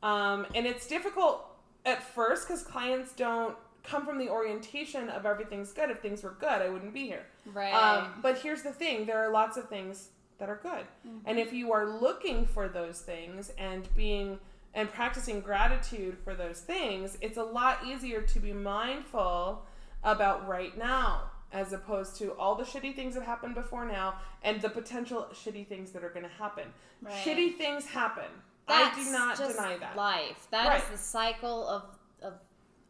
um, 0.03 0.47
and 0.55 0.67
it's 0.67 0.87
difficult 0.87 1.47
at 1.87 2.03
first 2.03 2.47
because 2.47 2.63
clients 2.63 3.13
don't 3.15 3.57
come 3.87 4.05
from 4.05 4.19
the 4.19 4.29
orientation 4.29 5.09
of 5.09 5.25
everything's 5.27 5.73
good. 5.73 5.91
If 5.91 6.01
things 6.01 6.23
were 6.23 6.37
good, 6.39 6.61
I 6.63 6.69
wouldn't 6.69 6.93
be 6.95 7.07
here. 7.07 7.27
right 7.53 7.73
Um, 7.73 8.15
but 8.23 8.39
here's 8.39 8.63
the 8.63 8.73
thing: 8.73 9.07
there 9.07 9.19
are 9.19 9.31
lots 9.33 9.57
of 9.57 9.69
things 9.69 10.11
that 10.39 10.49
are 10.49 10.61
good, 10.63 10.87
and 11.25 11.39
if 11.39 11.53
you 11.53 11.73
are 11.73 11.87
looking 11.87 12.47
for 12.47 12.69
those 12.69 13.01
things 13.01 13.53
and 13.59 13.89
being 13.95 14.39
and 14.75 14.93
practicing 14.93 15.41
gratitude 15.41 16.19
for 16.23 16.35
those 16.35 16.61
things, 16.61 17.17
it's 17.23 17.39
a 17.39 17.43
lot 17.43 17.79
easier 17.87 18.21
to 18.21 18.39
be 18.39 18.53
mindful 18.53 19.65
about 20.05 20.47
right 20.47 20.77
now 20.77 21.23
as 21.53 21.73
opposed 21.73 22.17
to 22.17 22.33
all 22.33 22.55
the 22.55 22.65
shitty 22.65 22.95
things 22.95 23.15
that 23.15 23.23
happened 23.23 23.55
before 23.55 23.87
now 23.87 24.17
and 24.43 24.61
the 24.61 24.69
potential 24.69 25.27
shitty 25.33 25.67
things 25.67 25.93
that 25.93 26.05
are 26.05 26.11
going 26.11 26.25
to 26.25 26.29
happen. 26.37 26.65
Right. 27.01 27.15
Shitty 27.15 27.57
things 27.57 27.87
happen. 27.87 28.25
That's 28.69 28.99
I 28.99 29.05
do 29.05 29.11
not 29.13 29.37
deny 29.39 29.77
that. 29.79 29.97
life 29.97 30.49
That 30.51 30.77
is 30.77 30.83
Right. 30.83 30.93
the 30.93 30.99
cycle 30.99 31.67
of 31.69 31.83
of 32.23 32.35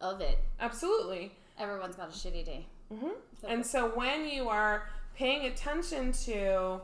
of 0.00 0.20
it 0.20 0.38
Absolutely. 0.61 1.32
everyone's 1.59 1.96
got 1.96 2.09
a 2.09 2.12
shitty 2.12 2.44
day 2.44 2.66
hmm 2.92 3.09
So- 3.40 3.48
And 3.48 3.64
so 3.66 3.88
when 3.88 4.28
you 4.28 4.48
are 4.48 4.88
paying 5.14 5.46
attention 5.46 6.12
to 6.12 6.80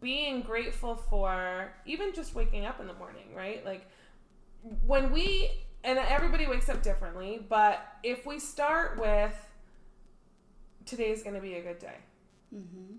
being 0.00 0.42
grateful 0.42 0.94
for 0.94 1.72
even 1.84 2.12
just 2.14 2.34
waking 2.34 2.64
up 2.66 2.78
in 2.80 2.86
the 2.86 2.94
morning, 2.94 3.34
right? 3.34 3.64
Like 3.64 3.88
when 4.86 5.10
we 5.10 5.50
and 5.84 5.98
everybody 5.98 6.46
wakes 6.46 6.68
up 6.68 6.82
differently, 6.82 7.44
but 7.48 7.84
if 8.02 8.26
we 8.26 8.38
start 8.38 8.98
with 9.00 9.34
today's 10.86 11.22
going 11.22 11.34
to 11.34 11.40
be 11.42 11.54
a 11.54 11.62
good 11.62 11.78
day. 11.78 11.96
mm-hmm. 12.54 12.96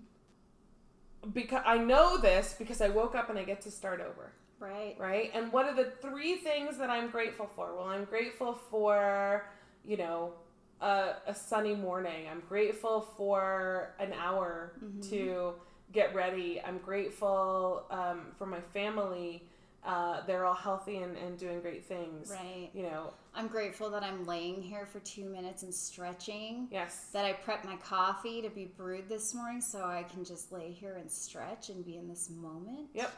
Because 1.32 1.62
I 1.66 1.76
know 1.78 2.16
this 2.18 2.54
because 2.58 2.80
I 2.80 2.88
woke 2.88 3.14
up 3.14 3.28
and 3.30 3.38
I 3.38 3.44
get 3.44 3.60
to 3.62 3.70
start 3.70 4.00
over. 4.00 4.32
Right 4.60 4.94
right? 4.98 5.30
And 5.34 5.52
what 5.52 5.66
are 5.66 5.74
the 5.74 5.90
three 6.02 6.36
things 6.36 6.76
that 6.78 6.90
I'm 6.90 7.10
grateful 7.10 7.50
for? 7.56 7.74
Well, 7.74 7.86
I'm 7.86 8.04
grateful 8.04 8.54
for, 8.70 9.46
you 9.84 9.96
know, 9.96 10.32
a, 10.80 11.14
a 11.26 11.34
sunny 11.34 11.74
morning. 11.74 12.26
I'm 12.30 12.42
grateful 12.48 13.00
for 13.16 13.94
an 13.98 14.12
hour 14.12 14.72
Mhm. 14.84 15.08
to 15.10 15.54
get 15.92 16.14
ready. 16.14 16.60
I'm 16.64 16.78
grateful 16.78 17.84
um, 17.90 18.32
for 18.38 18.46
my 18.46 18.60
family. 18.60 19.42
Uh, 19.82 20.20
they're 20.26 20.44
all 20.44 20.54
healthy 20.54 20.98
and, 20.98 21.16
and 21.16 21.38
doing 21.38 21.58
great 21.60 21.84
things. 21.86 22.30
right 22.30 22.68
You 22.74 22.82
know, 22.82 23.14
I'm 23.34 23.46
grateful 23.48 23.88
that 23.90 24.02
I'm 24.02 24.26
laying 24.26 24.60
here 24.60 24.84
for 24.84 25.00
two 25.00 25.24
minutes 25.24 25.62
and 25.62 25.74
stretching. 25.74 26.68
yes. 26.70 27.06
That 27.14 27.24
I 27.24 27.32
prepped 27.32 27.64
my 27.64 27.76
coffee 27.76 28.42
to 28.42 28.50
be 28.50 28.66
brewed 28.66 29.08
this 29.08 29.34
morning 29.34 29.62
so 29.62 29.82
I 29.84 30.02
can 30.02 30.22
just 30.22 30.52
lay 30.52 30.70
here 30.70 30.96
and 30.96 31.10
stretch 31.10 31.70
and 31.70 31.82
be 31.84 31.96
in 31.96 32.08
this 32.08 32.28
moment. 32.28 32.90
Yep. 32.92 33.10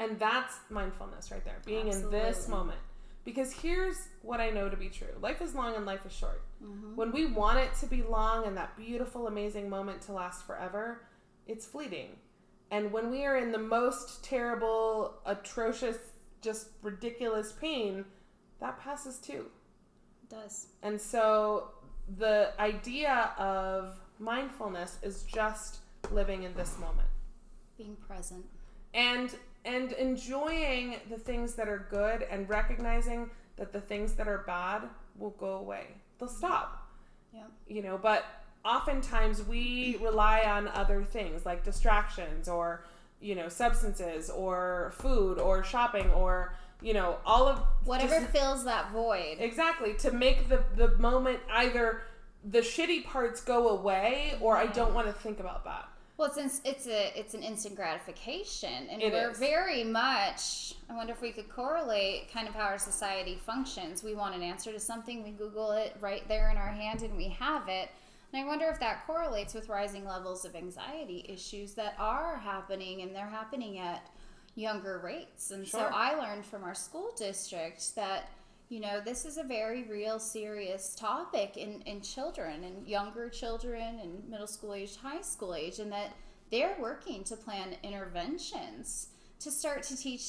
And 0.00 0.18
that's 0.18 0.56
mindfulness 0.70 1.30
right 1.30 1.44
there, 1.44 1.58
being 1.64 1.86
in 1.88 2.10
this 2.10 2.48
moment. 2.48 2.80
Because 3.22 3.52
here's 3.52 4.08
what 4.22 4.40
I 4.40 4.48
know 4.50 4.68
to 4.70 4.76
be 4.76 4.88
true 4.88 5.14
life 5.20 5.40
is 5.42 5.54
long 5.54 5.76
and 5.76 5.84
life 5.86 6.04
is 6.06 6.12
short. 6.12 6.42
Mhm. 6.62 6.96
When 6.96 7.12
we 7.12 7.26
want 7.26 7.58
it 7.58 7.72
to 7.80 7.86
be 7.86 8.02
long 8.02 8.46
and 8.46 8.56
that 8.56 8.76
beautiful, 8.76 9.26
amazing 9.28 9.68
moment 9.68 10.00
to 10.02 10.12
last 10.12 10.44
forever, 10.46 11.02
it's 11.46 11.66
fleeting. 11.66 12.18
And 12.70 12.90
when 12.92 13.10
we 13.10 13.24
are 13.26 13.36
in 13.36 13.52
the 13.52 13.58
most 13.58 14.24
terrible, 14.24 15.20
atrocious, 15.26 15.98
just 16.40 16.68
ridiculous 16.82 17.52
pain, 17.52 18.06
that 18.60 18.78
passes 18.80 19.18
too. 19.18 19.50
It 20.22 20.30
does. 20.30 20.68
And 20.82 20.98
so 20.98 21.72
the 22.16 22.54
idea 22.58 23.34
of 23.36 24.00
mindfulness 24.18 24.98
is 25.02 25.24
just 25.24 25.80
living 26.10 26.44
in 26.44 26.54
this 26.54 26.78
moment 26.78 27.08
Being 27.76 27.96
present. 27.96 28.46
and 28.94 29.36
and 29.64 29.92
enjoying 29.92 30.96
the 31.10 31.18
things 31.18 31.54
that 31.54 31.68
are 31.68 31.86
good 31.90 32.22
and 32.30 32.48
recognizing 32.48 33.30
that 33.56 33.72
the 33.72 33.80
things 33.80 34.14
that 34.14 34.26
are 34.26 34.44
bad 34.46 34.82
will 35.18 35.30
go 35.30 35.54
away. 35.54 35.88
They'll 36.18 36.28
mm-hmm. 36.28 36.38
stop. 36.38 36.88
Yep. 37.32 37.50
You 37.68 37.82
know, 37.82 37.98
but 37.98 38.24
oftentimes 38.64 39.42
we 39.42 39.98
rely 40.02 40.42
on 40.42 40.68
other 40.68 41.04
things 41.04 41.46
like 41.46 41.64
distractions 41.64 42.48
or 42.48 42.84
you 43.20 43.34
know 43.34 43.48
substances 43.48 44.30
or 44.30 44.92
food 44.96 45.38
or 45.38 45.62
shopping 45.62 46.10
or 46.10 46.54
you 46.82 46.94
know 46.94 47.18
all 47.24 47.46
of 47.46 47.60
Whatever 47.84 48.20
just- 48.20 48.32
fills 48.32 48.64
that 48.64 48.90
void. 48.92 49.36
exactly 49.38 49.94
to 49.94 50.10
make 50.10 50.48
the 50.48 50.64
the 50.76 50.96
moment 50.98 51.40
either 51.52 52.02
the 52.44 52.60
shitty 52.60 53.04
parts 53.04 53.42
go 53.42 53.68
away 53.68 54.34
or 54.40 54.56
I 54.56 54.66
don't 54.66 54.94
want 54.94 55.06
to 55.06 55.12
think 55.12 55.40
about 55.40 55.64
that. 55.64 55.88
Well, 56.20 56.28
it's 56.28 56.36
ins- 56.36 56.60
it's 56.66 56.86
a 56.86 57.18
it's 57.18 57.32
an 57.32 57.42
instant 57.42 57.76
gratification, 57.76 58.88
and 58.90 59.00
It 59.00 59.10
we're 59.10 59.30
is. 59.30 59.38
very 59.38 59.84
much. 59.84 60.74
I 60.90 60.94
wonder 60.94 61.14
if 61.14 61.22
we 61.22 61.32
could 61.32 61.48
correlate 61.48 62.30
kind 62.30 62.46
of 62.46 62.52
how 62.52 62.64
our 62.64 62.78
society 62.78 63.40
functions. 63.46 64.02
We 64.02 64.14
want 64.14 64.34
an 64.34 64.42
answer 64.42 64.70
to 64.70 64.78
something, 64.78 65.22
we 65.22 65.30
Google 65.30 65.72
it 65.72 65.96
right 65.98 66.28
there 66.28 66.50
in 66.50 66.58
our 66.58 66.68
hand, 66.68 67.00
and 67.00 67.16
we 67.16 67.28
have 67.28 67.70
it. 67.70 67.88
And 68.34 68.44
I 68.44 68.46
wonder 68.46 68.66
if 68.68 68.78
that 68.80 69.06
correlates 69.06 69.54
with 69.54 69.70
rising 69.70 70.04
levels 70.04 70.44
of 70.44 70.54
anxiety 70.54 71.24
issues 71.26 71.72
that 71.76 71.94
are 71.98 72.36
happening, 72.36 73.00
and 73.00 73.16
they're 73.16 73.24
happening 73.26 73.78
at 73.78 74.06
younger 74.56 74.98
rates. 75.02 75.52
And 75.52 75.66
so 75.66 75.78
I 75.90 76.16
learned 76.16 76.44
from 76.44 76.64
our 76.64 76.74
school 76.74 77.14
district 77.16 77.94
that 77.96 78.28
you 78.70 78.78
know 78.80 79.00
this 79.04 79.26
is 79.26 79.36
a 79.36 79.42
very 79.42 79.82
real 79.84 80.18
serious 80.18 80.94
topic 80.94 81.56
in, 81.56 81.82
in 81.82 82.00
children 82.00 82.64
and 82.64 82.86
younger 82.86 83.28
children 83.28 83.98
and 84.00 84.26
middle 84.28 84.46
school 84.46 84.72
age 84.72 84.96
high 84.96 85.20
school 85.20 85.54
age 85.54 85.80
and 85.80 85.92
that 85.92 86.12
they're 86.50 86.76
working 86.80 87.22
to 87.24 87.36
plan 87.36 87.76
interventions 87.82 89.08
to 89.40 89.50
start 89.50 89.82
to 89.82 89.96
teach 89.96 90.24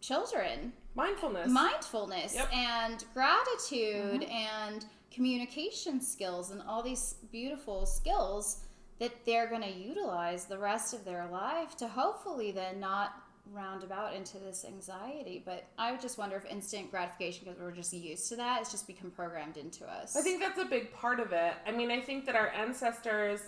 children 0.00 0.72
Mindfulness. 0.94 1.50
mindfulness 1.50 2.34
Yep. 2.34 2.54
and 2.54 3.04
gratitude 3.14 4.22
mm-hmm. 4.22 4.32
and 4.32 4.84
communication 5.12 6.00
skills 6.00 6.50
and 6.50 6.62
all 6.62 6.82
these 6.82 7.16
beautiful 7.30 7.84
skills 7.84 8.64
that 8.98 9.12
they're 9.26 9.48
going 9.48 9.62
to 9.62 9.70
utilize 9.70 10.46
the 10.46 10.56
rest 10.58 10.94
of 10.94 11.04
their 11.04 11.26
life 11.30 11.76
to 11.76 11.88
hopefully 11.88 12.52
then 12.52 12.80
not 12.80 13.21
roundabout 13.50 14.14
into 14.14 14.38
this 14.38 14.64
anxiety. 14.64 15.42
But 15.44 15.64
I 15.78 15.96
just 15.96 16.18
wonder 16.18 16.36
if 16.36 16.44
instant 16.46 16.90
gratification, 16.90 17.44
because 17.44 17.60
we're 17.60 17.72
just 17.72 17.92
used 17.92 18.28
to 18.28 18.36
that, 18.36 18.60
it's 18.60 18.70
just 18.70 18.86
become 18.86 19.10
programmed 19.10 19.56
into 19.56 19.84
us. 19.84 20.16
I 20.16 20.22
think 20.22 20.40
that's 20.40 20.58
a 20.58 20.64
big 20.64 20.92
part 20.92 21.20
of 21.20 21.32
it. 21.32 21.54
I 21.66 21.70
mean, 21.72 21.90
I 21.90 22.00
think 22.00 22.24
that 22.26 22.36
our 22.36 22.48
ancestors, 22.48 23.40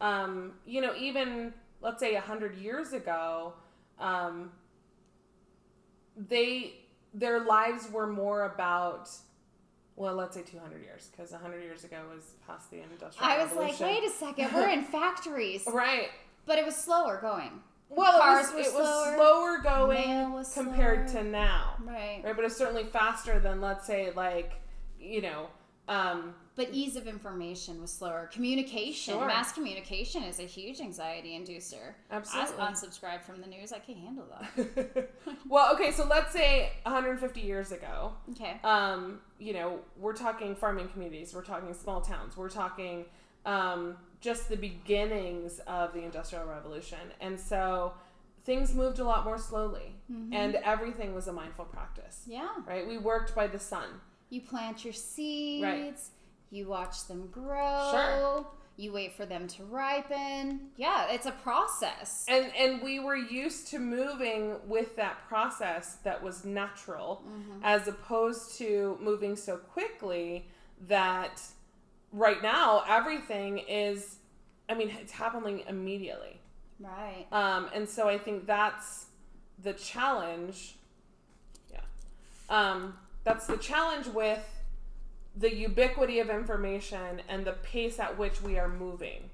um, 0.00 0.52
you 0.66 0.80
know, 0.80 0.94
even 0.96 1.52
let's 1.80 2.00
say 2.00 2.14
a 2.14 2.20
hundred 2.20 2.56
years 2.56 2.92
ago, 2.92 3.54
um, 3.98 4.52
they 6.16 6.74
their 7.14 7.40
lives 7.44 7.90
were 7.90 8.06
more 8.06 8.44
about. 8.44 9.10
Well, 9.94 10.14
let's 10.14 10.34
say 10.34 10.42
200 10.42 10.82
years, 10.82 11.10
because 11.10 11.32
100 11.32 11.62
years 11.62 11.84
ago 11.84 11.98
was 12.12 12.32
past 12.46 12.70
the 12.70 12.80
industrial 12.80 13.30
I 13.30 13.36
was 13.42 13.50
revolution. 13.50 13.86
like, 13.86 14.00
wait 14.00 14.10
a 14.10 14.10
second, 14.10 14.50
we're 14.54 14.70
in 14.70 14.84
factories, 14.90 15.64
right. 15.70 16.08
but 16.46 16.58
it 16.58 16.64
was 16.64 16.74
slower 16.74 17.18
going. 17.20 17.60
Well, 17.96 18.20
Cars 18.20 18.50
it 18.50 18.56
was, 18.56 18.66
it 18.68 18.74
was 18.74 18.88
slower, 18.88 19.16
slower 19.16 19.58
going 19.62 20.32
was 20.32 20.54
compared 20.54 21.08
slower. 21.10 21.22
to 21.24 21.28
now, 21.30 21.74
Right. 21.80 22.20
right? 22.24 22.34
But 22.36 22.44
it's 22.44 22.56
certainly 22.56 22.84
faster 22.84 23.38
than, 23.38 23.60
let's 23.60 23.86
say, 23.86 24.12
like, 24.14 24.60
you 24.98 25.20
know, 25.22 25.48
um, 25.88 26.34
But 26.54 26.68
ease 26.70 26.96
of 26.96 27.06
information 27.06 27.80
was 27.80 27.90
slower. 27.92 28.28
Communication, 28.32 29.14
Sure. 29.14 29.26
mass 29.26 29.52
communication 29.52 30.22
is 30.22 30.38
a 30.38 30.42
huge 30.44 30.80
anxiety 30.80 31.30
inducer. 31.30 31.94
Absolutely. 32.10 32.62
I 32.62 32.70
unsubscribed 32.70 33.22
from 33.22 33.40
the 33.40 33.46
news. 33.46 33.72
I 33.72 33.78
can't 33.78 33.98
handle 33.98 34.26
that. 34.30 35.10
well, 35.48 35.74
okay, 35.74 35.90
so 35.90 36.04
let's 36.04 36.30
say 36.32 36.72
150 36.84 37.40
years 37.40 37.72
ago, 37.72 38.12
Okay. 38.32 38.60
um, 38.64 39.20
you 39.38 39.54
know, 39.54 39.80
we're 39.98 40.12
talking 40.12 40.54
farming 40.54 40.88
communities, 40.88 41.34
we're 41.34 41.42
talking 41.42 41.72
small 41.74 42.00
towns, 42.02 42.36
we're 42.36 42.48
talking 42.50 43.06
um, 43.46 43.96
just 44.22 44.48
the 44.48 44.56
beginnings 44.56 45.58
of 45.66 45.92
the 45.92 46.02
Industrial 46.02 46.46
Revolution. 46.46 46.98
And 47.20 47.38
so 47.38 47.92
things 48.44 48.72
moved 48.72 49.00
a 49.00 49.04
lot 49.04 49.24
more 49.24 49.36
slowly, 49.38 49.96
mm-hmm. 50.10 50.32
and 50.32 50.54
everything 50.64 51.14
was 51.14 51.28
a 51.28 51.32
mindful 51.32 51.66
practice, 51.66 52.22
Yeah. 52.26 52.48
right? 52.66 52.86
We 52.86 52.96
worked 52.98 53.34
by 53.34 53.48
the 53.48 53.58
sun. 53.58 54.00
You 54.30 54.40
plant 54.40 54.84
your 54.84 54.94
seeds. 54.94 55.62
right. 55.62 56.00
You 56.50 56.68
watch 56.68 57.06
them 57.06 57.28
grow. 57.28 57.90
Sure. 57.90 58.46
You 58.76 58.92
wait 58.92 59.14
for 59.14 59.26
them 59.26 59.46
to 59.48 59.64
ripen. 59.64 60.70
Yeah, 60.76 61.06
it's 61.10 61.26
a 61.26 61.32
process. 61.32 62.24
And, 62.28 62.50
and 62.56 62.82
we 62.82 63.00
were 63.00 63.16
used 63.16 63.68
to 63.68 63.78
moving 63.78 64.56
with 64.66 64.96
that 64.96 65.28
process 65.28 65.96
that 66.04 66.22
was 66.22 66.44
natural 66.44 67.22
mm-hmm. 67.28 67.60
as 67.62 67.86
opposed 67.88 68.56
to 68.58 68.98
moving 69.00 69.36
so 69.36 69.56
quickly 69.58 70.48
that 70.88 71.42
right 72.12 72.42
now 72.42 72.82
everything 72.88 73.58
is 73.58 74.16
i 74.68 74.74
mean 74.74 74.90
it's 75.00 75.12
happening 75.12 75.62
immediately 75.68 76.38
Right. 76.80 77.26
um, 77.32 77.68
and 77.74 77.88
so 77.88 78.08
i 78.08 78.18
think 78.18 78.46
that's 78.46 79.06
the 79.62 79.72
challenge 79.72 80.76
yeah 81.70 81.80
um, 82.50 82.94
that's 83.24 83.46
the 83.46 83.56
challenge 83.56 84.06
with 84.08 84.44
the 85.36 85.54
ubiquity 85.54 86.18
of 86.18 86.28
information 86.28 87.22
and 87.28 87.44
the 87.44 87.52
pace 87.52 87.98
at 87.98 88.18
which 88.18 88.42
we 88.42 88.58
are 88.58 88.68
moving 88.68 89.30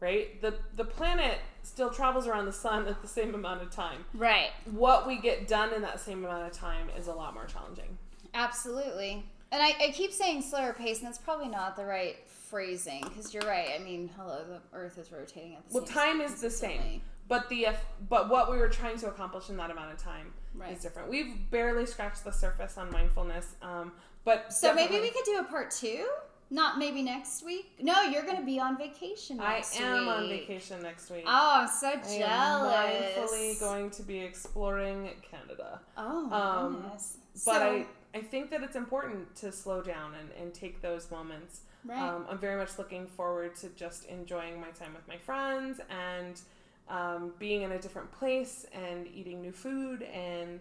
right 0.00 0.40
the 0.42 0.54
the 0.76 0.84
planet 0.84 1.38
still 1.62 1.90
travels 1.90 2.26
around 2.26 2.46
the 2.46 2.52
sun 2.52 2.86
at 2.86 3.00
the 3.02 3.08
same 3.08 3.34
amount 3.34 3.62
of 3.62 3.70
time 3.70 4.04
Right. 4.14 4.50
what 4.72 5.06
we 5.06 5.18
get 5.20 5.48
done 5.48 5.72
in 5.72 5.82
that 5.82 6.00
same 6.00 6.24
amount 6.24 6.46
of 6.46 6.52
time 6.52 6.88
is 6.98 7.06
a 7.06 7.12
lot 7.12 7.32
more 7.34 7.46
challenging 7.46 7.96
Absolutely. 8.34 9.24
And 9.50 9.62
I, 9.62 9.74
I 9.80 9.92
keep 9.92 10.12
saying 10.12 10.42
slower 10.42 10.72
pace, 10.72 10.98
and 10.98 11.06
that's 11.06 11.18
probably 11.18 11.48
not 11.48 11.76
the 11.76 11.84
right 11.84 12.16
phrasing 12.28 13.02
because 13.02 13.32
you're 13.32 13.42
right. 13.44 13.70
I 13.74 13.82
mean, 13.82 14.10
hello, 14.16 14.44
the 14.46 14.60
Earth 14.76 14.98
is 14.98 15.10
rotating 15.10 15.54
at 15.54 15.68
the 15.68 15.74
well 15.74 15.86
same 15.86 15.94
time 15.94 16.18
Well, 16.18 16.26
time 16.26 16.34
is 16.34 16.40
the 16.40 16.50
same 16.50 17.00
but 17.28 17.48
the 17.48 17.68
but 18.08 18.28
what 18.28 18.50
we 18.50 18.56
were 18.56 18.68
trying 18.68 18.98
to 18.98 19.08
accomplish 19.08 19.50
in 19.50 19.56
that 19.58 19.70
amount 19.70 19.92
of 19.92 19.98
time 19.98 20.32
Right. 20.54 20.72
is 20.72 20.82
different 20.82 21.08
we've 21.08 21.50
barely 21.50 21.86
scratched 21.86 22.24
the 22.24 22.32
surface 22.32 22.78
on 22.78 22.90
mindfulness 22.90 23.54
um, 23.62 23.92
but 24.24 24.52
So 24.52 24.74
maybe 24.74 24.98
we 24.98 25.10
could 25.10 25.24
do 25.24 25.38
a 25.38 25.44
part 25.44 25.70
two. 25.70 26.06
Not 26.50 26.78
maybe 26.78 27.02
next 27.02 27.44
week. 27.44 27.72
No, 27.78 28.02
you're 28.02 28.22
going 28.22 28.38
to 28.38 28.44
be 28.44 28.58
on 28.58 28.78
vacation. 28.78 29.38
I 29.38 29.62
am 29.76 30.08
on 30.08 30.28
vacation 30.28 30.82
next 30.82 31.10
week 31.10 31.24
Oh, 31.26 31.60
I'm 31.60 31.68
so 31.68 31.88
I 31.88 31.92
am 31.92 33.28
mindfully 33.28 33.60
going 33.60 33.90
to 33.90 34.02
be 34.02 34.18
exploring 34.18 35.10
Canada. 35.30 35.80
Oh 35.96 36.32
um, 36.32 36.76
goodness. 36.76 37.18
But 37.44 37.58
so, 37.58 37.62
I, 37.62 37.86
I 38.14 38.20
think 38.20 38.50
that 38.50 38.62
it's 38.62 38.76
important 38.76 39.34
to 39.36 39.52
slow 39.52 39.82
down 39.82 40.14
and, 40.14 40.30
and 40.40 40.54
take 40.54 40.80
those 40.80 41.10
moments. 41.10 41.60
right. 41.84 41.98
Um, 41.98 42.26
I'm 42.28 42.38
very 42.38 42.56
much 42.56 42.78
looking 42.78 43.06
forward 43.06 43.54
to 43.56 43.68
just 43.70 44.06
enjoying 44.06 44.60
my 44.60 44.70
time 44.70 44.94
with 44.94 45.06
my 45.06 45.18
friends 45.18 45.80
and 45.90 46.40
um, 46.88 47.32
being 47.38 47.62
in 47.62 47.72
a 47.72 47.78
different 47.78 48.10
place 48.12 48.66
and 48.72 49.06
eating 49.06 49.40
new 49.42 49.52
food 49.52 50.02
and 50.02 50.60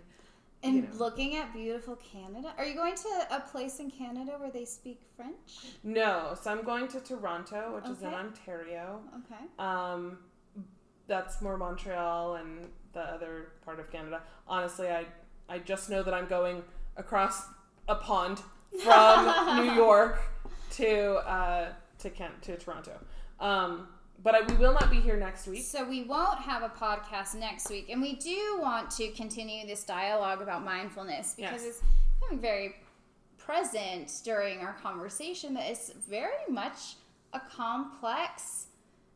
and 0.63 0.75
you 0.75 0.81
know. 0.81 0.87
looking 0.97 1.35
at 1.35 1.53
beautiful 1.53 1.95
Canada. 1.97 2.51
Are 2.57 2.65
you 2.65 2.73
going 2.73 2.95
to 2.95 3.27
a 3.29 3.39
place 3.39 3.79
in 3.79 3.91
Canada 3.91 4.33
where 4.37 4.49
they 4.49 4.65
speak 4.65 5.01
French? 5.15 5.75
no. 5.83 6.35
So 6.41 6.51
I'm 6.51 6.63
going 6.63 6.87
to 6.89 6.99
Toronto, 6.99 7.75
which 7.75 7.85
is 7.89 8.01
in 8.01 8.13
Ontario. 8.13 9.01
Okay. 9.19 9.43
Um, 9.59 10.17
that's 11.05 11.41
more 11.41 11.57
Montreal 11.57 12.35
and 12.35 12.67
the 12.93 13.01
other 13.01 13.51
part 13.63 13.79
of 13.79 13.91
Canada. 13.91 14.21
Honestly, 14.47 14.89
I 14.89 15.05
I 15.47 15.59
just 15.59 15.89
know 15.89 16.03
that 16.03 16.13
I'm 16.13 16.27
going 16.27 16.63
across 16.97 17.43
a 17.87 17.95
pond 17.95 18.41
from 18.83 19.57
New 19.65 19.71
York 19.73 20.19
to 20.71 21.15
uh, 21.27 21.69
to 21.99 22.09
Kent 22.09 22.41
to 22.43 22.57
Toronto. 22.57 22.97
Um, 23.39 23.87
but 24.23 24.33
I, 24.35 24.41
we 24.41 24.55
will 24.55 24.73
not 24.73 24.89
be 24.89 24.99
here 24.99 25.15
next 25.15 25.47
week. 25.47 25.63
So 25.63 25.87
we 25.87 26.03
won't 26.03 26.39
have 26.39 26.63
a 26.63 26.69
podcast 26.69 27.35
next 27.35 27.69
week, 27.69 27.89
and 27.89 28.01
we 28.01 28.15
do 28.15 28.57
want 28.59 28.89
to 28.91 29.09
continue 29.09 29.65
this 29.67 29.83
dialogue 29.83 30.41
about 30.41 30.63
mindfulness 30.65 31.33
because 31.35 31.63
Yes. 31.63 31.65
it's 31.65 31.83
becoming 32.19 32.41
very 32.41 32.75
present 33.37 34.11
during 34.23 34.59
our 34.59 34.73
conversation. 34.73 35.53
That 35.53 35.69
it's 35.69 35.91
very 36.09 36.45
much 36.49 36.95
a 37.33 37.39
complex, 37.39 38.67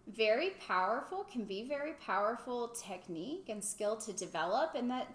very 0.07 0.51
powerful, 0.65 1.23
can 1.23 1.45
be 1.45 1.67
very 1.67 1.93
powerful 1.93 2.69
technique 2.69 3.45
and 3.49 3.63
skill 3.63 3.95
to 3.97 4.13
develop, 4.13 4.75
and 4.75 4.89
that 4.91 5.07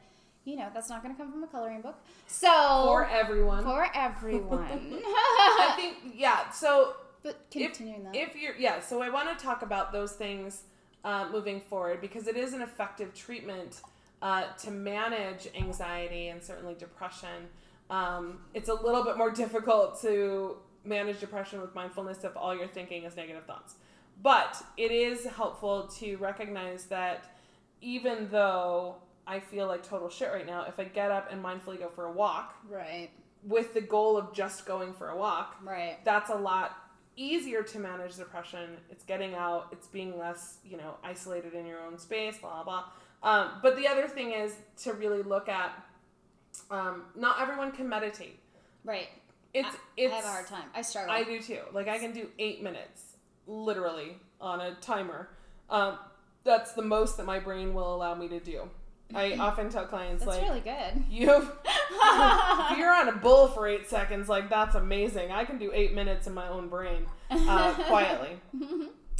you 0.47 0.57
know 0.57 0.68
that's 0.72 0.88
not 0.88 1.03
going 1.03 1.14
to 1.14 1.20
come 1.20 1.30
from 1.30 1.42
a 1.42 1.47
coloring 1.47 1.82
book. 1.82 1.97
So 2.26 2.84
For 2.86 3.07
everyone, 3.07 3.64
for 3.64 3.86
everyone, 3.94 4.62
I 5.03 5.74
think 5.76 6.14
yeah. 6.14 6.49
So 6.51 6.94
but 7.22 7.44
if, 7.53 7.72
continuing 7.76 8.05
that. 8.05 8.16
if 8.16 8.36
you're 8.36 8.57
yeah, 8.57 8.80
so 8.80 9.03
I 9.03 9.11
want 9.11 9.36
to 9.36 9.44
talk 9.44 9.61
about 9.62 9.92
those 9.92 10.12
things 10.12 10.62
uh, 11.05 11.28
moving 11.30 11.61
forward 11.61 12.01
because 12.01 12.28
it 12.28 12.36
is 12.36 12.55
an 12.55 12.62
effective 12.62 13.12
treatment 13.12 13.82
uh, 14.22 14.44
to 14.59 14.70
manage 14.70 15.49
anxiety 15.57 16.28
and 16.28 16.42
certainly 16.42 16.74
depression. 16.74 17.49
Um, 17.90 18.38
it's 18.55 18.68
a 18.68 18.74
little 18.74 19.05
bit 19.05 19.18
more 19.18 19.30
difficult 19.30 20.01
to 20.03 20.57
manage 20.84 21.20
depression 21.20 21.61
with 21.61 21.74
mindfulness 21.74 22.24
if 22.24 22.36
all 22.36 22.57
you're 22.57 22.68
thinking 22.68 23.05
is 23.05 23.16
negative 23.16 23.44
thoughts. 23.44 23.74
But 24.22 24.62
it 24.76 24.92
is 24.92 25.26
helpful 25.26 25.88
to 25.99 26.16
recognize 26.16 26.86
that 26.86 27.24
even 27.80 28.28
though 28.30 28.97
I 29.26 29.40
feel 29.40 29.66
like 29.66 29.82
total 29.82 30.08
shit 30.08 30.30
right 30.32 30.46
now, 30.46 30.64
if 30.68 30.78
I 30.78 30.84
get 30.84 31.10
up 31.10 31.32
and 31.32 31.42
mindfully 31.42 31.78
go 31.78 31.88
for 31.88 32.04
a 32.04 32.12
walk 32.12 32.54
right, 32.68 33.10
with 33.42 33.74
the 33.74 33.80
goal 33.80 34.16
of 34.16 34.32
just 34.32 34.66
going 34.66 34.92
for 34.94 35.08
a 35.08 35.16
walk, 35.16 35.56
right, 35.64 35.98
that's 36.04 36.30
a 36.30 36.34
lot 36.34 36.76
easier 37.16 37.62
to 37.62 37.78
manage 37.78 38.16
depression. 38.16 38.76
It's 38.90 39.04
getting 39.04 39.34
out, 39.34 39.68
it's 39.72 39.86
being 39.88 40.18
less, 40.18 40.58
you 40.64 40.76
know, 40.76 40.96
isolated 41.02 41.54
in 41.54 41.66
your 41.66 41.80
own 41.80 41.98
space, 41.98 42.38
blah, 42.38 42.62
blah. 42.62 42.84
Um, 43.22 43.52
but 43.62 43.76
the 43.76 43.88
other 43.88 44.06
thing 44.06 44.32
is 44.32 44.54
to 44.84 44.92
really 44.92 45.22
look 45.22 45.48
at 45.48 45.72
um, 46.70 47.04
not 47.14 47.40
everyone 47.40 47.72
can 47.72 47.88
meditate. 47.88 48.38
right. 48.84 49.08
It's, 49.54 49.68
I, 49.68 49.78
it's, 49.96 50.12
I 50.12 50.16
have 50.16 50.24
a 50.24 50.28
hard 50.28 50.46
time. 50.46 50.64
I 50.74 50.82
struggle. 50.82 51.12
I 51.14 51.24
do 51.24 51.40
too. 51.40 51.60
Like 51.72 51.88
I 51.88 51.96
can 51.98 52.12
do 52.12 52.28
eight 52.38 52.62
minutes, 52.62 53.16
literally, 53.46 54.18
on 54.38 54.60
a 54.60 54.74
timer. 54.82 55.30
Um, 55.70 55.98
that's 56.44 56.72
the 56.72 56.82
most 56.82 57.16
that 57.16 57.24
my 57.24 57.38
brain 57.38 57.72
will 57.72 57.94
allow 57.94 58.14
me 58.14 58.28
to 58.28 58.38
do. 58.38 58.68
I 59.14 59.36
often 59.36 59.70
tell 59.70 59.86
clients 59.86 60.24
That's 60.24 60.38
like, 60.38 60.48
really 60.48 60.61
good. 60.61 61.04
you 61.09 61.30
if 61.90 62.78
you're 62.78 62.92
on 62.92 63.09
a 63.09 63.12
bull 63.12 63.48
for 63.48 63.66
eight 63.68 63.88
seconds, 63.88 64.28
like 64.28 64.50
that's 64.50 64.74
amazing. 64.74 65.30
I 65.30 65.44
can 65.44 65.59
do 65.59 65.70
eight 65.72 65.94
minutes 65.94 66.26
in 66.26 66.34
my 66.34 66.48
own 66.48 66.68
brain 66.68 67.07
uh, 67.30 67.72
quietly. 67.88 68.40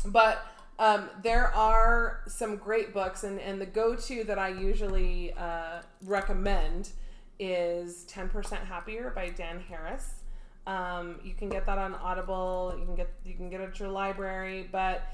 But 0.05 0.45
um, 0.79 1.09
there 1.23 1.55
are 1.55 2.21
some 2.27 2.57
great 2.57 2.93
books, 2.93 3.25
and, 3.25 3.41
and 3.41 3.61
the 3.61 3.67
go 3.67 3.95
to 3.95 4.25
that 4.25 4.39
I 4.39 4.49
usually 4.49 5.33
uh, 5.33 5.83
recommend 6.05 6.91
is 7.39 8.05
10% 8.11 8.67
Happier 8.67 9.13
by 9.15 9.31
Dan 9.31 9.61
Harris. 9.61 10.23
Um, 10.67 11.21
you 11.23 11.33
can 11.35 11.49
get 11.49 11.65
that 11.67 11.79
on 11.79 11.95
Audible. 11.95 12.75
You 12.79 12.85
can 12.85 12.97
get 12.97 13.09
you 13.25 13.35
can 13.35 13.49
get 13.51 13.61
it 13.61 13.71
at 13.71 13.79
your 13.79 13.89
library, 13.89 14.69
but 14.73 15.05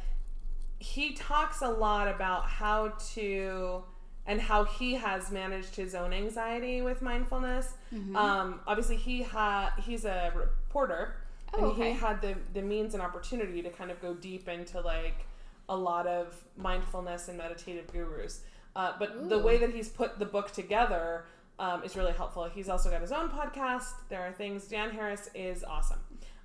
he 0.79 1.13
talks 1.13 1.61
a 1.61 1.69
lot 1.69 2.09
about 2.09 2.49
how 2.49 2.89
to 3.13 3.85
and 4.27 4.41
how 4.41 4.65
he 4.65 4.95
has 4.95 5.31
managed 5.31 5.75
his 5.77 5.95
own 5.95 6.13
anxiety 6.13 6.81
with 6.83 7.03
mindfulness. 7.03 7.75
Um, 8.17 8.61
obviously, 8.67 8.97
he 8.97 9.23
had 9.23 9.71
he's 9.79 10.05
a 10.05 10.33
reporter, 10.35 11.17
Oh, 11.55 11.59
and 11.59 11.67
okay. 11.73 11.93
he 11.93 11.99
had 11.99 12.23
the 12.23 12.35
the 12.55 12.63
means 12.63 12.95
and 12.95 13.03
opportunity 13.03 13.63
to 13.63 13.71
kind 13.71 13.91
of 13.91 14.01
go 14.01 14.15
deep 14.15 14.49
into 14.49 14.81
like 14.81 15.27
a 15.69 15.77
lot 15.77 16.07
of 16.07 16.43
mindfulness 16.57 17.29
and 17.29 17.37
meditative 17.39 17.87
gurus. 17.93 18.41
Uh, 18.75 18.93
but 18.99 19.29
the 19.29 19.39
way 19.39 19.59
that 19.59 19.71
he's 19.71 19.89
put 19.89 20.19
the 20.19 20.25
book 20.25 20.51
together 20.51 21.25
um, 21.59 21.83
is 21.85 21.95
really 21.97 22.13
helpful. 22.13 22.45
He's 22.45 22.69
also 22.71 22.91
got 22.91 23.01
his 23.03 23.13
own 23.13 23.29
podcast. 23.29 23.93
There 24.09 24.21
are 24.23 24.33
things. 24.33 24.67
Dan 24.67 24.91
Harris 24.91 25.29
is 25.35 25.63
awesome. 25.63 25.99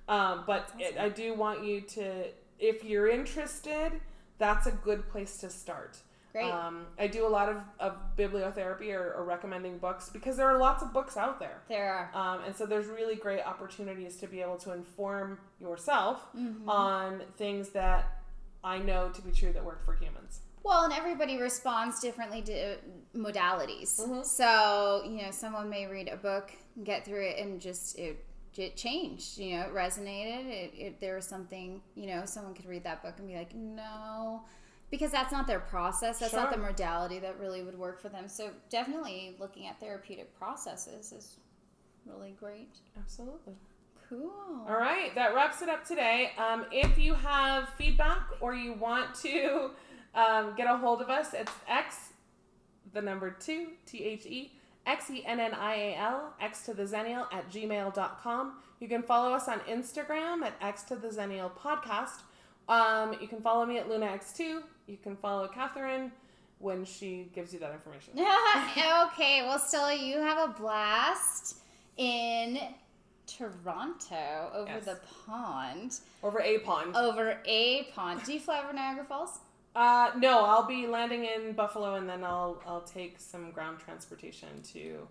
Um, 0.08 0.44
but 0.46 0.70
It, 0.78 0.98
I 0.98 1.08
do 1.08 1.34
want 1.34 1.64
you 1.64 1.80
to, 1.82 2.24
if 2.58 2.84
you're 2.84 3.08
interested, 3.08 3.92
that's 4.38 4.66
a 4.66 4.72
good 4.72 5.08
place 5.08 5.38
to 5.38 5.48
start. 5.50 5.98
Great. 6.40 6.52
Um, 6.52 6.86
I 6.98 7.06
do 7.06 7.26
a 7.26 7.28
lot 7.28 7.48
of, 7.48 7.56
of 7.80 7.96
bibliotherapy 8.16 8.92
or, 8.94 9.12
or 9.14 9.24
recommending 9.24 9.78
books 9.78 10.08
because 10.08 10.36
there 10.36 10.46
are 10.48 10.58
lots 10.58 10.82
of 10.82 10.92
books 10.92 11.16
out 11.16 11.38
there. 11.40 11.60
there 11.68 12.10
are. 12.14 12.34
Um, 12.36 12.44
and 12.44 12.54
so 12.56 12.66
there's 12.66 12.86
really 12.86 13.16
great 13.16 13.42
opportunities 13.42 14.16
to 14.16 14.26
be 14.26 14.40
able 14.40 14.56
to 14.58 14.72
inform 14.72 15.38
yourself 15.60 16.26
Mm-hmm. 16.36 16.68
on 16.68 17.22
things 17.36 17.70
that 17.70 18.20
I 18.62 18.78
know 18.78 19.08
to 19.10 19.22
be 19.22 19.30
true 19.32 19.52
that 19.52 19.64
work 19.64 19.84
for 19.84 19.94
humans. 19.94 20.40
Well, 20.64 20.84
and 20.84 20.92
everybody 20.92 21.40
responds 21.40 22.00
differently 22.00 22.42
to 22.42 22.76
modalities. 23.16 23.98
Mhm. 24.00 24.24
So, 24.24 25.02
you 25.04 25.22
know, 25.22 25.30
someone 25.30 25.68
may 25.70 25.86
read 25.86 26.08
a 26.08 26.16
book, 26.16 26.50
get 26.84 27.04
through 27.04 27.26
it, 27.28 27.38
and 27.38 27.60
just 27.60 27.98
it, 27.98 28.24
it 28.56 28.76
changed. 28.76 29.38
You 29.38 29.56
know, 29.58 29.62
it 29.66 29.74
resonated. 29.74 30.46
It, 30.48 30.72
it, 30.74 31.00
there 31.00 31.14
was 31.16 31.26
something, 31.26 31.80
you 31.94 32.06
know, 32.08 32.24
someone 32.24 32.54
could 32.54 32.66
read 32.66 32.84
that 32.84 33.02
book 33.02 33.14
and 33.18 33.28
be 33.28 33.36
like, 33.36 33.54
no, 33.54 34.42
because 34.90 35.10
that's 35.10 35.32
not 35.32 35.46
their 35.46 35.60
process. 35.60 36.18
That's 36.18 36.32
not 36.32 36.50
the 36.50 36.58
modality 36.58 37.18
that 37.18 37.38
really 37.38 37.62
would 37.62 37.78
work 37.78 38.00
for 38.00 38.08
them. 38.08 38.28
So, 38.28 38.50
definitely 38.70 39.36
looking 39.38 39.66
at 39.66 39.78
therapeutic 39.80 40.36
processes 40.38 41.12
is 41.12 41.36
really 42.06 42.34
great. 42.38 42.76
Absolutely. 42.98 43.54
Cool. 44.08 44.32
All 44.66 44.78
right, 44.78 45.14
that 45.14 45.34
wraps 45.34 45.60
it 45.60 45.68
up 45.68 45.84
today. 45.84 46.32
Um, 46.38 46.64
if 46.72 46.98
you 46.98 47.12
have 47.12 47.68
feedback 47.70 48.22
or 48.40 48.54
you 48.54 48.72
want 48.72 49.14
to 49.16 49.72
um, 50.14 50.54
get 50.56 50.66
a 50.66 50.76
hold 50.76 51.02
of 51.02 51.10
us, 51.10 51.34
it's 51.34 51.52
X, 51.68 52.12
the 52.94 53.02
number 53.02 53.30
two, 53.30 53.68
T 53.84 54.02
H 54.02 54.24
E, 54.24 54.52
X 54.86 55.10
E 55.10 55.22
N 55.26 55.38
N 55.40 55.52
I 55.52 55.74
A 55.74 55.96
L, 55.96 56.32
X 56.40 56.62
to 56.62 56.72
the 56.72 56.84
Xennial 56.84 57.26
at 57.32 57.50
gmail.com. 57.50 58.54
You 58.80 58.88
can 58.88 59.02
follow 59.02 59.34
us 59.34 59.46
on 59.46 59.60
Instagram 59.60 60.42
at 60.42 60.54
X 60.62 60.84
to 60.84 60.96
the 60.96 61.08
Xennial 61.08 61.50
podcast. 61.50 62.22
Um, 62.66 63.14
you 63.20 63.28
can 63.28 63.42
follow 63.42 63.66
me 63.66 63.76
at 63.76 63.90
LunaX2. 63.90 64.62
You 64.88 64.96
can 64.96 65.16
follow 65.16 65.46
Catherine 65.48 66.10
when 66.58 66.84
she 66.84 67.30
gives 67.34 67.52
you 67.52 67.60
that 67.60 67.72
information. 67.72 68.14
okay, 68.18 69.42
well, 69.42 69.58
Stella, 69.58 69.94
you 69.94 70.18
have 70.18 70.50
a 70.50 70.52
blast 70.54 71.58
in 71.98 72.58
Toronto 73.26 74.50
over 74.54 74.70
Yes. 74.72 74.84
the 74.86 74.98
pond, 75.26 76.00
Over 76.22 76.40
a 76.40 76.58
pond. 76.60 76.96
over 76.96 77.38
a 77.44 77.84
pond. 77.94 78.22
Do 78.24 78.32
you 78.32 78.40
fly 78.40 78.60
over 78.62 78.72
Niagara 78.72 79.04
Falls? 79.04 79.38
Uh, 79.76 80.10
no, 80.16 80.44
I'll 80.44 80.66
be 80.66 80.86
landing 80.86 81.26
in 81.26 81.52
Buffalo 81.52 81.94
and 81.96 82.08
then 82.08 82.24
I'll 82.24 82.60
I'll 82.66 82.80
take 82.80 83.20
some 83.20 83.50
ground 83.52 83.78
transportation 83.78 84.48
to 84.72 85.06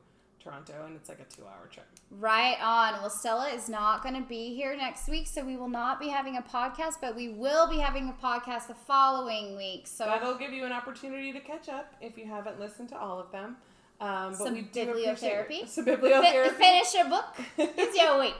Toronto 0.47 0.85
and 0.85 0.95
it's 0.95 1.09
like 1.09 1.19
a 1.19 1.35
two 1.35 1.43
hour 1.43 1.67
trip. 1.69 1.85
Right 2.11 2.57
on. 2.61 3.01
Well, 3.01 3.09
Stella 3.09 3.49
is 3.49 3.67
not 3.69 4.01
going 4.03 4.15
to 4.15 4.27
be 4.27 4.55
here 4.55 4.75
next 4.75 5.07
week, 5.09 5.27
so 5.27 5.43
we 5.43 5.57
will 5.57 5.69
not 5.69 5.99
be 5.99 6.07
having 6.07 6.37
a 6.37 6.41
podcast, 6.41 6.95
but 7.01 7.15
we 7.15 7.29
will 7.29 7.69
be 7.69 7.77
having 7.79 8.09
a 8.09 8.25
podcast 8.25 8.67
the 8.67 8.73
following 8.73 9.57
week. 9.57 9.87
So 9.87 10.05
That'll 10.05 10.37
give 10.37 10.53
you 10.53 10.65
an 10.65 10.71
opportunity 10.71 11.33
to 11.33 11.39
catch 11.39 11.69
up 11.69 11.93
if 12.01 12.17
you 12.17 12.25
haven't 12.25 12.59
listened 12.59 12.89
to 12.89 12.97
all 12.97 13.19
of 13.19 13.31
them. 13.31 13.57
Um, 13.99 14.29
but 14.31 14.37
Some 14.37 14.53
we 14.53 14.61
do 14.61 14.85
bibliotherapy. 14.85 15.67
Some 15.67 15.85
bibliotherapy. 15.85 16.51
finish 16.51 16.93
your 16.93 17.09
book. 17.09 17.35
It's 17.57 17.97
your 17.97 18.19
week. 18.21 18.35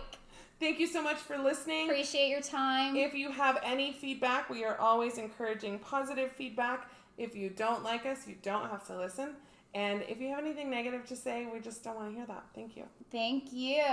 Thank 0.60 0.80
you 0.80 0.88
so 0.88 1.04
much 1.04 1.18
for 1.18 1.38
listening. 1.38 1.88
Appreciate 1.88 2.30
your 2.30 2.42
time. 2.42 2.96
If 2.96 3.14
you 3.14 3.32
have 3.32 3.60
any 3.64 3.92
feedback, 3.94 4.50
we 4.50 4.66
are 4.66 4.78
always 4.78 5.18
encouraging 5.18 5.80
positive 5.80 6.32
feedback. 6.32 6.90
If 7.18 7.36
you 7.36 7.50
don't 7.50 7.84
like 7.84 8.06
us, 8.06 8.28
you 8.28 8.36
don't 8.42 8.70
have 8.70 8.86
to 8.88 8.98
listen. 8.98 9.36
And 9.74 10.04
if 10.08 10.20
you 10.20 10.30
have 10.30 10.40
anything 10.40 10.70
negative 10.70 11.06
to 11.08 11.16
say, 11.16 11.48
we 11.52 11.60
just 11.60 11.84
don't 11.84 11.96
want 11.96 12.10
to 12.10 12.16
hear 12.16 12.26
that. 12.26 12.46
Thank 12.56 12.76
you. 12.78 12.84
Thank 13.12 13.52
you. 13.52 13.84